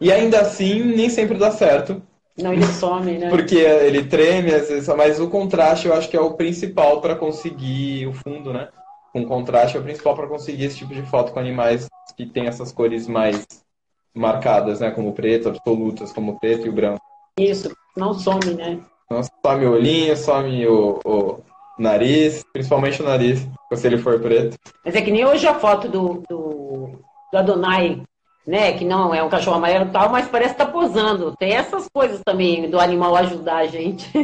E 0.00 0.12
ainda 0.12 0.40
assim, 0.40 0.82
nem 0.82 1.08
sempre 1.08 1.38
dá 1.38 1.50
certo. 1.50 2.02
Não, 2.36 2.52
ele 2.52 2.66
some, 2.66 3.12
né? 3.12 3.30
Porque 3.30 3.56
ele 3.56 4.04
treme, 4.04 4.52
às 4.52 4.68
vezes, 4.68 4.88
mas 4.94 5.18
o 5.18 5.28
contraste 5.28 5.88
eu 5.88 5.94
acho 5.94 6.08
que 6.08 6.16
é 6.16 6.20
o 6.20 6.34
principal 6.34 7.00
para 7.00 7.16
conseguir 7.16 8.06
o 8.06 8.12
fundo, 8.12 8.52
né? 8.52 8.68
Com 9.12 9.24
contraste 9.24 9.76
é 9.76 9.80
o 9.80 9.82
principal 9.82 10.14
para 10.14 10.26
conseguir 10.26 10.64
esse 10.64 10.76
tipo 10.76 10.94
de 10.94 11.02
foto 11.02 11.32
com 11.32 11.40
animais 11.40 11.88
que 12.14 12.26
tem 12.26 12.46
essas 12.46 12.70
cores 12.70 13.08
mais 13.08 13.46
marcadas, 14.14 14.80
né? 14.80 14.90
Como 14.90 15.08
o 15.08 15.12
preto, 15.14 15.48
absolutas, 15.48 16.12
como 16.12 16.32
o 16.32 16.38
preto 16.38 16.66
e 16.66 16.68
o 16.68 16.72
branco. 16.72 17.00
Isso, 17.38 17.74
não 17.96 18.12
some, 18.12 18.54
né? 18.54 18.78
Não 19.10 19.22
some 19.22 19.64
o 19.64 19.72
olhinho, 19.72 20.14
some 20.16 20.66
o, 20.66 21.00
o 21.06 21.38
nariz, 21.78 22.44
principalmente 22.52 23.00
o 23.00 23.04
nariz, 23.04 23.48
se 23.74 23.86
ele 23.86 23.98
for 23.98 24.20
preto. 24.20 24.58
Mas 24.84 24.94
é 24.94 25.00
que 25.00 25.10
nem 25.10 25.24
hoje 25.24 25.46
a 25.46 25.54
foto 25.54 25.88
do, 25.88 26.22
do, 26.28 26.98
do 27.32 27.38
Adonai 27.38 28.02
né? 28.46 28.72
Que 28.78 28.84
não 28.84 29.14
é 29.14 29.22
um 29.22 29.28
cachorro 29.28 29.56
amarelo 29.56 29.90
tal, 29.90 30.08
mas 30.10 30.28
parece 30.28 30.54
que 30.54 30.58
tá 30.58 30.66
posando. 30.66 31.34
Tem 31.36 31.54
essas 31.54 31.88
coisas 31.88 32.22
também 32.24 32.70
do 32.70 32.78
animal 32.78 33.16
ajudar 33.16 33.56
a 33.56 33.66
gente. 33.66 34.06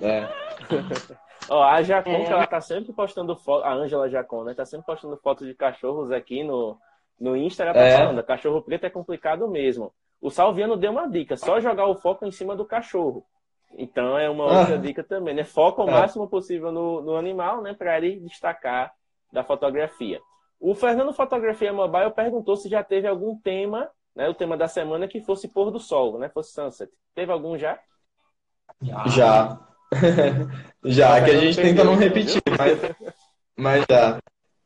É. 0.00 0.28
Ó, 1.50 1.62
a 1.62 1.82
Jacon, 1.82 2.10
é. 2.10 2.26
ela 2.26 2.46
tá 2.46 2.60
sempre 2.60 2.92
postando 2.92 3.34
foto, 3.34 3.64
a 3.64 3.72
Ângela 3.72 4.08
Jacon, 4.08 4.44
né? 4.44 4.54
Tá 4.54 4.66
sempre 4.66 4.84
postando 4.84 5.16
fotos 5.16 5.46
de 5.46 5.54
cachorros 5.54 6.12
aqui 6.12 6.44
no, 6.44 6.76
no 7.18 7.34
Insta, 7.36 7.64
ela 7.64 7.72
tá 7.72 7.80
é. 7.80 7.96
falando, 7.96 8.22
cachorro 8.22 8.62
preto 8.62 8.84
é 8.84 8.90
complicado 8.90 9.48
mesmo. 9.48 9.92
O 10.20 10.30
Salviano 10.30 10.76
deu 10.76 10.90
uma 10.90 11.08
dica, 11.08 11.36
só 11.36 11.58
jogar 11.58 11.86
o 11.86 11.96
foco 11.96 12.26
em 12.26 12.30
cima 12.30 12.54
do 12.54 12.66
cachorro. 12.66 13.24
Então 13.76 14.18
é 14.18 14.28
uma 14.28 14.44
ah. 14.44 14.60
outra 14.60 14.78
dica 14.78 15.02
também, 15.02 15.34
né? 15.34 15.44
Foca 15.44 15.82
o 15.82 15.88
é. 15.88 15.92
máximo 15.92 16.28
possível 16.28 16.70
no, 16.70 17.00
no 17.00 17.16
animal, 17.16 17.62
né? 17.62 17.74
Para 17.74 17.96
ele 17.96 18.20
destacar 18.20 18.92
da 19.32 19.42
fotografia. 19.42 20.20
O 20.60 20.74
Fernando 20.74 21.12
Fotografia 21.12 21.72
Mobile 21.72 22.10
perguntou 22.10 22.56
se 22.56 22.68
já 22.68 22.82
teve 22.82 23.06
algum 23.06 23.38
tema, 23.38 23.88
né, 24.14 24.28
o 24.28 24.34
tema 24.34 24.56
da 24.56 24.66
semana 24.66 25.06
que 25.06 25.20
fosse 25.20 25.48
pôr 25.48 25.70
do 25.70 25.78
sol, 25.78 26.18
né, 26.18 26.28
fosse 26.28 26.52
sunset. 26.52 26.90
Teve 27.14 27.30
algum 27.30 27.56
já? 27.56 27.78
Já. 29.06 29.60
já, 30.84 31.20
que 31.24 31.30
a 31.30 31.40
gente 31.40 31.56
tenta 31.56 31.84
não 31.84 31.96
repetir, 31.96 32.42
mas, 32.56 32.78
mas 33.56 33.84
já. 33.90 34.18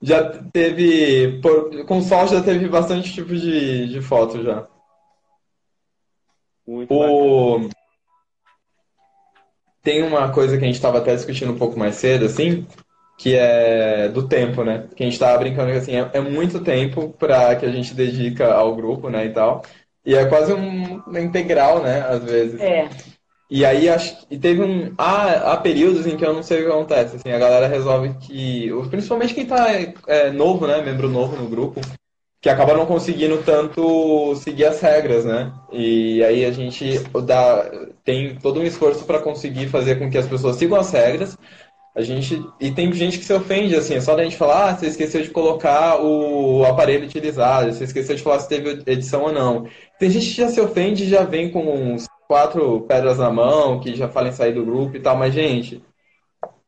Já 0.04 0.42
teve. 0.50 1.40
Por, 1.40 1.86
com 1.86 2.02
sol 2.02 2.26
já 2.26 2.42
teve 2.42 2.68
bastante 2.68 3.12
tipo 3.12 3.36
de, 3.36 3.86
de 3.86 4.02
foto 4.02 4.42
já. 4.42 4.66
Muito 6.66 6.92
o... 6.92 7.68
Tem 9.80 10.02
uma 10.02 10.32
coisa 10.32 10.58
que 10.58 10.64
a 10.64 10.66
gente 10.66 10.76
estava 10.76 10.98
até 10.98 11.14
discutindo 11.14 11.52
um 11.52 11.58
pouco 11.58 11.78
mais 11.78 11.96
cedo, 11.96 12.24
assim, 12.24 12.66
que 13.16 13.36
é 13.36 14.08
do 14.08 14.26
tempo, 14.26 14.64
né? 14.64 14.86
Que 14.96 15.04
a 15.04 15.06
gente 15.06 15.18
tava 15.18 15.38
brincando 15.38 15.70
que 15.70 15.78
assim, 15.78 15.96
é, 15.96 16.10
é 16.12 16.20
muito 16.20 16.60
tempo 16.60 17.14
para 17.18 17.54
que 17.56 17.66
a 17.66 17.70
gente 17.70 17.94
dedica 17.94 18.52
ao 18.52 18.74
grupo, 18.74 19.08
né, 19.08 19.26
e 19.26 19.30
tal. 19.30 19.62
E 20.04 20.14
é 20.14 20.24
quase 20.24 20.52
um, 20.52 21.00
integral, 21.18 21.82
né, 21.82 22.04
às 22.08 22.24
vezes. 22.24 22.60
É. 22.60 22.88
E 23.48 23.64
aí 23.66 23.88
acho 23.88 24.16
e 24.30 24.38
teve 24.38 24.62
um 24.62 24.94
há, 24.96 25.52
há 25.52 25.56
períodos 25.58 26.06
em 26.06 26.16
que 26.16 26.24
eu 26.24 26.32
não 26.32 26.42
sei 26.42 26.62
o 26.62 26.64
que 26.64 26.70
acontece, 26.70 27.16
assim, 27.16 27.30
a 27.30 27.38
galera 27.38 27.68
resolve 27.68 28.14
que, 28.20 28.70
principalmente 28.90 29.34
quem 29.34 29.44
tá 29.44 29.66
é, 30.06 30.30
novo, 30.30 30.66
né, 30.66 30.80
membro 30.80 31.08
novo 31.08 31.36
no 31.36 31.48
grupo, 31.48 31.80
que 32.40 32.48
acaba 32.48 32.74
não 32.74 32.86
conseguindo 32.86 33.42
tanto 33.42 34.34
seguir 34.36 34.64
as 34.64 34.80
regras, 34.80 35.24
né? 35.24 35.52
E 35.70 36.24
aí 36.24 36.44
a 36.44 36.50
gente 36.50 36.98
dá 37.24 37.70
tem 38.04 38.36
todo 38.36 38.58
um 38.58 38.64
esforço 38.64 39.04
para 39.04 39.20
conseguir 39.20 39.68
fazer 39.68 39.96
com 39.96 40.10
que 40.10 40.18
as 40.18 40.26
pessoas 40.26 40.56
sigam 40.56 40.80
as 40.80 40.90
regras, 40.90 41.38
A 41.94 42.00
gente 42.00 42.42
e 42.58 42.70
tem 42.70 42.90
gente 42.92 43.18
que 43.18 43.24
se 43.24 43.32
ofende 43.34 43.76
assim, 43.76 44.00
só 44.00 44.16
da 44.16 44.24
gente 44.24 44.36
falar, 44.36 44.70
ah, 44.70 44.76
você 44.76 44.86
esqueceu 44.86 45.22
de 45.22 45.28
colocar 45.28 46.02
o 46.02 46.64
aparelho 46.64 47.04
utilizado, 47.04 47.72
você 47.72 47.84
esqueceu 47.84 48.16
de 48.16 48.22
falar 48.22 48.40
se 48.40 48.48
teve 48.48 48.82
edição 48.86 49.24
ou 49.24 49.32
não. 49.32 49.68
Tem 49.98 50.08
gente 50.08 50.26
que 50.26 50.36
já 50.36 50.48
se 50.48 50.60
ofende 50.60 51.04
e 51.04 51.08
já 51.08 51.22
vem 51.22 51.50
com 51.50 51.60
uns 51.60 52.06
quatro 52.26 52.80
pedras 52.82 53.18
na 53.18 53.30
mão, 53.30 53.78
que 53.78 53.94
já 53.94 54.08
fala 54.08 54.28
em 54.28 54.32
sair 54.32 54.54
do 54.54 54.64
grupo 54.64 54.96
e 54.96 55.00
tal, 55.00 55.16
mas 55.16 55.34
gente, 55.34 55.84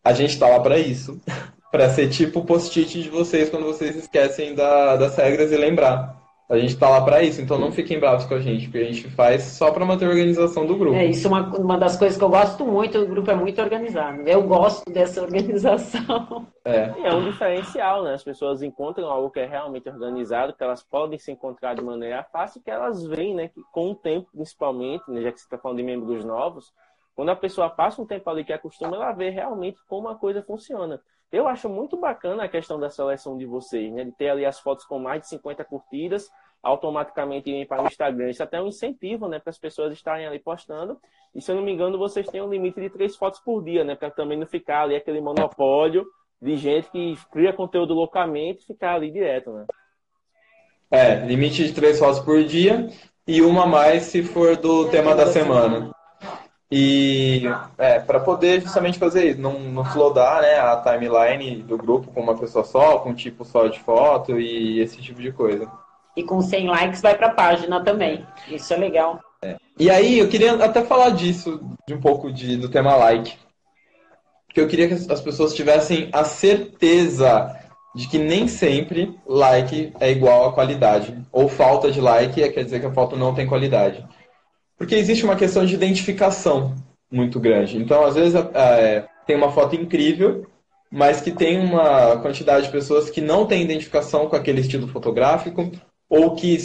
a 0.05 0.13
gente 0.13 0.39
tá 0.39 0.47
lá 0.47 0.61
para 0.61 0.79
isso. 0.79 1.19
para 1.75 1.91
ser 1.91 2.09
tipo 2.09 2.39
o 2.39 2.45
post-it 2.45 3.03
de 3.03 3.09
vocês 3.09 3.51
quando 3.51 3.65
vocês 3.65 3.97
esquecem 3.97 4.55
da, 4.55 4.95
das 4.95 5.17
regras 5.17 5.51
e 5.51 5.57
lembrar. 5.57 6.24
A 6.49 6.59
gente 6.59 6.77
tá 6.77 6.91
lá 6.91 7.03
para 7.03 7.23
isso, 7.23 7.41
então 7.41 7.59
não 7.59 7.73
fiquem 7.73 7.99
bravos 7.99 8.27
com 8.27 8.35
a 8.35 8.39
gente, 8.39 8.67
porque 8.67 8.79
a 8.79 8.85
gente 8.85 9.09
faz 9.11 9.43
só 9.45 9.71
para 9.71 9.85
manter 9.85 10.05
a 10.05 10.11
organização 10.11 10.67
do 10.67 10.77
grupo. 10.77 10.95
É, 10.95 11.07
isso 11.07 11.27
é 11.27 11.31
uma, 11.31 11.57
uma 11.57 11.79
das 11.79 11.97
coisas 11.97 12.19
que 12.19 12.25
eu 12.25 12.29
gosto 12.29 12.67
muito, 12.67 12.99
o 12.99 13.07
grupo 13.07 13.31
é 13.31 13.35
muito 13.35 13.61
organizado. 13.63 14.21
Eu 14.29 14.43
gosto 14.43 14.91
dessa 14.91 15.23
organização. 15.23 16.47
É. 16.67 16.95
E 16.99 17.05
é 17.05 17.13
um 17.15 17.23
diferencial, 17.31 18.03
né? 18.05 18.15
As 18.15 18.25
pessoas 18.25 18.63
encontram 18.63 19.07
algo 19.07 19.31
que 19.31 19.39
é 19.39 19.45
realmente 19.45 19.87
organizado, 19.87 20.55
que 20.55 20.65
elas 20.65 20.83
podem 20.83 21.19
se 21.19 21.31
encontrar 21.31 21.75
de 21.75 21.85
maneira 21.85 22.25
fácil, 22.33 22.63
que 22.63 22.71
elas 22.71 23.05
veem, 23.05 23.35
né? 23.35 23.49
Que 23.49 23.61
com 23.71 23.91
o 23.91 23.95
tempo, 23.95 24.31
principalmente, 24.33 25.05
né, 25.09 25.21
já 25.21 25.31
que 25.31 25.39
você 25.39 25.45
está 25.45 25.59
falando 25.59 25.77
de 25.77 25.83
membros 25.83 26.25
novos, 26.25 26.73
quando 27.15 27.29
a 27.29 27.37
pessoa 27.37 27.69
passa 27.69 28.01
um 28.01 28.07
tempo 28.07 28.29
ali 28.31 28.45
que 28.45 28.53
acostuma, 28.53 28.97
ela 28.97 29.13
vê 29.13 29.29
realmente 29.29 29.79
como 29.87 30.09
a 30.09 30.15
coisa 30.15 30.43
funciona. 30.43 30.99
Eu 31.35 31.49
acho 31.49 31.69
muito 31.69 31.97
bacana 31.97 32.45
a 32.45 32.49
questão 32.49 32.79
da 32.79 32.89
seleção 32.89 33.37
de 33.37 33.45
vocês, 33.45 33.93
né? 33.93 34.05
De 34.05 34.13
ter 34.13 34.29
ali 34.29 34.47
as 34.47 34.61
fotos 34.61 34.85
com 34.85 35.01
mais 35.01 35.21
de 35.23 35.29
50 35.31 35.65
curtidas, 35.65 36.31
automaticamente 36.63 37.51
irem 37.51 37.67
para 37.67 37.83
o 37.83 37.87
Instagram. 37.89 38.31
Isso 38.31 38.41
é 38.41 38.45
até 38.45 38.59
é 38.59 38.63
um 38.63 38.69
incentivo, 38.69 39.29
né? 39.29 39.41
Para 39.41 39.51
as 39.51 39.59
pessoas 39.59 39.93
estarem 39.93 40.29
ali 40.29 40.39
postando. 40.39 40.97
E 41.35 41.43
se 41.43 41.51
eu 41.51 41.57
não 41.57 41.65
me 41.65 41.73
engano, 41.73 41.99
vocês 41.99 42.29
têm 42.29 42.41
um 42.41 42.49
limite 42.49 42.81
de 42.81 42.89
três 42.89 43.17
fotos 43.17 43.41
por 43.41 43.65
dia, 43.65 43.83
né? 43.83 43.97
Para 43.97 44.13
também 44.13 44.39
não 44.39 44.47
ficar 44.47 44.83
ali 44.83 44.95
aquele 44.95 45.21
monopólio 45.21 46.07
de 46.41 46.57
gente 46.57 46.89
que 46.93 47.17
cria 47.33 47.53
conteúdo 47.53 47.95
loucamente 47.95 48.63
e 48.63 48.67
ficar 48.67 48.95
ali 48.95 49.11
direto, 49.11 49.53
né? 49.53 49.67
É, 50.89 51.17
limite 51.27 51.65
de 51.65 51.75
três 51.75 51.99
fotos 51.99 52.21
por 52.21 52.45
dia 52.45 52.87
e 53.27 53.43
uma 53.43 53.65
a 53.65 53.67
mais 53.67 54.05
se 54.05 54.23
for 54.23 54.57
do 54.57 54.89
tema 54.89 55.17
da 55.17 55.27
semana. 55.27 55.91
E 56.71 57.43
é, 57.79 58.01
para 58.01 58.19
poder 58.21 58.61
justamente 58.61 58.99
fazer 58.99 59.31
isso, 59.31 59.41
não, 59.41 59.59
não 59.61 59.85
flodar 59.85 60.41
né, 60.41 60.59
a 60.59 60.77
timeline 60.77 61.63
do 61.63 61.77
grupo 61.77 62.11
com 62.11 62.21
uma 62.21 62.37
pessoa 62.37 62.65
só, 62.65 62.99
com 62.99 63.11
um 63.11 63.15
tipo 63.15 63.45
só 63.45 63.69
de 63.69 63.79
foto 63.81 64.41
e 64.41 64.81
esse 64.81 65.01
tipo 65.01 65.21
de 65.21 65.31
coisa. 65.31 65.71
E 66.17 66.23
com 66.23 66.41
100 66.41 66.69
likes 66.69 67.01
vai 67.01 67.17
para 67.17 67.29
a 67.29 67.35
página 67.35 67.83
também. 67.83 68.27
Isso 68.49 68.73
é 68.73 68.77
legal. 68.77 69.21
É. 69.43 69.57
E 69.79 69.91
aí, 69.91 70.19
eu 70.19 70.29
queria 70.29 70.55
até 70.55 70.83
falar 70.83 71.11
disso, 71.11 71.61
de 71.87 71.95
um 71.95 72.01
pouco 72.01 72.33
de, 72.33 72.57
do 72.57 72.69
tema 72.69 72.95
like. 72.97 73.37
Porque 74.47 74.61
eu 74.61 74.69
queria 74.69 74.87
que 74.87 74.95
as 74.95 75.21
pessoas 75.21 75.53
tivessem 75.53 76.09
a 76.13 76.25
certeza 76.25 77.59
de 77.95 78.09
que 78.09 78.19
nem 78.19 78.47
sempre 78.47 79.19
like 79.27 79.93
é 79.99 80.11
igual 80.11 80.49
a 80.49 80.53
qualidade. 80.53 81.21
Ou 81.33 81.49
falta 81.49 81.91
de 81.91 82.01
like 82.01 82.43
é, 82.43 82.49
quer 82.49 82.65
dizer 82.65 82.81
que 82.81 82.87
a 82.87 82.93
foto 82.93 83.17
não 83.17 83.35
tem 83.35 83.47
qualidade. 83.47 84.05
Porque 84.77 84.95
existe 84.95 85.25
uma 85.25 85.37
questão 85.37 85.65
de 85.65 85.75
identificação 85.75 86.75
muito 87.11 87.39
grande. 87.39 87.79
Então, 87.79 88.05
às 88.05 88.15
vezes, 88.15 88.35
é, 88.55 89.05
tem 89.27 89.37
uma 89.37 89.53
foto 89.53 89.77
incrível, 89.77 90.47
mas 90.91 91.21
que 91.21 91.31
tem 91.31 91.59
uma 91.59 92.17
quantidade 92.19 92.67
de 92.67 92.73
pessoas 92.73 93.11
que 93.11 93.21
não 93.21 93.47
tem 93.47 93.63
identificação 93.63 94.29
com 94.29 94.37
aquele 94.37 94.61
estilo 94.61 94.89
fotográfico, 94.89 95.71
ou 96.09 96.35
que, 96.35 96.57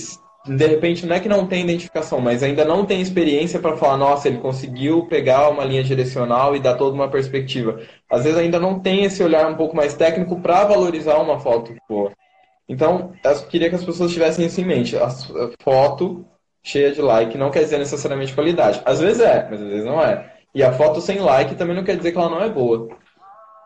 de 0.46 0.68
repente, 0.68 1.06
não 1.06 1.16
é 1.16 1.20
que 1.20 1.30
não 1.30 1.48
tem 1.48 1.64
identificação, 1.64 2.20
mas 2.20 2.44
ainda 2.44 2.66
não 2.66 2.86
tem 2.86 3.02
experiência 3.02 3.60
para 3.60 3.78
falar, 3.78 3.98
nossa, 3.98 4.28
ele 4.28 4.40
conseguiu 4.40 5.06
pegar 5.06 5.50
uma 5.50 5.64
linha 5.64 5.84
direcional 5.84 6.56
e 6.56 6.60
dar 6.60 6.76
toda 6.76 6.96
uma 6.96 7.10
perspectiva. 7.10 7.80
Às 8.10 8.24
vezes 8.24 8.38
ainda 8.38 8.60
não 8.60 8.80
tem 8.80 9.04
esse 9.04 9.24
olhar 9.24 9.48
um 9.48 9.56
pouco 9.56 9.76
mais 9.76 9.94
técnico 9.94 10.40
para 10.40 10.66
valorizar 10.66 11.18
uma 11.18 11.40
foto 11.40 11.74
boa. 11.88 12.12
Então, 12.68 13.14
eu 13.24 13.48
queria 13.48 13.70
que 13.70 13.76
as 13.76 13.84
pessoas 13.84 14.12
tivessem 14.12 14.46
isso 14.46 14.62
em 14.62 14.66
mente. 14.66 14.96
A 14.96 15.10
foto 15.60 16.26
cheia 16.64 16.92
de 16.92 17.02
like 17.02 17.38
não 17.38 17.52
quer 17.52 17.62
dizer 17.62 17.78
necessariamente 17.78 18.34
qualidade. 18.34 18.82
Às 18.86 19.00
vezes 19.00 19.22
é, 19.22 19.48
mas 19.50 19.62
às 19.62 19.68
vezes 19.68 19.86
não 19.86 20.02
é. 20.02 20.34
E 20.54 20.64
a 20.64 20.74
foto 20.74 21.00
sem 21.02 21.20
like 21.20 21.56
também 21.56 21.76
não 21.76 21.84
quer 21.84 21.98
dizer 21.98 22.12
que 22.12 22.18
ela 22.18 22.30
não 22.30 22.42
é 22.42 22.50
boa. 22.50 22.90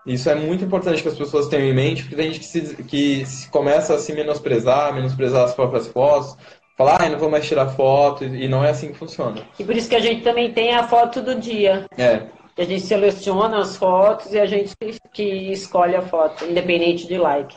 Isso 0.06 0.30
é 0.30 0.36
muito 0.36 0.66
importante 0.66 1.02
que 1.02 1.08
as 1.08 1.18
pessoas 1.18 1.48
tenham 1.48 1.66
em 1.66 1.74
mente, 1.74 2.04
porque 2.04 2.16
tem 2.16 2.28
gente 2.28 2.40
que, 2.40 2.46
se, 2.46 2.84
que 2.84 3.26
se 3.26 3.50
começa 3.50 3.96
a 3.96 3.98
se 3.98 4.12
menosprezar, 4.14 4.94
menosprezar 4.94 5.46
as 5.46 5.54
próprias 5.54 5.88
fotos, 5.88 6.36
falar, 6.78 7.02
ah, 7.02 7.10
não 7.10 7.18
vou 7.18 7.30
mais 7.30 7.48
tirar 7.48 7.70
foto, 7.70 8.26
e 8.26 8.48
não 8.50 8.66
é 8.66 8.70
assim 8.72 8.92
que 8.92 8.98
funciona. 8.98 9.42
E 9.58 9.64
por 9.64 9.76
isso 9.76 9.90
que 9.90 9.96
a 9.96 10.02
gente 10.02 10.22
também 10.22 10.52
tem 10.52 10.76
a 10.76 10.86
foto 10.86 11.22
do 11.22 11.36
dia. 11.36 11.86
É. 11.98 12.24
A 12.58 12.64
gente 12.64 12.82
seleciona 12.82 13.60
as 13.60 13.78
fotos 13.78 14.34
e 14.34 14.40
a 14.40 14.46
gente 14.46 14.76
que 15.14 15.24
escolhe 15.52 15.96
a 15.96 16.02
foto, 16.02 16.46
independente 16.46 17.08
de 17.08 17.18
like. 17.18 17.56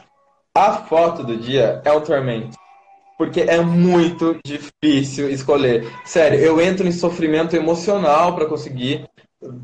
A 0.54 0.72
foto 0.72 1.24
do 1.24 1.36
dia 1.36 1.82
é 1.84 1.92
um 1.92 2.00
tormento. 2.00 2.56
Porque 3.16 3.40
é 3.40 3.60
muito 3.60 4.38
difícil 4.44 5.30
escolher. 5.30 5.86
Sério, 6.04 6.38
eu 6.38 6.60
entro 6.60 6.86
em 6.86 6.92
sofrimento 6.92 7.56
emocional 7.56 8.34
para 8.34 8.46
conseguir 8.46 9.06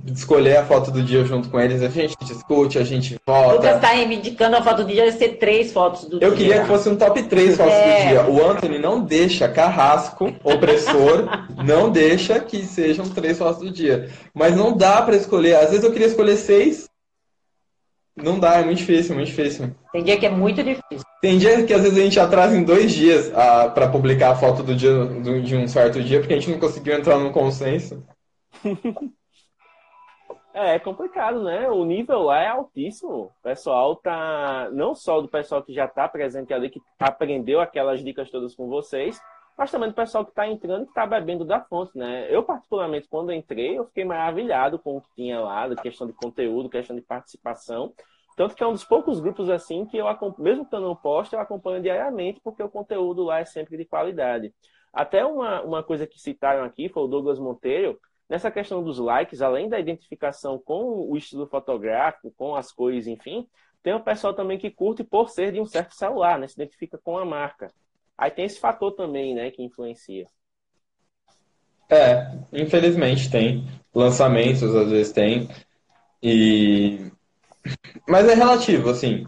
escolher 0.06 0.58
a 0.58 0.64
foto 0.64 0.90
do 0.90 1.02
dia 1.02 1.24
junto 1.24 1.48
com 1.48 1.58
eles. 1.58 1.82
A 1.82 1.88
gente 1.88 2.16
discute, 2.22 2.78
a 2.78 2.84
gente 2.84 3.16
vota. 3.26 3.54
Lucas 3.54 3.76
está 3.76 3.94
indicando 3.96 4.56
a 4.56 4.62
foto 4.62 4.84
do 4.84 4.92
dia, 4.92 5.04
deve 5.04 5.16
ser 5.16 5.38
três 5.38 5.72
fotos 5.72 6.04
do 6.04 6.16
eu 6.16 6.18
dia. 6.18 6.28
Eu 6.28 6.34
queria 6.34 6.60
que 6.60 6.66
fosse 6.66 6.88
um 6.88 6.96
top 6.96 7.22
3 7.22 7.56
fotos 7.56 7.72
é. 7.72 7.96
do 7.96 8.08
dia. 8.08 8.30
O 8.30 8.50
Anthony 8.50 8.78
não 8.78 9.02
deixa, 9.02 9.48
carrasco, 9.48 10.32
opressor, 10.44 11.26
não 11.64 11.90
deixa 11.90 12.38
que 12.40 12.64
sejam 12.64 13.06
três 13.08 13.38
fotos 13.38 13.62
do 13.62 13.70
dia. 13.70 14.10
Mas 14.34 14.54
não 14.54 14.76
dá 14.76 15.02
para 15.02 15.16
escolher. 15.16 15.56
Às 15.56 15.70
vezes 15.70 15.84
eu 15.84 15.92
queria 15.92 16.08
escolher 16.08 16.36
seis, 16.36 16.88
não 18.16 18.38
dá, 18.38 18.56
é 18.56 18.64
muito 18.64 18.78
difícil, 18.78 19.14
muito 19.14 19.28
difícil. 19.28 19.74
Tem 19.90 20.04
dia 20.04 20.18
que 20.18 20.26
é 20.26 20.30
muito 20.30 20.62
difícil. 20.62 21.06
Tem 21.20 21.38
dia 21.38 21.64
que 21.64 21.72
às 21.72 21.82
vezes 21.82 21.98
a 21.98 22.02
gente 22.02 22.20
atrasa 22.20 22.56
em 22.56 22.62
dois 22.62 22.92
dias 22.92 23.32
ah, 23.34 23.70
para 23.70 23.88
publicar 23.88 24.32
a 24.32 24.36
foto 24.36 24.62
do 24.62 24.74
dia 24.74 24.92
do, 25.04 25.40
de 25.40 25.56
um 25.56 25.66
certo 25.66 26.02
dia, 26.02 26.20
porque 26.20 26.34
a 26.34 26.38
gente 26.38 26.50
não 26.50 26.58
conseguiu 26.58 26.94
entrar 26.94 27.18
no 27.18 27.32
consenso. 27.32 28.04
É, 30.54 30.74
é 30.74 30.78
complicado, 30.78 31.42
né? 31.42 31.68
O 31.70 31.82
nível 31.82 32.24
lá 32.24 32.42
é 32.42 32.48
altíssimo. 32.48 33.24
O 33.24 33.32
pessoal 33.42 33.96
tá. 33.96 34.68
Não 34.72 34.94
só 34.94 35.20
do 35.20 35.28
pessoal 35.28 35.62
que 35.62 35.72
já 35.72 35.86
está 35.86 36.06
presente 36.06 36.52
ali, 36.52 36.68
que 36.68 36.80
aprendeu 36.98 37.58
aquelas 37.58 38.04
dicas 38.04 38.30
todas 38.30 38.54
com 38.54 38.68
vocês, 38.68 39.18
mas 39.56 39.70
também 39.70 39.88
do 39.88 39.94
pessoal 39.94 40.24
que 40.24 40.30
está 40.30 40.46
entrando 40.46 40.84
e 40.84 40.88
está 40.88 41.06
bebendo 41.06 41.44
da 41.44 41.60
fonte, 41.60 41.96
né? 41.96 42.26
Eu, 42.34 42.42
particularmente, 42.42 43.08
quando 43.08 43.32
entrei, 43.32 43.78
eu 43.78 43.86
fiquei 43.86 44.04
maravilhado 44.04 44.78
com 44.78 44.96
o 44.96 45.00
que 45.00 45.14
tinha 45.14 45.40
lá, 45.40 45.68
da 45.68 45.76
questão 45.76 46.06
de 46.06 46.12
conteúdo, 46.12 46.68
questão 46.68 46.96
de 46.96 47.02
participação. 47.02 47.92
Tanto 48.36 48.54
que 48.54 48.62
é 48.62 48.66
um 48.66 48.72
dos 48.72 48.84
poucos 48.84 49.20
grupos 49.20 49.50
assim 49.50 49.84
que 49.84 49.98
eu, 49.98 50.06
mesmo 50.38 50.64
que 50.66 50.74
eu 50.74 50.80
não 50.80 50.96
posto, 50.96 51.34
eu 51.34 51.40
acompanho 51.40 51.82
diariamente, 51.82 52.40
porque 52.42 52.62
o 52.62 52.68
conteúdo 52.68 53.24
lá 53.24 53.40
é 53.40 53.44
sempre 53.44 53.76
de 53.76 53.84
qualidade. 53.84 54.54
Até 54.92 55.24
uma, 55.24 55.62
uma 55.62 55.82
coisa 55.82 56.06
que 56.06 56.18
citaram 56.18 56.64
aqui 56.64 56.88
foi 56.88 57.02
o 57.02 57.06
Douglas 57.06 57.38
Monteiro, 57.38 57.98
nessa 58.28 58.50
questão 58.50 58.82
dos 58.82 58.98
likes, 58.98 59.42
além 59.42 59.68
da 59.68 59.78
identificação 59.78 60.58
com 60.58 61.10
o 61.10 61.16
estilo 61.16 61.46
fotográfico, 61.46 62.32
com 62.36 62.54
as 62.54 62.72
cores, 62.72 63.06
enfim, 63.06 63.46
tem 63.82 63.92
o 63.94 64.00
pessoal 64.00 64.32
também 64.32 64.58
que 64.58 64.70
curte 64.70 65.02
por 65.02 65.28
ser 65.28 65.52
de 65.52 65.60
um 65.60 65.66
certo 65.66 65.94
celular, 65.94 66.38
né? 66.38 66.46
Se 66.46 66.54
identifica 66.54 66.98
com 66.98 67.18
a 67.18 67.24
marca. 67.24 67.68
Aí 68.16 68.30
tem 68.30 68.44
esse 68.44 68.60
fator 68.60 68.92
também, 68.92 69.34
né, 69.34 69.50
que 69.50 69.62
influencia. 69.62 70.26
É, 71.90 72.32
infelizmente 72.52 73.30
tem. 73.30 73.66
Lançamentos 73.94 74.74
às 74.74 74.90
vezes 74.90 75.12
tem. 75.12 75.48
E. 76.22 77.10
Mas 78.08 78.28
é 78.28 78.34
relativo, 78.34 78.88
assim. 78.88 79.26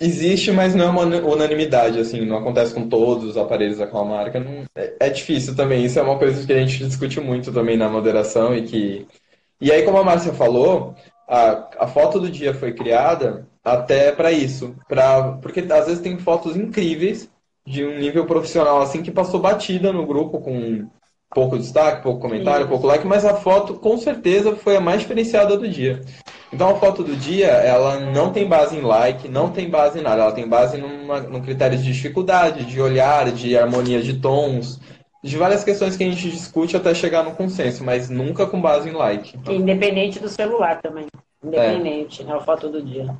Existe, 0.00 0.50
mas 0.50 0.74
não 0.74 0.86
é 0.86 0.88
uma 0.88 1.02
unanimidade, 1.04 2.00
assim, 2.00 2.24
não 2.24 2.38
acontece 2.38 2.74
com 2.74 2.88
todos 2.88 3.24
os 3.24 3.36
aparelhos 3.36 3.78
daquela 3.78 4.04
marca. 4.04 4.40
Não... 4.40 4.64
É, 4.74 4.96
é 4.98 5.10
difícil 5.10 5.54
também, 5.54 5.84
isso 5.84 5.98
é 5.98 6.02
uma 6.02 6.18
coisa 6.18 6.44
que 6.44 6.52
a 6.52 6.58
gente 6.58 6.84
discute 6.84 7.20
muito 7.20 7.52
também 7.52 7.76
na 7.76 7.88
moderação 7.88 8.54
e 8.54 8.62
que. 8.62 9.06
E 9.60 9.70
aí, 9.70 9.84
como 9.84 9.98
a 9.98 10.04
Márcia 10.04 10.32
falou, 10.32 10.94
a, 11.28 11.84
a 11.84 11.86
foto 11.86 12.18
do 12.18 12.30
dia 12.30 12.52
foi 12.52 12.72
criada 12.72 13.46
até 13.62 14.10
para 14.12 14.32
isso. 14.32 14.74
Pra... 14.88 15.32
Porque 15.40 15.60
às 15.60 15.86
vezes 15.86 16.00
tem 16.00 16.18
fotos 16.18 16.56
incríveis 16.56 17.30
de 17.66 17.84
um 17.84 17.98
nível 17.98 18.26
profissional 18.26 18.80
assim 18.80 19.02
que 19.02 19.10
passou 19.10 19.40
batida 19.40 19.92
no 19.92 20.06
grupo 20.06 20.40
com 20.40 20.88
pouco 21.34 21.58
destaque, 21.58 22.02
pouco 22.02 22.20
comentário, 22.20 22.68
pouco 22.68 22.86
like, 22.86 23.06
mas 23.06 23.24
a 23.24 23.34
foto 23.34 23.74
com 23.74 23.96
certeza 23.96 24.54
foi 24.56 24.76
a 24.76 24.80
mais 24.80 25.00
diferenciada 25.00 25.56
do 25.56 25.68
dia. 25.68 26.00
Então 26.52 26.68
a 26.68 26.74
foto 26.74 27.02
do 27.02 27.16
dia, 27.16 27.48
ela 27.48 27.98
não 28.00 28.30
tem 28.30 28.46
base 28.46 28.76
em 28.76 28.82
like, 28.82 29.28
não 29.28 29.50
tem 29.50 29.70
base 29.70 29.98
em 29.98 30.02
nada, 30.02 30.22
ela 30.22 30.32
tem 30.32 30.46
base 30.46 30.76
numa, 30.76 31.20
num 31.20 31.40
critério 31.40 31.78
de 31.78 31.84
dificuldade, 31.84 32.66
de 32.66 32.80
olhar, 32.80 33.32
de 33.32 33.56
harmonia 33.56 34.02
de 34.02 34.14
tons, 34.20 34.78
de 35.24 35.36
várias 35.38 35.64
questões 35.64 35.96
que 35.96 36.04
a 36.04 36.10
gente 36.10 36.30
discute 36.30 36.76
até 36.76 36.94
chegar 36.94 37.22
no 37.22 37.32
consenso, 37.32 37.82
mas 37.82 38.10
nunca 38.10 38.46
com 38.46 38.60
base 38.60 38.88
em 38.88 38.92
like. 38.92 39.38
Independente 39.48 40.18
do 40.18 40.28
celular 40.28 40.82
também. 40.82 41.06
Independente, 41.42 42.22
é. 42.22 42.24
né? 42.26 42.34
A 42.34 42.40
foto 42.40 42.68
do 42.68 42.82
dia. 42.82 43.16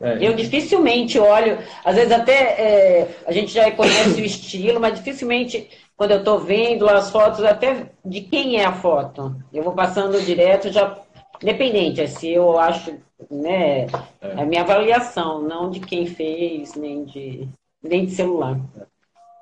É. 0.00 0.26
Eu 0.26 0.34
dificilmente 0.34 1.18
olho, 1.18 1.58
às 1.84 1.94
vezes 1.94 2.10
até 2.12 2.32
é, 2.32 3.08
a 3.26 3.32
gente 3.32 3.52
já 3.52 3.70
conhece 3.70 4.20
o 4.20 4.24
estilo, 4.24 4.80
mas 4.80 4.94
dificilmente 4.94 5.68
quando 5.96 6.12
eu 6.12 6.18
estou 6.20 6.38
vendo 6.38 6.88
as 6.88 7.10
fotos, 7.10 7.44
até 7.44 7.90
de 8.02 8.22
quem 8.22 8.58
é 8.58 8.64
a 8.64 8.72
foto. 8.72 9.36
Eu 9.52 9.62
vou 9.62 9.74
passando 9.74 10.18
direto, 10.22 10.72
já 10.72 10.96
Independente, 11.42 12.02
assim, 12.02 12.28
eu 12.28 12.58
acho, 12.58 12.94
né, 13.30 13.86
é. 14.20 14.32
a 14.36 14.44
minha 14.44 14.60
avaliação, 14.60 15.40
não 15.40 15.70
de 15.70 15.80
quem 15.80 16.06
fez, 16.06 16.74
nem 16.74 17.04
de, 17.04 17.48
nem 17.82 18.04
de 18.04 18.10
celular. 18.12 18.60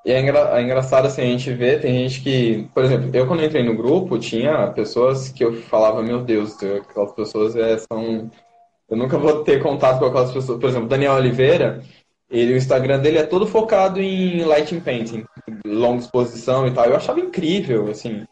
E 0.05 0.11
é, 0.11 0.21
engra, 0.21 0.57
é 0.57 0.63
engraçado 0.63 1.07
assim, 1.07 1.21
a 1.21 1.25
gente 1.25 1.51
vê, 1.51 1.77
tem 1.77 1.93
gente 1.93 2.21
que, 2.21 2.69
por 2.73 2.85
exemplo, 2.85 3.09
eu 3.13 3.27
quando 3.27 3.43
entrei 3.43 3.63
no 3.63 3.75
grupo, 3.75 4.17
tinha 4.17 4.67
pessoas 4.67 5.27
que 5.27 5.43
eu 5.43 5.53
falava, 5.63 6.01
meu 6.01 6.21
Deus, 6.21 6.55
aquelas 6.63 7.11
pessoas 7.11 7.55
é, 7.57 7.77
são. 7.77 8.31
Eu 8.89 8.97
nunca 8.97 9.17
vou 9.17 9.43
ter 9.43 9.61
contato 9.61 9.99
com 9.99 10.05
aquelas 10.05 10.31
pessoas. 10.31 10.59
Por 10.59 10.69
exemplo, 10.69 10.87
Daniel 10.87 11.13
Oliveira, 11.13 11.81
ele, 12.29 12.53
o 12.53 12.57
Instagram 12.57 12.99
dele 12.99 13.19
é 13.19 13.23
todo 13.23 13.45
focado 13.45 14.01
em 14.01 14.43
lighting 14.43 14.79
painting, 14.79 15.25
longa 15.65 15.99
exposição 15.99 16.67
e 16.67 16.71
tal. 16.71 16.85
Eu 16.85 16.95
achava 16.95 17.19
incrível, 17.19 17.89
assim. 17.89 18.25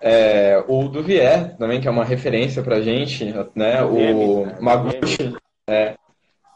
É, 0.00 0.62
o 0.68 0.88
Duvier 0.88 1.56
também, 1.56 1.80
que 1.80 1.88
é 1.88 1.90
uma 1.90 2.04
referência 2.04 2.62
pra 2.62 2.80
gente, 2.80 3.34
né? 3.56 3.82
O 3.82 4.46
Maguchi, 4.62 5.34
é, 5.68 5.94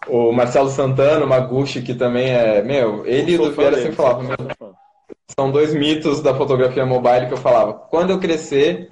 o 0.07 0.31
Marcelo 0.31 0.69
Santana, 0.69 1.25
o 1.25 1.29
Maguchi, 1.29 1.83
que 1.83 1.95
também 1.95 2.31
é, 2.31 2.63
meu, 2.63 3.05
ele 3.05 3.33
e 3.33 3.35
o 3.37 3.47
Duvier 3.47 3.75
sempre 3.75 3.93
falavam, 3.93 4.29
são 5.37 5.51
dois 5.51 5.75
mitos 5.75 6.23
da 6.23 6.35
fotografia 6.35 6.87
mobile 6.87 7.27
que 7.27 7.35
eu 7.35 7.39
falava. 7.39 7.73
Quando 7.73 8.11
eu 8.11 8.21
crescer, 8.21 8.92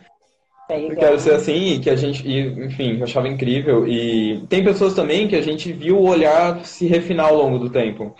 eu 0.71 0.97
quero 0.97 1.18
ser 1.18 1.35
assim, 1.35 1.81
que 1.81 1.91
a 1.91 1.97
gente, 1.97 2.27
e, 2.27 2.41
enfim, 2.64 2.99
eu 2.99 3.05
achava 3.05 3.29
incrível. 3.29 3.87
E 3.87 4.45
tem 4.49 4.64
pessoas 4.64 4.95
também 4.95 5.29
que 5.29 5.37
a 5.37 5.43
gente 5.43 5.73
viu 5.73 5.99
o 5.99 6.09
olhar 6.09 6.64
se 6.64 6.87
refinar 6.87 7.29
ao 7.29 7.37
longo 7.37 7.59
do 7.59 7.71
tempo. 7.71 8.14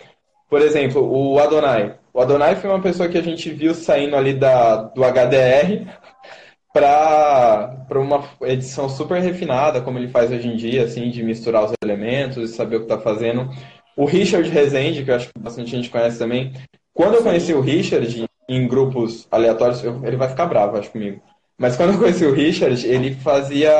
Por 0.49 0.61
exemplo, 0.61 1.01
o 1.01 1.39
Adonai. 1.39 1.95
O 2.13 2.19
Adonai 2.19 2.55
foi 2.55 2.69
uma 2.69 2.81
pessoa 2.81 3.07
que 3.07 3.17
a 3.17 3.21
gente 3.21 3.49
viu 3.49 3.73
saindo 3.73 4.15
ali 4.15 4.33
da, 4.33 4.83
do 4.83 5.01
HDR 5.01 5.87
para 6.73 7.87
uma 7.91 8.23
edição 8.41 8.89
super 8.89 9.21
refinada, 9.21 9.81
como 9.81 9.97
ele 9.97 10.09
faz 10.09 10.31
hoje 10.31 10.47
em 10.47 10.55
dia, 10.55 10.83
assim, 10.83 11.09
de 11.09 11.23
misturar 11.23 11.63
os 11.63 11.73
elementos 11.81 12.49
e 12.49 12.53
saber 12.53 12.77
o 12.77 12.79
que 12.79 12.85
está 12.85 12.99
fazendo. 12.99 13.49
O 13.95 14.05
Richard 14.05 14.49
Rezende, 14.49 15.03
que 15.03 15.11
eu 15.11 15.15
acho 15.15 15.29
que 15.29 15.39
bastante 15.39 15.71
gente 15.71 15.89
conhece 15.89 16.19
também. 16.19 16.53
Quando 16.93 17.15
eu 17.15 17.23
conheci 17.23 17.53
o 17.53 17.61
Richard 17.61 18.25
em 18.49 18.67
grupos 18.67 19.27
aleatórios, 19.31 19.83
eu, 19.83 20.05
ele 20.05 20.17
vai 20.17 20.27
ficar 20.27 20.45
bravo, 20.45 20.77
acho, 20.77 20.91
comigo. 20.91 21.21
Mas 21.61 21.77
quando 21.77 21.93
eu 21.93 21.99
conheci 21.99 22.25
o 22.25 22.33
Richard, 22.33 22.87
ele 22.87 23.13
fazia. 23.13 23.71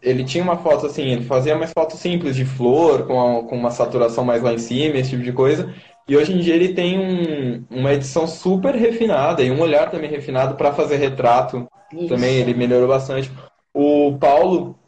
Ele 0.00 0.22
tinha 0.22 0.44
uma 0.44 0.56
foto 0.56 0.86
assim, 0.86 1.02
ele 1.02 1.24
fazia 1.24 1.56
mais 1.56 1.72
fotos 1.72 1.98
simples 1.98 2.36
de 2.36 2.44
flor, 2.44 3.04
com, 3.04 3.38
a, 3.38 3.42
com 3.42 3.56
uma 3.56 3.72
saturação 3.72 4.24
mais 4.24 4.42
lá 4.42 4.52
em 4.52 4.58
cima, 4.58 4.96
esse 4.96 5.10
tipo 5.10 5.24
de 5.24 5.32
coisa. 5.32 5.74
E 6.08 6.16
hoje 6.16 6.32
em 6.32 6.38
dia 6.38 6.54
ele 6.54 6.72
tem 6.72 7.00
um, 7.00 7.64
uma 7.68 7.92
edição 7.92 8.28
super 8.28 8.76
refinada 8.76 9.42
e 9.42 9.50
um 9.50 9.60
olhar 9.60 9.90
também 9.90 10.08
refinado 10.08 10.54
para 10.54 10.72
fazer 10.72 10.98
retrato. 10.98 11.66
Isso. 11.92 12.06
Também 12.06 12.36
ele 12.36 12.54
melhorou 12.54 12.86
bastante. 12.86 13.28
O 13.74 14.16
Paulo, 14.16 14.78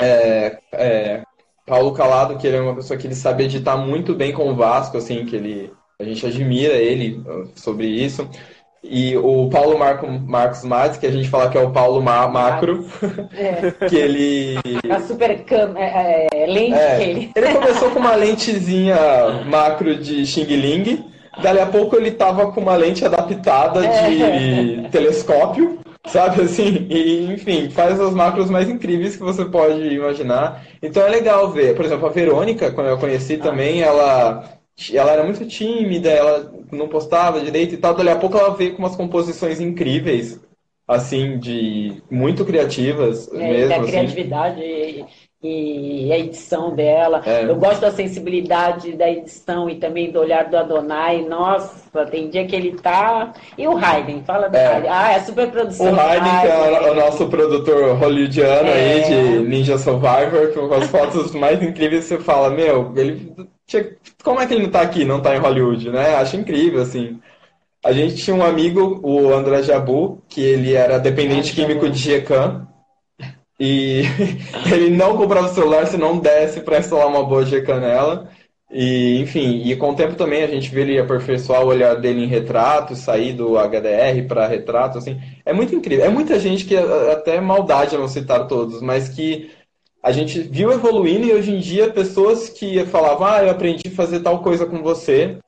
é, 0.00 0.58
é, 0.72 1.22
Paulo 1.64 1.92
Calado, 1.92 2.36
que 2.36 2.48
ele 2.48 2.56
é 2.56 2.60
uma 2.60 2.74
pessoa 2.74 2.98
que 2.98 3.06
ele 3.06 3.14
sabe 3.14 3.44
editar 3.44 3.76
muito 3.76 4.12
bem 4.12 4.32
com 4.32 4.50
o 4.50 4.56
Vasco, 4.56 4.96
assim, 4.96 5.24
que 5.24 5.36
ele 5.36 5.72
a 6.00 6.04
gente 6.04 6.26
admira 6.26 6.74
ele 6.74 7.22
sobre 7.54 7.86
isso. 7.86 8.28
E 8.82 9.14
o 9.16 9.50
Paulo 9.50 9.78
Marco, 9.78 10.06
Marcos 10.06 10.64
Matos, 10.64 10.96
que 10.96 11.06
a 11.06 11.10
gente 11.10 11.28
fala 11.28 11.50
que 11.50 11.58
é 11.58 11.60
o 11.60 11.70
Paulo 11.70 12.02
Ma 12.02 12.26
Macro, 12.26 12.86
é. 13.32 13.70
que 13.86 13.94
ele. 13.94 14.56
A 14.88 15.00
super 15.00 15.44
cam... 15.44 15.74
é, 15.76 16.26
é, 16.32 16.46
lente 16.46 16.74
é, 16.74 17.02
ele. 17.02 17.30
Ele 17.36 17.52
começou 17.52 17.90
com 17.90 17.98
uma 17.98 18.14
lentezinha 18.14 18.96
macro 19.46 19.96
de 19.96 20.24
Xing 20.24 20.44
Ling, 20.44 21.04
dali 21.42 21.60
a 21.60 21.66
pouco 21.66 21.94
ele 21.94 22.12
tava 22.12 22.52
com 22.52 22.60
uma 22.62 22.74
lente 22.74 23.04
adaptada 23.04 23.82
de 23.82 24.22
é. 24.22 24.88
telescópio, 24.90 25.78
sabe 26.06 26.40
assim? 26.40 26.86
E, 26.88 27.30
enfim, 27.34 27.68
faz 27.68 28.00
as 28.00 28.14
macros 28.14 28.48
mais 28.48 28.66
incríveis 28.66 29.14
que 29.14 29.22
você 29.22 29.44
pode 29.44 29.78
imaginar. 29.88 30.64
Então 30.82 31.06
é 31.06 31.10
legal 31.10 31.50
ver. 31.50 31.76
Por 31.76 31.84
exemplo, 31.84 32.06
a 32.06 32.10
Verônica, 32.10 32.70
quando 32.70 32.86
eu 32.86 32.98
conheci 32.98 33.36
também, 33.36 33.82
ela 33.82 34.58
ela 34.92 35.12
era 35.12 35.24
muito 35.24 35.44
tímida, 35.46 36.08
ela 36.08 36.52
não 36.72 36.88
postava 36.88 37.40
direito 37.40 37.74
e 37.74 37.78
tal. 37.78 37.94
Dali 37.94 38.10
a 38.10 38.16
pouco 38.16 38.38
ela 38.38 38.54
veio 38.54 38.72
com 38.72 38.78
umas 38.78 38.96
composições 38.96 39.60
incríveis, 39.60 40.40
assim, 40.88 41.38
de 41.38 42.02
muito 42.10 42.44
criativas 42.44 43.28
é, 43.32 43.38
mesmo. 43.38 43.68
Da 43.68 43.76
assim. 43.76 43.86
criatividade 43.86 44.60
e, 44.62 45.04
e, 45.42 46.12
a 46.12 46.18
edição 46.18 46.74
dela. 46.74 47.22
É. 47.26 47.44
Eu 47.44 47.56
gosto 47.56 47.80
da 47.80 47.90
sensibilidade 47.90 48.92
da 48.92 49.10
edição 49.10 49.68
e 49.68 49.76
também 49.76 50.10
do 50.10 50.18
olhar 50.18 50.48
do 50.48 50.56
Adonai. 50.56 51.22
Nossa, 51.22 52.06
tem 52.06 52.30
dia 52.30 52.46
que 52.46 52.56
ele 52.56 52.72
tá. 52.78 53.32
E 53.58 53.66
o 53.68 53.76
Hayden, 53.76 54.22
fala 54.24 54.48
do 54.48 54.56
é. 54.56 54.66
Hayden. 54.66 54.90
Ah, 54.90 55.12
é 55.12 55.20
super 55.20 55.50
produção. 55.50 55.92
O 55.92 56.00
Hayden, 56.00 56.40
que 56.40 56.46
é 56.46 56.90
o, 56.90 56.94
nosso 56.94 57.28
produtor 57.28 57.96
hollywoodiano 57.96 58.68
aí 58.68 59.00
é. 59.00 59.00
de 59.00 59.48
Ninja 59.48 59.76
Survivor, 59.76 60.52
com 60.54 60.74
as 60.74 60.86
fotos 60.90 61.34
mais 61.34 61.62
incríveis, 61.62 62.04
você 62.04 62.18
fala, 62.18 62.50
meu, 62.50 62.92
ele 62.96 63.32
como 64.22 64.40
é 64.40 64.46
que 64.46 64.54
ele 64.54 64.64
não 64.64 64.70
tá 64.70 64.80
aqui, 64.80 65.04
não 65.04 65.20
tá 65.20 65.34
em 65.34 65.38
Hollywood, 65.38 65.90
né? 65.90 66.16
Acho 66.16 66.36
incrível, 66.36 66.82
assim. 66.82 67.20
A 67.84 67.92
gente 67.92 68.16
tinha 68.16 68.36
um 68.36 68.44
amigo, 68.44 69.00
o 69.02 69.32
André 69.32 69.62
Jabu, 69.62 70.22
que 70.28 70.40
ele 70.40 70.74
era 70.74 70.98
dependente 70.98 71.52
químico 71.54 71.88
de 71.88 71.98
GCAM. 71.98 72.66
E 73.58 74.02
ele 74.72 74.90
não 74.90 75.16
comprava 75.16 75.46
o 75.48 75.54
celular 75.54 75.86
se 75.86 75.96
não 75.96 76.18
desse 76.18 76.60
para 76.60 76.78
instalar 76.78 77.06
uma 77.06 77.24
boa 77.24 77.44
GCAM 77.44 77.80
nela. 77.80 78.30
E, 78.72 79.18
enfim, 79.20 79.62
e 79.64 79.74
com 79.76 79.90
o 79.90 79.96
tempo 79.96 80.14
também 80.14 80.44
a 80.44 80.46
gente 80.46 80.70
vê 80.70 80.82
ele 80.82 80.98
aperfeiçoar 80.98 81.62
o 81.64 81.66
olhar 81.68 81.96
dele 81.96 82.22
em 82.22 82.28
retrato, 82.28 82.94
sair 82.94 83.32
do 83.32 83.58
HDR 83.58 84.26
para 84.28 84.46
retrato, 84.46 84.98
assim. 84.98 85.20
É 85.44 85.52
muito 85.52 85.74
incrível. 85.74 86.04
É 86.04 86.08
muita 86.08 86.38
gente 86.38 86.64
que, 86.64 86.76
até 86.76 87.40
maldade 87.40 87.96
não 87.96 88.06
citar 88.06 88.46
todos, 88.46 88.80
mas 88.80 89.08
que 89.08 89.50
a 90.02 90.12
gente 90.12 90.40
viu 90.40 90.72
evoluindo 90.72 91.26
e 91.26 91.32
hoje 91.32 91.52
em 91.52 91.58
dia 91.58 91.90
pessoas 91.90 92.48
que 92.48 92.84
falavam, 92.86 93.26
ah, 93.26 93.42
eu 93.42 93.50
aprendi 93.50 93.88
a 93.88 93.94
fazer 93.94 94.20
tal 94.20 94.40
coisa 94.42 94.66
com 94.66 94.82
você, 94.82 95.38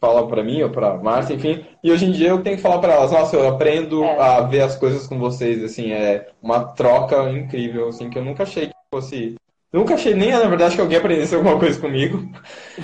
falam 0.00 0.26
para 0.28 0.44
mim 0.44 0.62
ou 0.62 0.70
para 0.70 0.96
Márcia, 0.96 1.34
enfim, 1.34 1.64
e 1.82 1.90
hoje 1.90 2.06
em 2.06 2.12
dia 2.12 2.28
eu 2.28 2.42
tenho 2.42 2.56
que 2.56 2.62
falar 2.62 2.78
para 2.78 2.94
elas, 2.94 3.10
nossa, 3.10 3.36
eu 3.36 3.48
aprendo 3.48 4.04
é. 4.04 4.18
a 4.18 4.40
ver 4.42 4.60
as 4.60 4.76
coisas 4.76 5.06
com 5.06 5.18
vocês, 5.18 5.62
assim, 5.64 5.92
é 5.92 6.28
uma 6.42 6.64
troca 6.64 7.30
incrível, 7.30 7.88
assim, 7.88 8.08
que 8.08 8.18
eu 8.18 8.24
nunca 8.24 8.44
achei 8.44 8.68
que 8.68 8.74
fosse 8.90 9.36
Nunca 9.72 9.92
achei 9.94 10.14
nem, 10.14 10.30
na 10.30 10.46
verdade, 10.46 10.74
que 10.74 10.80
alguém 10.80 10.96
aprendesse 10.96 11.34
alguma 11.34 11.58
coisa 11.58 11.78
comigo. 11.78 12.26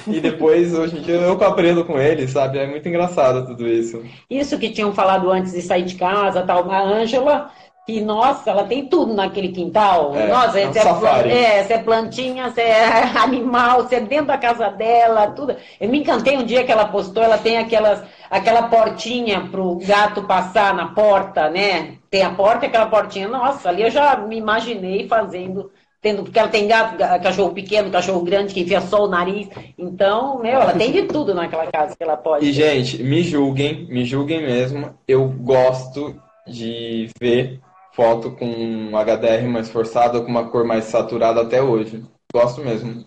E 0.07 0.20
depois, 0.20 0.75
hoje 0.75 0.99
em 0.99 1.01
dia, 1.01 1.14
eu 1.14 1.33
aprendo 1.43 1.87
com 1.87 1.99
ele, 1.99 2.29
sabe? 2.29 2.59
É 2.59 2.66
muito 2.66 2.87
engraçado 2.87 3.47
tudo 3.47 3.66
isso. 3.66 4.03
Isso 4.29 4.59
que 4.59 4.68
tinham 4.68 4.93
falado 4.93 5.31
antes 5.31 5.53
de 5.53 5.62
sair 5.62 5.85
de 5.85 5.95
casa, 5.95 6.43
tal, 6.43 6.70
a 6.70 6.83
Ângela 6.83 7.51
que, 7.93 8.01
nossa, 8.01 8.51
ela 8.51 8.64
tem 8.64 8.86
tudo 8.86 9.12
naquele 9.12 9.49
quintal. 9.49 10.14
É, 10.14 10.26
nossa, 10.26 10.59
é, 10.59 10.66
um 10.66 11.26
é, 11.26 11.59
é, 11.59 11.64
se 11.64 11.72
é 11.74 11.78
plantinha, 11.78 12.51
se 12.51 12.61
é 12.62 13.03
animal, 13.18 13.86
se 13.86 13.95
é 13.95 14.01
dentro 14.01 14.26
da 14.26 14.38
casa 14.38 14.70
dela, 14.70 15.28
tudo. 15.28 15.55
Eu 15.78 15.88
me 15.90 16.01
encantei 16.01 16.38
um 16.38 16.45
dia 16.45 16.64
que 16.64 16.72
ela 16.72 16.86
postou, 16.86 17.22
ela 17.22 17.36
tem 17.36 17.59
aquelas, 17.59 18.03
aquela 18.30 18.62
portinha 18.62 19.47
para 19.51 19.61
o 19.61 19.76
gato 19.76 20.22
passar 20.22 20.74
na 20.74 20.86
porta, 20.86 21.51
né? 21.51 21.97
Tem 22.11 22.22
a 22.22 22.30
porta 22.30 22.64
e 22.64 22.68
aquela 22.68 22.86
portinha. 22.86 23.28
Nossa, 23.28 23.68
ali 23.68 23.82
eu 23.82 23.90
já 23.90 24.16
me 24.16 24.38
imaginei 24.38 25.07
fazendo, 25.07 25.70
tendo, 26.01 26.22
porque 26.22 26.38
ela 26.38 26.49
tem 26.49 26.66
gato, 26.66 26.97
cachorro 26.97 27.53
pequeno, 27.53 27.90
cachorro 27.90 28.22
grande 28.22 28.55
que 28.55 28.62
enfia 28.62 28.80
só 28.80 29.05
o 29.05 29.09
nariz. 29.09 29.49
Então, 29.76 30.38
meu, 30.38 30.61
ela 30.61 30.72
tem 30.72 30.93
de 30.93 31.03
tudo 31.03 31.34
naquela 31.34 31.66
casa 31.66 31.95
que 31.95 32.03
ela 32.03 32.16
pode. 32.16 32.49
E, 32.49 32.53
gente, 32.53 33.03
me 33.03 33.22
julguem, 33.22 33.86
me 33.88 34.05
julguem 34.05 34.40
mesmo. 34.40 34.95
Eu 35.07 35.28
gosto 35.28 36.16
de 36.47 37.09
ver 37.20 37.61
foto 37.93 38.32
com 38.32 38.47
um 38.47 38.97
HDR 38.97 39.47
mais 39.49 39.70
forçado 39.70 40.18
ou 40.18 40.24
com 40.24 40.30
uma 40.30 40.51
cor 40.51 40.64
mais 40.64 40.84
saturada 40.84 41.43
até 41.43 41.62
hoje. 41.62 42.05
Gosto 42.32 42.62
mesmo. 42.62 43.05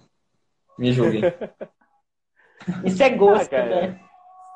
Me 0.78 0.92
julguem. 0.92 1.22
Isso 2.84 3.02
é 3.04 3.10
gosto, 3.10 3.54
ah, 3.54 3.66
né? 3.66 4.00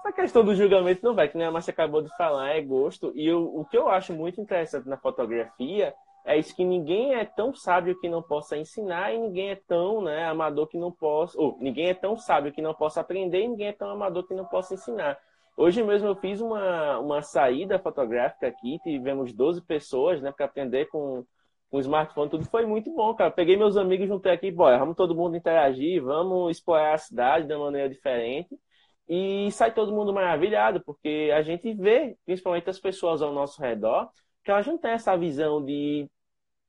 A 0.06 0.12
questão 0.12 0.44
do 0.44 0.56
julgamento 0.56 1.04
não 1.04 1.14
vai, 1.14 1.28
que 1.28 1.38
nem 1.38 1.46
a 1.46 1.52
Márcia 1.52 1.72
acabou 1.72 2.02
de 2.02 2.10
falar, 2.18 2.50
é 2.50 2.62
gosto. 2.62 3.12
E 3.16 3.28
eu, 3.28 3.44
o 3.44 3.66
que 3.66 3.78
eu 3.78 3.90
acho 3.90 4.14
muito 4.14 4.42
interessante 4.42 4.88
na 4.88 4.98
fotografia 4.98 5.94
é 6.26 6.38
isso 6.38 6.56
que 6.56 6.64
ninguém 6.64 7.16
é 7.16 7.26
tão 7.26 7.54
sábio 7.54 8.00
que 8.00 8.10
não 8.10 8.22
possa 8.22 8.58
ensinar 8.58 9.14
e 9.14 9.18
ninguém 9.18 9.52
é 9.52 9.56
tão 9.56 10.02
né, 10.02 10.26
amador 10.26 10.68
que 10.68 10.78
não 10.78 10.92
possa. 10.92 11.40
Ou 11.40 11.58
ninguém 11.60 11.90
é 11.90 11.94
tão 11.94 12.18
sábio 12.18 12.52
que 12.52 12.62
não 12.62 12.74
possa 12.74 13.02
aprender 13.02 13.42
e 13.42 13.48
ninguém 13.48 13.68
é 13.68 13.74
tão 13.74 13.90
amador 13.90 14.28
que 14.28 14.34
não 14.34 14.46
possa 14.46 14.74
ensinar. 14.74 15.18
Hoje 15.62 15.84
mesmo 15.84 16.08
eu 16.08 16.16
fiz 16.16 16.40
uma, 16.40 17.00
uma 17.00 17.22
saída 17.22 17.78
fotográfica 17.78 18.48
aqui, 18.48 18.80
tivemos 18.82 19.34
12 19.34 19.62
pessoas, 19.62 20.22
né, 20.22 20.32
para 20.32 20.46
aprender 20.46 20.86
com, 20.88 21.26
o 21.70 21.80
smartphone, 21.82 22.30
tudo 22.30 22.46
foi 22.46 22.66
muito 22.66 22.90
bom, 22.96 23.14
cara. 23.14 23.30
Peguei 23.30 23.58
meus 23.58 23.76
amigos, 23.76 24.08
juntei 24.08 24.32
aqui, 24.32 24.50
bora, 24.50 24.78
vamos 24.80 24.96
todo 24.96 25.14
mundo 25.14 25.36
interagir, 25.36 26.02
vamos 26.02 26.56
explorar 26.56 26.94
a 26.94 26.98
cidade 26.98 27.46
de 27.46 27.54
uma 27.54 27.66
maneira 27.66 27.90
diferente. 27.90 28.58
E 29.06 29.52
sai 29.52 29.74
todo 29.74 29.92
mundo 29.94 30.14
maravilhado, 30.14 30.82
porque 30.86 31.30
a 31.36 31.42
gente 31.42 31.74
vê, 31.74 32.16
principalmente 32.26 32.70
as 32.70 32.80
pessoas 32.80 33.22
ao 33.22 33.34
nosso 33.34 33.62
redor, 33.62 34.10
que 34.46 34.52
elas 34.52 34.66
não 34.66 34.78
têm 34.78 34.92
essa 34.92 35.18
visão 35.18 35.62
de 35.62 36.10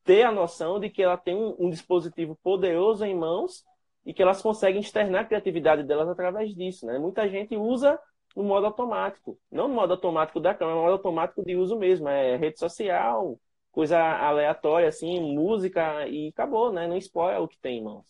ter 0.02 0.24
a 0.24 0.32
noção 0.32 0.80
de 0.80 0.90
que 0.90 1.00
ela 1.00 1.16
tem 1.16 1.36
um, 1.36 1.54
um 1.60 1.70
dispositivo 1.70 2.36
poderoso 2.42 3.04
em 3.04 3.14
mãos 3.14 3.64
e 4.04 4.12
que 4.12 4.20
elas 4.20 4.42
conseguem 4.42 4.80
externar 4.80 5.22
a 5.22 5.26
criatividade 5.26 5.84
delas 5.84 6.08
através 6.08 6.52
disso, 6.56 6.86
né? 6.86 6.98
Muita 6.98 7.28
gente 7.28 7.56
usa 7.56 7.96
no 8.36 8.44
modo 8.44 8.66
automático. 8.66 9.38
Não 9.50 9.68
no 9.68 9.74
modo 9.74 9.92
automático 9.92 10.40
da 10.40 10.54
câmera, 10.54 10.76
no 10.76 10.82
modo 10.82 10.92
automático 10.92 11.44
de 11.44 11.56
uso 11.56 11.78
mesmo. 11.78 12.08
É 12.08 12.36
rede 12.36 12.58
social, 12.58 13.38
coisa 13.72 13.98
aleatória, 13.98 14.88
assim, 14.88 15.20
música 15.20 16.06
e 16.08 16.28
acabou, 16.28 16.72
né? 16.72 16.86
Não 16.86 16.96
spoil 16.96 17.42
o 17.42 17.48
que 17.48 17.58
tem, 17.58 17.78
irmãos. 17.78 18.04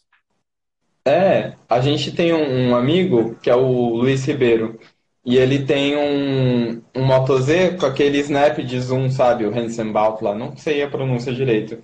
É, 1.07 1.57
a 1.69 1.81
gente 1.81 2.13
tem 2.15 2.33
um, 2.33 2.71
um 2.71 2.77
amigo 2.77 3.35
que 3.37 3.51
é 3.51 3.55
o 3.55 3.97
Luiz 3.97 4.25
Ribeiro. 4.25 4.79
E 5.25 5.37
ele 5.37 5.67
tem 5.67 5.97
um, 5.97 6.83
um 6.97 7.05
Moto 7.05 7.39
Z 7.39 7.77
com 7.79 7.87
aquele 7.87 8.19
snap 8.19 8.59
de 8.59 8.81
zoom, 8.81 9.11
sabe? 9.11 9.45
O 9.45 9.55
Hansenbaut 9.55 10.23
lá, 10.25 10.35
não 10.35 10.57
sei 10.57 10.83
a 10.83 10.89
pronúncia 10.91 11.33
direito. 11.33 11.79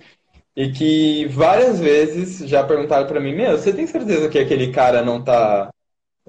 E 0.55 0.71
que 0.71 1.25
várias 1.27 1.79
vezes 1.79 2.47
já 2.49 2.63
perguntaram 2.63 3.07
para 3.07 3.19
mim, 3.19 3.35
meu, 3.35 3.57
você 3.57 3.71
tem 3.71 3.85
certeza 3.85 4.27
que 4.27 4.39
aquele 4.39 4.71
cara 4.71 5.03
não 5.03 5.23
tá. 5.23 5.69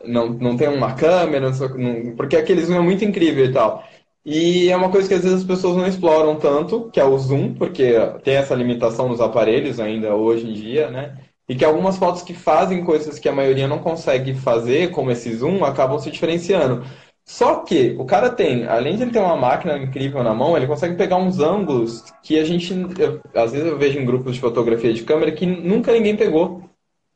Não, 0.05 0.29
não 0.31 0.57
tem 0.57 0.69
uma 0.69 0.95
câmera, 0.95 1.51
não, 1.77 2.17
porque 2.17 2.37
aquele 2.37 2.63
zoom 2.65 2.77
é 2.77 2.81
muito 2.81 3.05
incrível 3.05 3.45
e 3.45 3.53
tal. 3.53 3.85
E 4.25 4.69
é 4.69 4.77
uma 4.77 4.91
coisa 4.91 5.09
que 5.09 5.15
às 5.15 5.23
vezes 5.23 5.39
as 5.39 5.45
pessoas 5.45 5.77
não 5.77 5.87
exploram 5.87 6.37
tanto, 6.37 6.91
que 6.91 7.01
é 7.01 7.05
o 7.05 7.17
zoom, 7.19 7.55
porque 7.55 7.95
tem 8.23 8.35
essa 8.37 8.55
limitação 8.55 9.09
nos 9.09 9.21
aparelhos 9.21 9.81
ainda 9.81 10.15
hoje 10.15 10.49
em 10.49 10.53
dia, 10.53 10.91
né? 10.91 11.17
E 11.49 11.55
que 11.55 11.65
algumas 11.65 11.97
fotos 11.97 12.23
que 12.23 12.35
fazem 12.35 12.85
coisas 12.85 13.19
que 13.19 13.29
a 13.29 13.33
maioria 13.35 13.67
não 13.67 13.79
consegue 13.79 14.35
fazer, 14.35 14.91
como 14.91 15.11
esse 15.11 15.35
zoom, 15.35 15.65
acabam 15.65 15.99
se 15.99 16.11
diferenciando. 16.11 16.85
Só 17.25 17.57
que 17.57 17.95
o 17.99 18.07
cara 18.07 18.31
tem, 18.31 18.67
além 18.67 18.97
de 18.97 19.03
ele 19.03 19.11
ter 19.13 19.19
uma 19.19 19.37
máquina 19.37 19.77
incrível 19.79 20.23
na 20.23 20.35
mão, 20.35 20.57
ele 20.57 20.67
consegue 20.67 20.97
pegar 20.97 21.17
uns 21.17 21.39
ângulos 21.41 22.03
que 22.23 22.39
a 22.39 22.45
gente, 22.45 22.73
eu, 22.99 23.21
às 23.35 23.53
vezes 23.53 23.67
eu 23.67 23.79
vejo 23.79 23.99
em 23.99 24.05
grupos 24.05 24.35
de 24.35 24.41
fotografia 24.41 24.93
de 24.95 25.05
câmera 25.05 25.33
que 25.33 25.45
nunca 25.45 25.93
ninguém 25.93 26.17
pegou. 26.17 26.63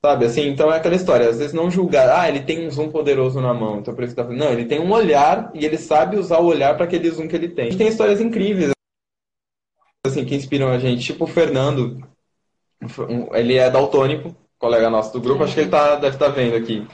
Sabe, 0.04 0.24
assim, 0.24 0.48
então 0.48 0.72
é 0.72 0.78
aquela 0.78 0.96
história, 0.96 1.28
às 1.28 1.38
vezes 1.38 1.52
não 1.52 1.70
julgar, 1.70 2.08
ah, 2.08 2.28
ele 2.28 2.40
tem 2.40 2.66
um 2.66 2.70
zoom 2.70 2.90
poderoso 2.90 3.40
na 3.40 3.54
mão, 3.54 3.78
então 3.78 3.94
por 3.94 4.02
isso 4.02 4.16
que 4.16 4.20
tá 4.20 4.28
não, 4.28 4.52
ele 4.52 4.64
tem 4.64 4.80
um 4.80 4.90
olhar 4.90 5.52
e 5.54 5.64
ele 5.64 5.78
sabe 5.78 6.16
usar 6.16 6.40
o 6.40 6.46
olhar 6.46 6.74
para 6.74 6.86
aquele 6.86 7.08
zoom 7.08 7.28
que 7.28 7.36
ele 7.36 7.48
tem. 7.48 7.66
Gente 7.66 7.78
tem 7.78 7.86
histórias 7.86 8.20
incríveis, 8.20 8.72
assim, 10.04 10.24
que 10.24 10.34
inspiram 10.34 10.68
a 10.72 10.78
gente, 10.78 11.04
tipo 11.04 11.22
o 11.22 11.28
Fernando, 11.28 12.02
ele 13.32 13.56
é 13.56 13.70
daltônico, 13.70 14.34
colega 14.58 14.90
nosso 14.90 15.12
do 15.12 15.20
grupo, 15.20 15.44
acho 15.44 15.54
que 15.54 15.60
ele 15.60 15.70
tá, 15.70 15.94
deve 15.94 16.16
estar 16.16 16.26
tá 16.26 16.32
vendo 16.32 16.56
aqui. 16.56 16.84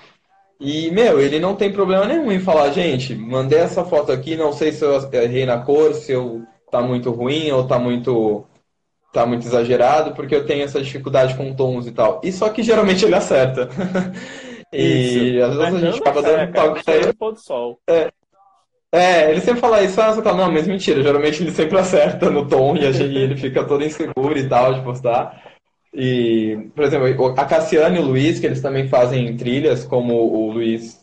E, 0.60 0.90
meu, 0.90 1.18
ele 1.18 1.40
não 1.40 1.56
tem 1.56 1.72
problema 1.72 2.04
nenhum 2.04 2.30
em 2.30 2.40
falar, 2.40 2.70
gente, 2.72 3.14
mandei 3.14 3.60
essa 3.60 3.86
foto 3.86 4.12
aqui, 4.12 4.36
não 4.36 4.52
sei 4.52 4.70
se 4.70 4.84
eu 4.84 5.10
errei 5.14 5.46
na 5.46 5.58
cor, 5.58 5.94
se 5.94 6.12
eu 6.12 6.42
tá 6.70 6.82
muito 6.82 7.10
ruim 7.10 7.50
ou 7.52 7.66
tá 7.66 7.78
muito 7.78 8.44
tá 9.12 9.24
muito 9.26 9.46
exagerado, 9.46 10.14
porque 10.14 10.34
eu 10.34 10.46
tenho 10.46 10.64
essa 10.64 10.80
dificuldade 10.80 11.34
com 11.34 11.54
tons 11.54 11.86
e 11.86 11.92
tal. 11.92 12.20
E 12.22 12.32
só 12.32 12.48
que 12.48 12.62
geralmente 12.62 13.04
ele 13.04 13.14
acerta. 13.14 13.68
e 14.72 15.36
Isso. 15.36 15.44
às 15.44 15.56
vezes 15.56 15.72
Mas 15.72 15.74
a 15.74 15.90
gente 15.90 16.00
acaba 16.00 16.20
é, 16.20 16.22
dando 16.22 16.52
cara, 16.52 16.68
toque 16.68 16.84
pra 16.84 16.94
ele. 16.96 17.08
é 17.08 17.12
pôr 17.12 17.32
do 17.32 17.40
sol. 17.40 17.80
É, 18.90 19.30
ele 19.30 19.40
sempre 19.40 19.60
fala 19.60 19.82
isso, 19.82 20.00
ah, 20.00 20.12
você 20.12 20.22
não, 20.22 20.50
mas 20.50 20.66
mentira, 20.66 21.02
geralmente 21.02 21.42
ele 21.42 21.50
sempre 21.50 21.76
acerta 21.78 22.30
no 22.30 22.48
tom 22.48 22.74
e 22.74 22.86
a 22.86 22.92
gente, 22.92 23.14
ele 23.14 23.36
fica 23.36 23.62
todo 23.64 23.84
inseguro 23.84 24.38
e 24.38 24.48
tal 24.48 24.72
de 24.72 24.80
postar. 24.82 25.42
E, 25.92 26.70
por 26.74 26.84
exemplo, 26.84 27.34
a 27.36 27.44
Cassiane 27.44 27.98
e 27.98 28.00
o 28.00 28.06
Luiz, 28.06 28.38
que 28.38 28.46
eles 28.46 28.62
também 28.62 28.88
fazem 28.88 29.36
trilhas, 29.36 29.84
como 29.84 30.14
o 30.14 30.52
Luiz 30.52 30.98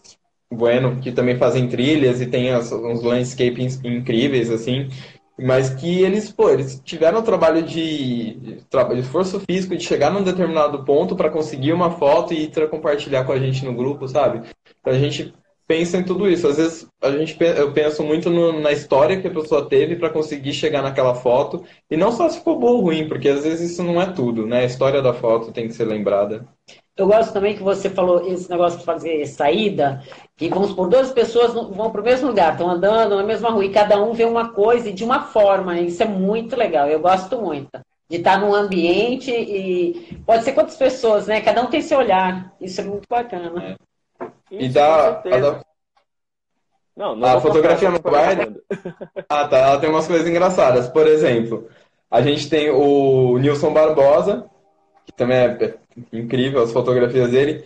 Bueno, 0.52 1.00
que 1.02 1.12
também 1.12 1.38
fazem 1.38 1.68
trilhas 1.68 2.22
e 2.22 2.28
tem 2.28 2.56
uns 2.56 3.04
landscapes 3.04 3.80
incríveis, 3.84 4.50
assim, 4.50 4.88
mas 5.38 5.70
que 5.70 6.02
eles, 6.02 6.32
pô, 6.32 6.50
eles 6.50 6.82
tiveram 6.84 7.20
o 7.20 7.24
trabalho 7.24 7.62
de, 7.62 8.36
de 8.36 9.00
esforço 9.00 9.40
físico 9.40 9.76
de 9.76 9.84
chegar 9.84 10.12
num 10.12 10.24
determinado 10.24 10.84
ponto 10.84 11.16
para 11.16 11.30
conseguir 11.30 11.74
uma 11.74 11.92
foto 11.92 12.34
e 12.34 12.50
compartilhar 12.70 13.26
com 13.26 13.32
a 13.32 13.40
gente 13.40 13.66
no 13.66 13.74
grupo, 13.74 14.08
sabe? 14.08 14.48
Pra 14.82 14.94
gente 14.94 15.34
pensa 15.68 15.98
em 15.98 16.04
tudo 16.04 16.30
isso. 16.30 16.48
Às 16.48 16.58
vezes 16.58 16.88
a 17.02 17.12
gente, 17.12 17.38
eu 17.42 17.72
penso 17.74 18.04
muito 18.04 18.30
no, 18.30 18.60
na 18.60 18.72
história 18.72 19.20
que 19.20 19.28
a 19.28 19.34
pessoa 19.34 19.68
teve 19.68 19.96
para 19.96 20.10
conseguir 20.10 20.54
chegar 20.54 20.82
naquela 20.82 21.16
foto. 21.16 21.64
E 21.90 21.98
não 21.98 22.12
só 22.12 22.30
se 22.30 22.38
ficou 22.40 22.60
boa 22.60 22.74
ou 22.74 22.82
ruim, 22.82 23.08
porque 23.08 23.30
às 23.30 23.44
vezes 23.44 23.72
isso 23.72 23.84
não 23.84 24.02
é 24.02 24.06
tudo, 24.06 24.46
né? 24.46 24.62
A 24.62 24.66
história 24.66 25.02
da 25.02 25.14
foto 25.14 25.52
tem 25.52 25.68
que 25.68 25.74
ser 25.74 25.86
lembrada. 25.86 26.48
Eu 26.98 27.08
gosto 27.08 27.34
também 27.34 27.56
que 27.56 27.64
você 27.64 27.90
falou 27.90 28.26
esse 28.26 28.50
negócio 28.50 28.80
de 28.80 28.86
fazer 28.86 29.26
saída, 29.26 30.02
que 30.38 30.48
vamos 30.48 30.72
por 30.72 30.88
duas 30.88 31.12
pessoas 31.12 31.54
vão 31.54 31.92
para 31.92 32.00
o 32.00 32.04
mesmo 32.04 32.30
lugar, 32.30 32.54
estão 32.54 32.70
andando 32.70 33.18
na 33.18 33.24
mesma 33.24 33.50
rua, 33.50 33.66
e 33.66 33.72
cada 33.72 34.02
um 34.02 34.14
vê 34.14 34.24
uma 34.24 34.54
coisa 34.54 34.90
e 34.90 34.94
de 34.94 35.04
uma 35.04 35.24
forma. 35.24 35.78
Isso 35.78 36.02
é 36.02 36.06
muito 36.06 36.56
legal, 36.56 36.88
eu 36.88 37.00
gosto 37.00 37.38
muito. 37.38 37.70
De 38.10 38.18
estar 38.18 38.40
num 38.40 38.54
ambiente 38.54 39.32
e 39.32 40.20
pode 40.26 40.44
ser 40.44 40.54
quantas 40.54 40.78
pessoas, 40.78 41.28
né? 41.28 41.42
Cada 41.42 41.62
um 41.64 41.68
tem 41.68 41.82
seu 41.82 41.98
olhar. 41.98 42.54
Isso 42.62 42.80
é 42.80 42.84
muito 42.84 43.08
bacana. 43.10 43.78
É. 44.22 44.28
E 44.52 44.70
dá. 44.70 45.22
Não, 46.96 47.16
não 47.16 47.28
a 47.28 47.42
fotografia 47.42 47.90
mobile. 47.90 48.62
ah, 49.28 49.48
tá. 49.48 49.58
Ela 49.58 49.80
tem 49.80 49.90
umas 49.90 50.08
coisas 50.08 50.28
engraçadas. 50.28 50.88
Por 50.88 51.08
exemplo, 51.08 51.68
a 52.10 52.22
gente 52.22 52.48
tem 52.48 52.70
o 52.70 53.40
Nilson 53.40 53.74
Barbosa, 53.74 54.50
que 55.06 55.14
também 55.14 55.38
é 55.38 55.76
incrível 56.12 56.62
as 56.62 56.72
fotografias 56.72 57.32
dele. 57.32 57.64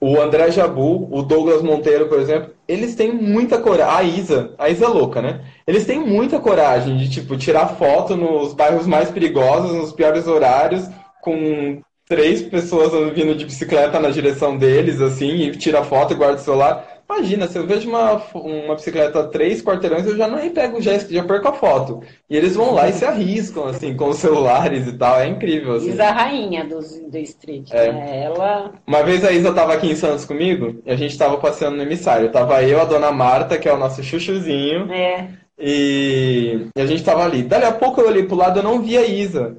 O 0.00 0.18
André 0.18 0.50
Jabu, 0.50 1.08
o 1.14 1.22
Douglas 1.22 1.60
Monteiro, 1.60 2.08
por 2.08 2.18
exemplo, 2.18 2.54
eles 2.66 2.94
têm 2.94 3.12
muita 3.12 3.58
coragem. 3.58 3.94
A 3.94 4.02
Isa, 4.02 4.54
a 4.58 4.70
Isa 4.70 4.86
é 4.86 4.88
louca, 4.88 5.20
né? 5.20 5.44
Eles 5.66 5.84
têm 5.84 6.00
muita 6.00 6.40
coragem 6.40 6.96
de, 6.96 7.10
tipo, 7.10 7.36
tirar 7.36 7.76
foto 7.76 8.16
nos 8.16 8.54
bairros 8.54 8.86
mais 8.86 9.10
perigosos, 9.10 9.76
nos 9.76 9.92
piores 9.92 10.26
horários, 10.26 10.88
com 11.20 11.82
três 12.08 12.42
pessoas 12.42 12.92
vindo 13.14 13.34
de 13.34 13.44
bicicleta 13.44 14.00
na 14.00 14.10
direção 14.10 14.56
deles, 14.56 15.00
assim, 15.00 15.34
e 15.36 15.50
tira 15.52 15.84
foto 15.84 16.14
e 16.14 16.16
guarda 16.16 16.36
o 16.36 16.44
celular. 16.44 16.99
Imagina, 17.10 17.48
se 17.48 17.58
eu 17.58 17.66
vejo 17.66 17.88
uma, 17.88 18.22
uma 18.34 18.76
bicicleta 18.76 19.18
a 19.18 19.26
três 19.26 19.60
quarteirões, 19.60 20.06
eu 20.06 20.16
já 20.16 20.28
não 20.28 20.38
pego 20.50 20.78
o 20.78 20.80
gesto, 20.80 21.12
já 21.12 21.24
perco 21.24 21.48
a 21.48 21.52
foto. 21.52 22.02
E 22.28 22.36
eles 22.36 22.54
vão 22.54 22.72
lá 22.72 22.88
e 22.88 22.92
se 22.92 23.04
arriscam, 23.04 23.64
assim, 23.66 23.96
com 23.96 24.10
os 24.10 24.18
celulares 24.18 24.86
e 24.86 24.92
tal. 24.92 25.18
É 25.18 25.26
incrível, 25.26 25.74
assim. 25.74 25.90
Isa 25.90 26.04
a 26.04 26.12
rainha 26.12 26.64
do, 26.64 26.78
do 26.78 27.18
street, 27.18 27.68
é. 27.72 27.92
né? 27.92 28.22
Ela... 28.24 28.72
Uma 28.86 29.02
vez 29.02 29.24
a 29.24 29.32
Isa 29.32 29.52
tava 29.52 29.74
aqui 29.74 29.90
em 29.90 29.96
Santos 29.96 30.24
comigo, 30.24 30.80
e 30.86 30.90
a 30.92 30.96
gente 30.96 31.18
tava 31.18 31.36
passeando 31.38 31.76
no 31.76 31.82
emissário. 31.82 32.30
Tava 32.30 32.62
eu, 32.62 32.80
a 32.80 32.84
dona 32.84 33.10
Marta, 33.10 33.58
que 33.58 33.68
é 33.68 33.72
o 33.74 33.78
nosso 33.78 34.02
chuchuzinho. 34.04 34.90
É. 34.92 35.30
E, 35.58 36.68
e 36.76 36.80
a 36.80 36.86
gente 36.86 37.02
tava 37.02 37.24
ali. 37.24 37.42
Dali 37.42 37.64
a 37.64 37.72
pouco 37.72 38.00
eu 38.00 38.06
olhei 38.06 38.22
pro 38.22 38.36
lado, 38.36 38.60
eu 38.60 38.62
não 38.62 38.80
vi 38.80 38.96
a 38.96 39.04
Isa. 39.04 39.56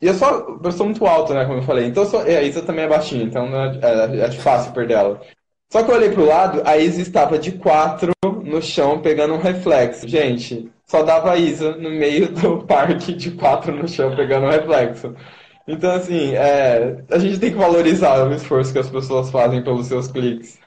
E 0.00 0.06
eu 0.06 0.14
só 0.14 0.58
eu 0.62 0.72
sou 0.72 0.86
muito 0.86 1.04
alto, 1.06 1.34
né? 1.34 1.44
Como 1.44 1.58
eu 1.58 1.62
falei. 1.62 1.86
Então 1.86 2.04
eu 2.04 2.08
sou, 2.08 2.20
a 2.20 2.42
Isa 2.42 2.62
também 2.62 2.84
é 2.84 2.88
baixinha, 2.88 3.24
então 3.24 3.46
é, 3.54 3.78
é, 3.82 4.20
é 4.26 4.30
fácil 4.30 4.72
perder 4.72 4.94
ela. 4.94 5.20
Só 5.74 5.82
que 5.82 5.90
eu 5.90 5.96
olhei 5.96 6.12
pro 6.12 6.24
lado, 6.24 6.62
a 6.64 6.76
Isa 6.76 7.02
estava 7.02 7.36
de 7.36 7.50
quatro 7.50 8.12
no 8.44 8.62
chão 8.62 9.02
pegando 9.02 9.34
um 9.34 9.40
reflexo. 9.40 10.06
Gente, 10.06 10.70
só 10.86 11.02
dava 11.02 11.32
a 11.32 11.36
Isa 11.36 11.74
no 11.74 11.90
meio 11.90 12.28
do 12.32 12.64
parque 12.64 13.12
de 13.12 13.32
quatro 13.32 13.74
no 13.74 13.88
chão 13.88 14.14
pegando 14.14 14.46
um 14.46 14.50
reflexo. 14.50 15.16
Então, 15.66 15.90
assim, 15.90 16.32
é, 16.36 17.04
a 17.10 17.18
gente 17.18 17.40
tem 17.40 17.50
que 17.50 17.56
valorizar 17.56 18.24
o 18.24 18.32
esforço 18.32 18.72
que 18.72 18.78
as 18.78 18.88
pessoas 18.88 19.32
fazem 19.32 19.64
pelos 19.64 19.88
seus 19.88 20.06
cliques. 20.06 20.60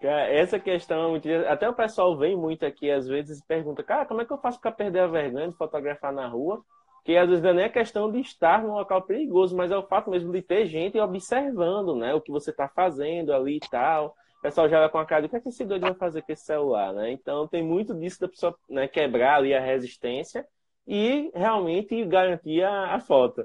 Essa 0.00 0.58
questão, 0.58 1.20
até 1.46 1.68
o 1.68 1.74
pessoal 1.74 2.16
vem 2.16 2.34
muito 2.34 2.64
aqui 2.64 2.90
às 2.90 3.06
vezes 3.06 3.38
e 3.38 3.46
pergunta, 3.46 3.82
cara, 3.82 4.06
como 4.06 4.22
é 4.22 4.24
que 4.24 4.32
eu 4.32 4.38
faço 4.38 4.58
para 4.58 4.72
perder 4.72 5.00
a 5.00 5.06
vergonha 5.08 5.48
de 5.48 5.56
fotografar 5.58 6.10
na 6.10 6.26
rua? 6.26 6.64
Que 7.04 7.16
às 7.16 7.28
vezes 7.28 7.42
não 7.42 7.58
é 7.58 7.68
questão 7.68 8.10
de 8.10 8.20
estar 8.20 8.62
num 8.62 8.74
local 8.74 9.02
perigoso, 9.02 9.56
mas 9.56 9.70
é 9.70 9.76
o 9.76 9.86
fato 9.86 10.10
mesmo 10.10 10.32
de 10.32 10.42
ter 10.42 10.66
gente 10.66 10.98
observando, 10.98 11.96
né, 11.96 12.14
o 12.14 12.20
que 12.20 12.30
você 12.30 12.50
está 12.50 12.68
fazendo 12.68 13.32
ali 13.32 13.56
e 13.56 13.68
tal. 13.70 14.14
O 14.38 14.42
pessoal 14.42 14.68
já 14.68 14.78
vai 14.78 14.88
com 14.88 14.98
a 14.98 15.06
cara 15.06 15.22
de 15.22 15.26
o 15.26 15.30
que, 15.30 15.36
é 15.36 15.40
que 15.40 15.48
esse 15.48 15.64
doido 15.64 15.82
vai 15.82 15.94
fazer 15.94 16.22
com 16.22 16.32
esse 16.32 16.44
celular, 16.44 16.92
né? 16.92 17.10
Então 17.10 17.48
tem 17.48 17.62
muito 17.62 17.92
disso 17.92 18.20
da 18.20 18.28
pessoa 18.28 18.54
né, 18.68 18.86
quebrar 18.86 19.36
ali 19.36 19.52
a 19.52 19.60
resistência 19.60 20.46
e 20.86 21.30
realmente 21.34 22.04
garantir 22.04 22.62
a, 22.62 22.94
a 22.94 23.00
foto. 23.00 23.44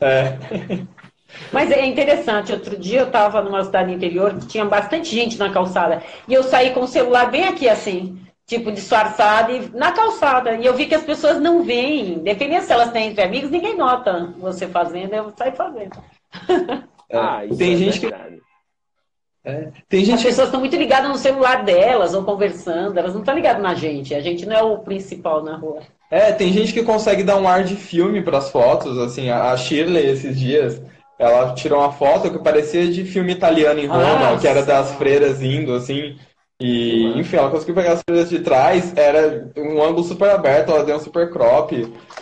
É. 0.00 0.38
Mas 1.52 1.70
é 1.70 1.84
interessante, 1.84 2.52
outro 2.52 2.78
dia 2.78 3.00
eu 3.00 3.06
estava 3.06 3.42
numa 3.42 3.62
cidade 3.62 3.92
interior 3.92 4.34
que 4.38 4.46
tinha 4.46 4.64
bastante 4.64 5.14
gente 5.14 5.38
na 5.38 5.52
calçada 5.52 6.02
e 6.26 6.32
eu 6.32 6.42
saí 6.42 6.72
com 6.72 6.80
o 6.80 6.88
celular 6.88 7.30
bem 7.30 7.44
aqui 7.44 7.68
assim 7.68 8.18
tipo, 8.48 8.72
disfarçada 8.72 9.52
e 9.52 9.68
na 9.74 9.92
calçada. 9.92 10.54
E 10.54 10.64
eu 10.64 10.74
vi 10.74 10.86
que 10.86 10.94
as 10.94 11.04
pessoas 11.04 11.38
não 11.38 11.62
veem. 11.62 12.18
Dependendo 12.20 12.64
se 12.64 12.72
elas 12.72 12.90
têm 12.90 13.10
entre 13.10 13.22
amigos, 13.22 13.50
ninguém 13.50 13.76
nota 13.76 14.34
você 14.38 14.66
fazendo, 14.66 15.14
eu 15.14 15.32
saio 15.36 15.52
fazendo. 15.52 16.02
ah, 17.12 17.42
tem 17.56 17.74
é 17.74 17.76
gente 17.76 18.00
verdade. 18.00 18.36
que. 18.36 18.48
É. 19.44 19.68
Tem 19.88 20.04
gente 20.04 20.16
As 20.16 20.22
pessoas 20.24 20.48
estão 20.48 20.60
muito 20.60 20.76
ligadas 20.76 21.08
no 21.08 21.16
celular 21.16 21.62
delas, 21.62 22.14
ou 22.14 22.24
conversando, 22.24 22.98
elas 22.98 23.12
não 23.12 23.20
estão 23.20 23.34
ligadas 23.34 23.62
na 23.62 23.74
gente. 23.74 24.14
A 24.14 24.20
gente 24.20 24.46
não 24.46 24.56
é 24.56 24.62
o 24.62 24.78
principal 24.78 25.44
na 25.44 25.56
rua. 25.56 25.80
É, 26.10 26.32
tem 26.32 26.52
gente 26.52 26.72
que 26.72 26.82
consegue 26.82 27.22
dar 27.22 27.36
um 27.36 27.46
ar 27.46 27.62
de 27.62 27.76
filme 27.76 28.22
para 28.22 28.38
as 28.38 28.50
fotos, 28.50 28.98
assim, 28.98 29.28
a 29.28 29.54
Shirley 29.56 30.06
esses 30.06 30.38
dias, 30.38 30.80
ela 31.18 31.54
tirou 31.54 31.80
uma 31.80 31.92
foto 31.92 32.30
que 32.30 32.42
parecia 32.42 32.90
de 32.90 33.04
filme 33.04 33.32
italiano 33.32 33.78
em 33.78 33.86
Roma, 33.86 34.32
ah, 34.32 34.38
que 34.38 34.48
era 34.48 34.62
das 34.62 34.92
freiras 34.94 35.42
indo, 35.42 35.74
assim, 35.74 36.16
e, 36.60 37.04
enfim, 37.18 37.36
ela 37.36 37.50
conseguiu 37.50 37.74
pegar 37.76 37.92
as 37.92 38.02
coisas 38.02 38.28
de 38.28 38.40
trás, 38.40 38.92
era 38.96 39.48
um 39.56 39.80
ângulo 39.82 40.02
super 40.02 40.30
aberto, 40.30 40.72
ela 40.72 40.84
deu 40.84 40.96
um 40.96 41.00
super 41.00 41.30
crop. 41.30 41.72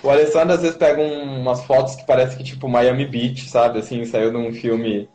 O 0.02 0.10
Alessandro 0.10 0.54
às 0.54 0.60
vezes 0.60 0.76
pega 0.76 1.00
um, 1.00 1.40
umas 1.40 1.64
fotos 1.64 1.96
que 1.96 2.06
parece 2.06 2.36
que 2.36 2.44
tipo 2.44 2.68
Miami 2.68 3.06
Beach, 3.06 3.48
sabe? 3.48 3.78
Assim, 3.78 4.04
saiu 4.04 4.30
de 4.30 4.36
um 4.36 4.52
filme 4.52 5.08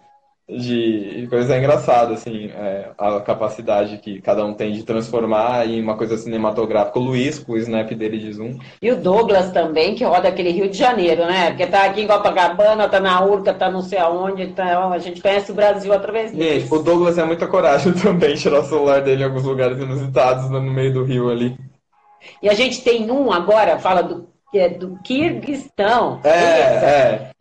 de 0.57 1.27
coisa 1.29 1.57
engraçada, 1.57 2.13
assim, 2.13 2.47
é, 2.47 2.89
a 2.97 3.19
capacidade 3.21 3.97
que 3.97 4.21
cada 4.21 4.45
um 4.45 4.53
tem 4.53 4.73
de 4.73 4.83
transformar 4.83 5.67
em 5.67 5.81
uma 5.81 5.95
coisa 5.95 6.17
cinematográfica. 6.17 6.99
O 6.99 7.01
Luiz, 7.01 7.39
com 7.39 7.53
o 7.53 7.57
snap 7.57 7.89
dele 7.91 8.17
de 8.17 8.33
Zoom. 8.33 8.57
E 8.81 8.91
o 8.91 8.97
Douglas 8.97 9.51
também, 9.51 9.95
que 9.95 10.03
roda 10.03 10.27
aquele 10.27 10.51
Rio 10.51 10.69
de 10.69 10.77
Janeiro, 10.77 11.25
né? 11.25 11.51
Porque 11.51 11.67
tá 11.67 11.85
aqui 11.85 12.01
em 12.01 12.07
Copacabana, 12.07 12.89
tá 12.89 12.99
na 12.99 13.23
Urca, 13.23 13.53
tá 13.53 13.71
não 13.71 13.81
sei 13.81 13.99
aonde, 13.99 14.47
tá, 14.47 14.89
a 14.89 14.99
gente 14.99 15.21
conhece 15.21 15.51
o 15.51 15.55
Brasil 15.55 15.93
através 15.93 16.31
dele. 16.31 16.67
O 16.69 16.79
Douglas 16.79 17.17
é 17.17 17.23
muita 17.23 17.47
coragem 17.47 17.93
também, 18.01 18.35
tirar 18.35 18.59
o 18.59 18.65
celular 18.65 19.01
dele 19.01 19.21
em 19.21 19.25
alguns 19.25 19.43
lugares 19.43 19.77
inusitados 19.77 20.49
no 20.49 20.61
meio 20.61 20.93
do 20.93 21.03
rio 21.03 21.29
ali. 21.29 21.55
E 22.41 22.49
a 22.49 22.53
gente 22.53 22.83
tem 22.83 23.09
um 23.09 23.31
agora, 23.31 23.79
fala 23.79 24.01
do, 24.01 24.27
que 24.51 24.59
é 24.59 24.69
do 24.69 24.99
Kirguistão. 25.03 26.19
É, 26.23 26.29
é. 26.29 27.31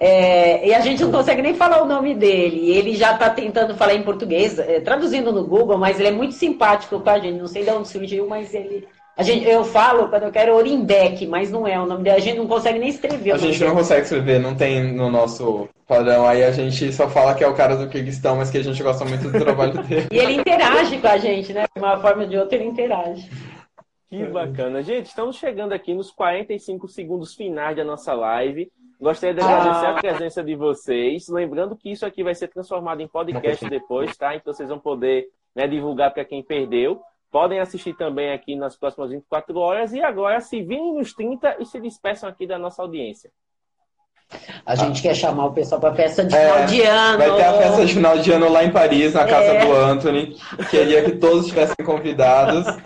É, 0.00 0.68
e 0.68 0.72
a 0.72 0.80
gente 0.80 1.02
não 1.02 1.10
consegue 1.10 1.42
nem 1.42 1.54
falar 1.54 1.82
o 1.82 1.86
nome 1.86 2.14
dele. 2.14 2.70
Ele 2.70 2.94
já 2.94 3.14
está 3.14 3.28
tentando 3.30 3.74
falar 3.74 3.94
em 3.94 4.02
português, 4.02 4.56
é, 4.58 4.80
traduzindo 4.80 5.32
no 5.32 5.44
Google, 5.44 5.76
mas 5.76 5.98
ele 5.98 6.08
é 6.08 6.12
muito 6.12 6.34
simpático 6.34 7.00
com 7.00 7.10
a 7.10 7.18
gente. 7.18 7.38
Não 7.38 7.48
sei 7.48 7.64
de 7.64 7.70
onde 7.70 7.88
surgiu, 7.88 8.28
mas 8.28 8.54
ele. 8.54 8.86
A 9.16 9.24
gente, 9.24 9.44
eu 9.48 9.64
falo 9.64 10.08
quando 10.08 10.22
eu 10.22 10.30
quero 10.30 10.54
Orimbeck, 10.54 11.26
mas 11.26 11.50
não 11.50 11.66
é 11.66 11.80
o 11.80 11.86
nome 11.86 12.04
dele. 12.04 12.16
A 12.16 12.20
gente 12.20 12.38
não 12.38 12.46
consegue 12.46 12.78
nem 12.78 12.88
escrever. 12.88 13.32
A 13.32 13.36
gente 13.36 13.58
não 13.58 13.68
dele. 13.70 13.78
consegue 13.80 14.02
escrever, 14.02 14.38
não 14.38 14.54
tem 14.54 14.92
no 14.92 15.10
nosso 15.10 15.68
padrão. 15.88 16.24
Aí 16.24 16.44
a 16.44 16.52
gente 16.52 16.92
só 16.92 17.08
fala 17.08 17.34
que 17.34 17.42
é 17.42 17.48
o 17.48 17.54
cara 17.54 17.74
do 17.74 17.88
Kirguistão, 17.88 18.36
mas 18.36 18.48
que 18.48 18.58
a 18.58 18.62
gente 18.62 18.80
gosta 18.80 19.04
muito 19.04 19.28
do 19.28 19.40
trabalho 19.40 19.82
dele. 19.82 20.06
e 20.12 20.16
ele 20.16 20.34
interage 20.34 20.98
com 20.98 21.08
a 21.08 21.18
gente, 21.18 21.52
né? 21.52 21.64
De 21.74 21.82
uma 21.82 21.98
forma 21.98 22.22
ou 22.22 22.28
de 22.28 22.36
outra, 22.38 22.54
ele 22.56 22.66
interage. 22.66 23.28
Que 24.08 24.24
bacana. 24.24 24.82
Gente, 24.82 25.06
estamos 25.06 25.36
chegando 25.36 25.72
aqui 25.72 25.92
nos 25.92 26.12
45 26.12 26.86
segundos 26.86 27.34
finais 27.34 27.76
da 27.76 27.84
nossa 27.84 28.14
live. 28.14 28.70
Gostaria 29.00 29.34
de 29.34 29.40
agradecer 29.40 29.86
ah. 29.86 29.90
a 29.90 29.94
presença 29.94 30.42
de 30.42 30.56
vocês. 30.56 31.28
Lembrando 31.28 31.76
que 31.76 31.90
isso 31.90 32.04
aqui 32.04 32.24
vai 32.24 32.34
ser 32.34 32.48
transformado 32.48 33.00
em 33.00 33.06
podcast 33.06 33.68
depois, 33.68 34.16
tá? 34.16 34.34
Então 34.34 34.52
vocês 34.52 34.68
vão 34.68 34.78
poder 34.78 35.28
né, 35.54 35.68
divulgar 35.68 36.12
para 36.12 36.24
quem 36.24 36.42
perdeu. 36.42 37.00
Podem 37.30 37.60
assistir 37.60 37.94
também 37.94 38.32
aqui 38.32 38.56
nas 38.56 38.76
próximas 38.76 39.10
24 39.10 39.56
horas. 39.58 39.92
E 39.92 40.02
agora 40.02 40.40
se 40.40 40.62
virem 40.62 40.94
nos 40.94 41.12
30 41.12 41.58
e 41.60 41.66
se 41.66 41.80
despeçam 41.80 42.28
aqui 42.28 42.44
da 42.46 42.58
nossa 42.58 42.82
audiência. 42.82 43.30
A 44.66 44.74
gente 44.74 44.98
ah. 44.98 45.02
quer 45.02 45.14
chamar 45.14 45.46
o 45.46 45.52
pessoal 45.52 45.80
para 45.80 45.90
a 45.90 45.94
festa 45.94 46.24
de 46.24 46.34
é, 46.34 46.46
final 46.46 46.66
de 46.66 46.82
ano. 46.82 47.18
Vai 47.18 47.36
ter 47.36 47.44
a 47.44 47.52
festa 47.54 47.86
de 47.86 47.94
final 47.94 48.18
de 48.18 48.32
ano 48.32 48.48
lá 48.50 48.64
em 48.64 48.72
Paris, 48.72 49.14
na 49.14 49.26
casa 49.26 49.52
é. 49.52 49.64
do 49.64 49.72
Anthony. 49.72 50.36
Queria 50.70 51.04
que 51.04 51.12
todos 51.12 51.44
estivessem 51.44 51.86
convidados. 51.86 52.66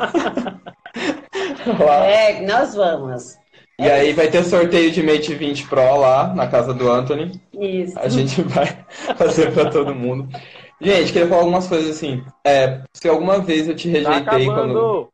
é, 2.06 2.42
nós 2.42 2.74
vamos. 2.74 3.41
E 3.82 3.90
aí 3.90 4.12
vai 4.12 4.28
ter 4.28 4.44
sorteio 4.44 4.90
de 4.90 5.02
Mate 5.02 5.34
20 5.34 5.66
Pro 5.66 5.96
lá 5.96 6.32
na 6.34 6.46
casa 6.46 6.72
do 6.72 6.90
Anthony. 6.90 7.32
Isso. 7.52 7.98
A 7.98 8.08
gente 8.08 8.42
vai 8.46 8.66
fazer 9.16 9.52
para 9.52 9.70
todo 9.70 9.94
mundo. 9.94 10.28
Gente, 10.80 11.12
queria 11.12 11.28
falar 11.28 11.42
algumas 11.42 11.66
coisas 11.68 11.96
assim. 11.96 12.24
É, 12.44 12.80
se 12.92 13.08
alguma 13.08 13.38
vez 13.38 13.68
eu 13.68 13.74
te 13.74 13.88
rejeitei 13.88 14.46
tá 14.46 14.52
quando. 14.52 15.08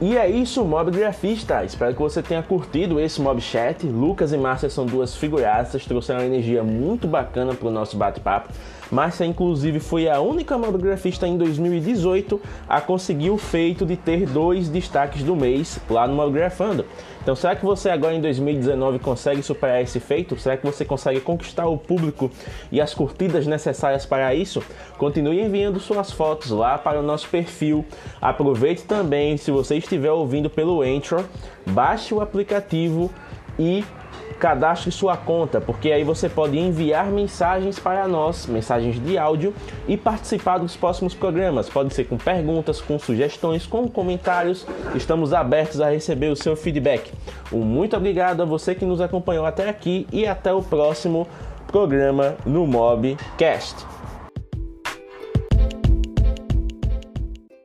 E 0.00 0.16
é 0.16 0.30
isso, 0.30 0.64
Mob 0.64 0.92
Grafista. 0.92 1.64
Espero 1.64 1.92
que 1.92 2.00
você 2.00 2.22
tenha 2.22 2.40
curtido 2.40 3.00
esse 3.00 3.20
Mob 3.20 3.40
Chat. 3.40 3.84
Lucas 3.84 4.32
e 4.32 4.36
Márcia 4.36 4.70
são 4.70 4.86
duas 4.86 5.16
figuraças, 5.16 5.84
trouxeram 5.84 6.20
uma 6.20 6.26
energia 6.26 6.62
muito 6.62 7.08
bacana 7.08 7.52
para 7.52 7.66
o 7.66 7.70
nosso 7.72 7.96
bate-papo. 7.96 8.52
Márcia, 8.92 9.24
inclusive, 9.24 9.80
foi 9.80 10.08
a 10.08 10.20
única 10.20 10.56
Mob 10.56 10.78
Grafista 10.78 11.26
em 11.26 11.36
2018 11.36 12.40
a 12.68 12.80
conseguir 12.80 13.30
o 13.30 13.36
feito 13.36 13.84
de 13.84 13.96
ter 13.96 14.24
dois 14.24 14.68
destaques 14.68 15.24
do 15.24 15.34
mês 15.34 15.80
lá 15.90 16.06
no 16.06 16.14
Mob 16.14 16.32
Grafando. 16.32 16.86
Então, 17.28 17.36
será 17.36 17.54
que 17.54 17.62
você 17.62 17.90
agora 17.90 18.14
em 18.14 18.22
2019 18.22 19.00
consegue 19.00 19.42
superar 19.42 19.82
esse 19.82 20.00
feito? 20.00 20.34
Será 20.38 20.56
que 20.56 20.64
você 20.64 20.82
consegue 20.82 21.20
conquistar 21.20 21.66
o 21.66 21.76
público 21.76 22.30
e 22.72 22.80
as 22.80 22.94
curtidas 22.94 23.46
necessárias 23.46 24.06
para 24.06 24.34
isso? 24.34 24.62
Continue 24.96 25.42
enviando 25.42 25.78
suas 25.78 26.10
fotos 26.10 26.50
lá 26.50 26.78
para 26.78 27.00
o 27.00 27.02
nosso 27.02 27.28
perfil. 27.28 27.84
Aproveite 28.18 28.84
também, 28.84 29.36
se 29.36 29.50
você 29.50 29.76
estiver 29.76 30.10
ouvindo 30.10 30.48
pelo 30.48 30.80
Anchor, 30.80 31.22
baixe 31.66 32.14
o 32.14 32.22
aplicativo 32.22 33.10
e 33.58 33.84
cadastre 34.38 34.90
sua 34.90 35.16
conta, 35.16 35.60
porque 35.60 35.90
aí 35.90 36.04
você 36.04 36.28
pode 36.28 36.58
enviar 36.58 37.06
mensagens 37.06 37.78
para 37.78 38.06
nós, 38.06 38.46
mensagens 38.46 39.02
de 39.02 39.18
áudio 39.18 39.52
e 39.86 39.96
participar 39.96 40.58
dos 40.58 40.76
próximos 40.76 41.14
programas. 41.14 41.68
Pode 41.68 41.92
ser 41.92 42.04
com 42.04 42.16
perguntas, 42.16 42.80
com 42.80 42.98
sugestões, 42.98 43.66
com 43.66 43.88
comentários. 43.88 44.66
Estamos 44.94 45.32
abertos 45.32 45.80
a 45.80 45.90
receber 45.90 46.28
o 46.28 46.36
seu 46.36 46.56
feedback. 46.56 47.12
Um 47.52 47.60
muito 47.60 47.96
obrigado 47.96 48.42
a 48.42 48.44
você 48.44 48.74
que 48.74 48.84
nos 48.84 49.00
acompanhou 49.00 49.44
até 49.44 49.68
aqui 49.68 50.06
e 50.12 50.26
até 50.26 50.52
o 50.52 50.62
próximo 50.62 51.26
programa 51.66 52.34
no 52.46 52.66
Mobcast. 52.66 53.97